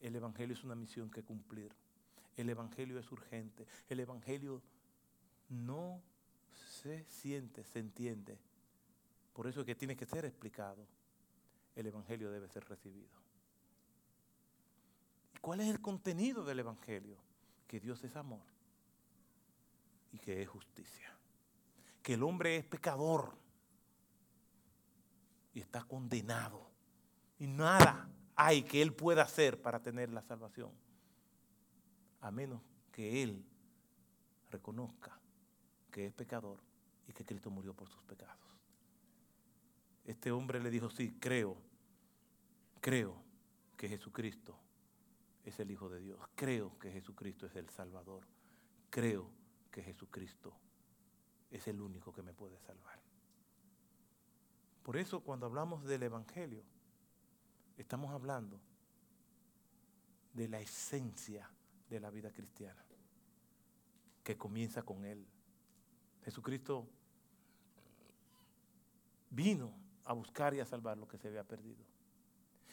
El 0.00 0.16
Evangelio 0.16 0.54
es 0.54 0.62
una 0.64 0.74
misión 0.74 1.10
que 1.10 1.22
cumplir. 1.22 1.74
El 2.36 2.50
Evangelio 2.50 2.98
es 2.98 3.10
urgente. 3.10 3.66
El 3.88 4.00
Evangelio 4.00 4.62
no 5.48 6.02
se 6.52 7.04
siente, 7.04 7.64
se 7.64 7.78
entiende. 7.78 8.38
Por 9.32 9.46
eso 9.46 9.60
es 9.60 9.66
que 9.66 9.74
tiene 9.74 9.96
que 9.96 10.04
ser 10.04 10.24
explicado. 10.24 10.86
El 11.74 11.86
Evangelio 11.86 12.30
debe 12.30 12.48
ser 12.48 12.68
recibido. 12.68 13.08
¿Y 15.34 15.38
cuál 15.38 15.60
es 15.60 15.68
el 15.68 15.80
contenido 15.80 16.44
del 16.44 16.60
Evangelio? 16.60 17.16
Que 17.66 17.80
Dios 17.80 18.04
es 18.04 18.14
amor 18.14 18.44
y 20.12 20.18
que 20.18 20.42
es 20.42 20.48
justicia. 20.48 21.12
Que 22.02 22.14
el 22.14 22.22
hombre 22.22 22.58
es 22.58 22.64
pecador 22.64 23.43
y 25.54 25.60
está 25.60 25.82
condenado. 25.84 26.70
Y 27.38 27.46
nada 27.46 28.10
hay 28.36 28.62
que 28.62 28.82
él 28.82 28.92
pueda 28.92 29.22
hacer 29.22 29.62
para 29.62 29.80
tener 29.80 30.10
la 30.10 30.22
salvación 30.22 30.72
a 32.20 32.30
menos 32.30 32.60
que 32.90 33.22
él 33.22 33.44
reconozca 34.50 35.18
que 35.90 36.06
es 36.06 36.12
pecador 36.12 36.58
y 37.06 37.12
que 37.12 37.24
Cristo 37.24 37.50
murió 37.50 37.74
por 37.74 37.88
sus 37.88 38.02
pecados. 38.02 38.38
Este 40.04 40.32
hombre 40.32 40.60
le 40.60 40.70
dijo, 40.70 40.90
sí, 40.90 41.16
creo, 41.20 41.56
creo 42.80 43.22
que 43.76 43.88
Jesucristo 43.88 44.58
es 45.44 45.60
el 45.60 45.70
Hijo 45.70 45.88
de 45.88 46.00
Dios, 46.00 46.18
creo 46.34 46.78
que 46.78 46.90
Jesucristo 46.90 47.46
es 47.46 47.56
el 47.56 47.68
Salvador, 47.68 48.26
creo 48.90 49.30
que 49.70 49.82
Jesucristo 49.82 50.56
es 51.50 51.68
el 51.68 51.80
único 51.80 52.12
que 52.12 52.22
me 52.22 52.32
puede 52.32 52.58
salvar. 52.60 53.03
Por 54.84 54.98
eso 54.98 55.20
cuando 55.20 55.46
hablamos 55.46 55.82
del 55.84 56.02
Evangelio, 56.02 56.62
estamos 57.78 58.12
hablando 58.12 58.60
de 60.34 60.46
la 60.46 60.60
esencia 60.60 61.50
de 61.88 62.00
la 62.00 62.10
vida 62.10 62.30
cristiana, 62.30 62.84
que 64.22 64.36
comienza 64.36 64.82
con 64.82 65.06
Él. 65.06 65.26
Jesucristo 66.22 66.86
vino 69.30 69.72
a 70.04 70.12
buscar 70.12 70.52
y 70.52 70.60
a 70.60 70.66
salvar 70.66 70.98
lo 70.98 71.08
que 71.08 71.16
se 71.16 71.28
había 71.28 71.44
perdido. 71.44 71.82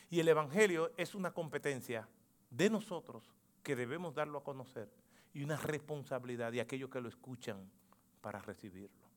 Y 0.10 0.20
el 0.20 0.28
Evangelio 0.28 0.92
es 0.98 1.16
una 1.16 1.34
competencia 1.34 2.10
de 2.50 2.70
nosotros 2.70 3.32
que 3.64 3.78
debemos 3.78 4.16
darlo 4.16 4.40
a 4.40 4.44
conocer 4.44 4.92
y 5.34 5.44
una 5.44 5.56
responsabilidad 5.56 6.52
de 6.52 6.60
aquellos 6.60 6.90
que 6.90 7.00
lo 7.00 7.08
escuchan 7.08 7.72
para 8.20 8.42
recibirlo. 8.42 9.08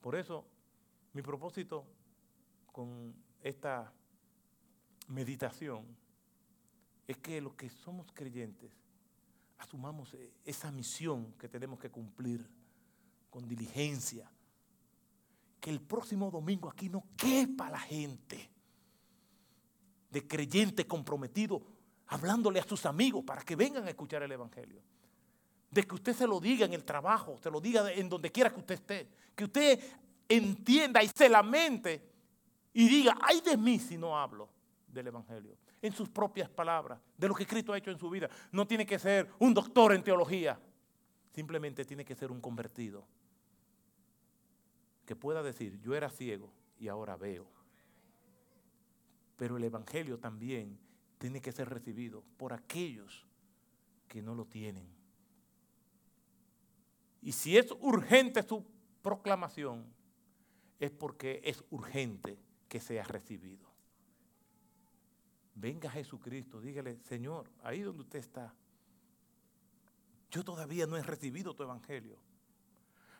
Por 0.00 0.16
eso, 0.16 0.44
mi 1.12 1.22
propósito 1.22 1.84
con 2.72 3.14
esta 3.42 3.92
meditación 5.08 5.84
es 7.06 7.18
que 7.18 7.40
los 7.40 7.54
que 7.54 7.68
somos 7.68 8.06
creyentes 8.12 8.70
asumamos 9.58 10.16
esa 10.44 10.72
misión 10.72 11.32
que 11.38 11.48
tenemos 11.48 11.78
que 11.78 11.90
cumplir 11.90 12.48
con 13.30 13.48
diligencia. 13.48 14.30
Que 15.60 15.70
el 15.70 15.80
próximo 15.80 16.30
domingo 16.30 16.68
aquí 16.68 16.88
no 16.88 17.04
quepa 17.16 17.70
la 17.70 17.78
gente 17.78 18.50
de 20.10 20.26
creyente 20.26 20.86
comprometido 20.86 21.62
hablándole 22.08 22.60
a 22.60 22.64
sus 22.64 22.84
amigos 22.84 23.24
para 23.24 23.42
que 23.42 23.56
vengan 23.56 23.86
a 23.86 23.90
escuchar 23.90 24.22
el 24.22 24.32
Evangelio. 24.32 24.82
De 25.70 25.84
que 25.84 25.94
usted 25.94 26.14
se 26.14 26.26
lo 26.26 26.40
diga 26.40 26.66
en 26.66 26.74
el 26.74 26.84
trabajo, 26.84 27.38
se 27.42 27.50
lo 27.50 27.60
diga 27.60 27.90
en 27.92 28.08
donde 28.08 28.30
quiera 28.30 28.50
que 28.50 28.60
usted 28.60 28.74
esté. 28.74 29.08
Que 29.34 29.44
usted 29.44 29.80
entienda 30.36 31.02
y 31.02 31.08
se 31.08 31.28
lamente 31.28 32.08
y 32.72 32.88
diga, 32.88 33.16
ay 33.20 33.40
de 33.40 33.56
mí 33.56 33.78
si 33.78 33.96
no 33.96 34.18
hablo 34.18 34.48
del 34.86 35.08
Evangelio 35.08 35.56
en 35.82 35.92
sus 35.92 36.08
propias 36.08 36.48
palabras, 36.48 37.00
de 37.18 37.28
lo 37.28 37.34
que 37.34 37.46
Cristo 37.46 37.72
ha 37.72 37.78
hecho 37.78 37.90
en 37.90 37.98
su 37.98 38.08
vida. 38.08 38.30
No 38.52 38.66
tiene 38.66 38.86
que 38.86 39.00
ser 39.00 39.28
un 39.40 39.52
doctor 39.52 39.92
en 39.92 40.04
teología, 40.04 40.58
simplemente 41.32 41.84
tiene 41.84 42.04
que 42.04 42.14
ser 42.14 42.30
un 42.30 42.40
convertido 42.40 43.04
que 45.04 45.16
pueda 45.16 45.42
decir, 45.42 45.80
yo 45.80 45.94
era 45.96 46.08
ciego 46.08 46.52
y 46.78 46.86
ahora 46.86 47.16
veo. 47.16 47.50
Pero 49.36 49.56
el 49.56 49.64
Evangelio 49.64 50.20
también 50.20 50.78
tiene 51.18 51.40
que 51.40 51.50
ser 51.50 51.68
recibido 51.68 52.22
por 52.36 52.52
aquellos 52.52 53.26
que 54.06 54.22
no 54.22 54.36
lo 54.36 54.44
tienen. 54.44 54.86
Y 57.20 57.32
si 57.32 57.56
es 57.56 57.72
urgente 57.80 58.42
su 58.42 58.64
proclamación, 59.02 59.84
es 60.82 60.90
porque 60.90 61.40
es 61.44 61.62
urgente 61.70 62.36
que 62.68 62.80
sea 62.80 63.04
recibido. 63.04 63.70
Venga 65.54 65.88
Jesucristo, 65.88 66.60
dígale, 66.60 66.98
Señor, 67.04 67.48
ahí 67.62 67.82
donde 67.82 68.02
usted 68.02 68.18
está, 68.18 68.52
yo 70.28 70.42
todavía 70.42 70.86
no 70.88 70.96
he 70.96 71.02
recibido 71.04 71.54
tu 71.54 71.62
evangelio. 71.62 72.18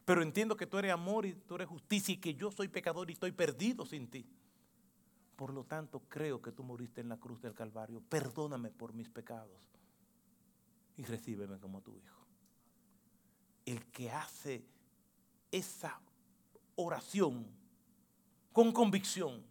Pero 0.05 0.23
entiendo 0.23 0.57
que 0.57 0.67
tú 0.67 0.77
eres 0.77 0.91
amor 0.91 1.25
y 1.25 1.35
tú 1.35 1.55
eres 1.55 1.69
justicia 1.69 2.13
y 2.13 2.17
que 2.17 2.35
yo 2.35 2.51
soy 2.51 2.67
pecador 2.67 3.09
y 3.09 3.13
estoy 3.13 3.31
perdido 3.31 3.87
sin 3.87 4.11
ti. 4.11 4.27
Por 5.37 5.55
lo 5.55 5.63
tanto, 5.63 6.01
creo 6.09 6.43
que 6.43 6.51
tú 6.51 6.65
moriste 6.65 7.01
en 7.01 7.11
la 7.11 7.19
cruz 7.19 7.41
del 7.41 7.55
Calvario. 7.55 8.03
Perdóname 8.09 8.73
por 8.73 8.93
mis 8.93 9.09
pecados 9.09 9.71
y 10.97 11.05
recíbeme 11.05 11.61
como 11.61 11.81
tu 11.81 11.97
hijo. 11.97 12.27
El 13.65 13.87
que 13.87 14.11
hace 14.11 14.65
esa 15.53 16.01
oración 16.77 17.47
con 18.53 18.73
convicción 18.73 19.45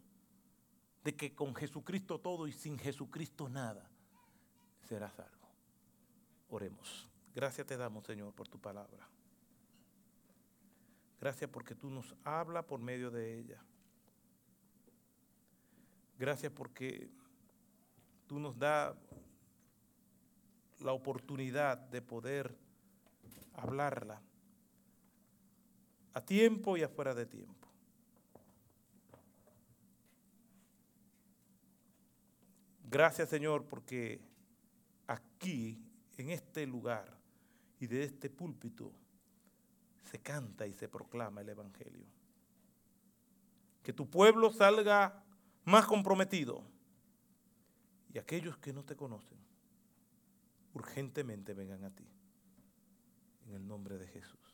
de 1.04 1.16
que 1.16 1.34
con 1.34 1.54
Jesucristo 1.54 2.20
todo 2.20 2.46
y 2.46 2.52
sin 2.52 2.78
Jesucristo 2.78 3.48
nada, 3.48 3.90
será 4.88 5.10
salvo. 5.10 5.48
Oremos. 6.50 7.08
Gracias 7.34 7.66
te 7.66 7.76
damos, 7.76 8.04
Señor, 8.04 8.32
por 8.34 8.48
tu 8.48 8.58
palabra. 8.60 9.08
Gracias 11.20 11.48
porque 11.50 11.74
tú 11.74 11.88
nos 11.88 12.14
hablas 12.24 12.64
por 12.64 12.80
medio 12.80 13.10
de 13.10 13.38
ella. 13.38 13.62
Gracias 16.18 16.52
porque 16.52 17.10
tú 18.26 18.38
nos 18.38 18.58
das 18.58 18.94
la 20.80 20.92
oportunidad 20.92 21.78
de 21.78 22.02
poder 22.02 22.56
hablarla 23.54 24.20
a 26.14 26.20
tiempo 26.20 26.76
y 26.76 26.82
afuera 26.82 27.14
de 27.14 27.26
tiempo. 27.26 27.68
Gracias 32.90 33.30
Señor 33.30 33.64
porque 33.66 34.20
aquí, 35.06 35.82
en 36.18 36.30
este 36.30 36.66
lugar 36.66 37.16
y 37.80 37.86
de 37.86 38.04
este 38.04 38.28
púlpito, 38.28 38.92
se 40.10 40.18
canta 40.18 40.66
y 40.66 40.74
se 40.74 40.88
proclama 40.88 41.40
el 41.40 41.48
Evangelio. 41.48 42.06
Que 43.82 43.92
tu 43.92 44.10
pueblo 44.10 44.52
salga 44.52 45.24
más 45.64 45.86
comprometido 45.86 46.62
y 48.12 48.18
aquellos 48.18 48.58
que 48.58 48.72
no 48.72 48.84
te 48.84 48.94
conocen 48.94 49.38
urgentemente 50.74 51.54
vengan 51.54 51.84
a 51.84 51.90
ti. 51.90 52.06
En 53.46 53.54
el 53.54 53.66
nombre 53.66 53.98
de 53.98 54.06
Jesús. 54.06 54.51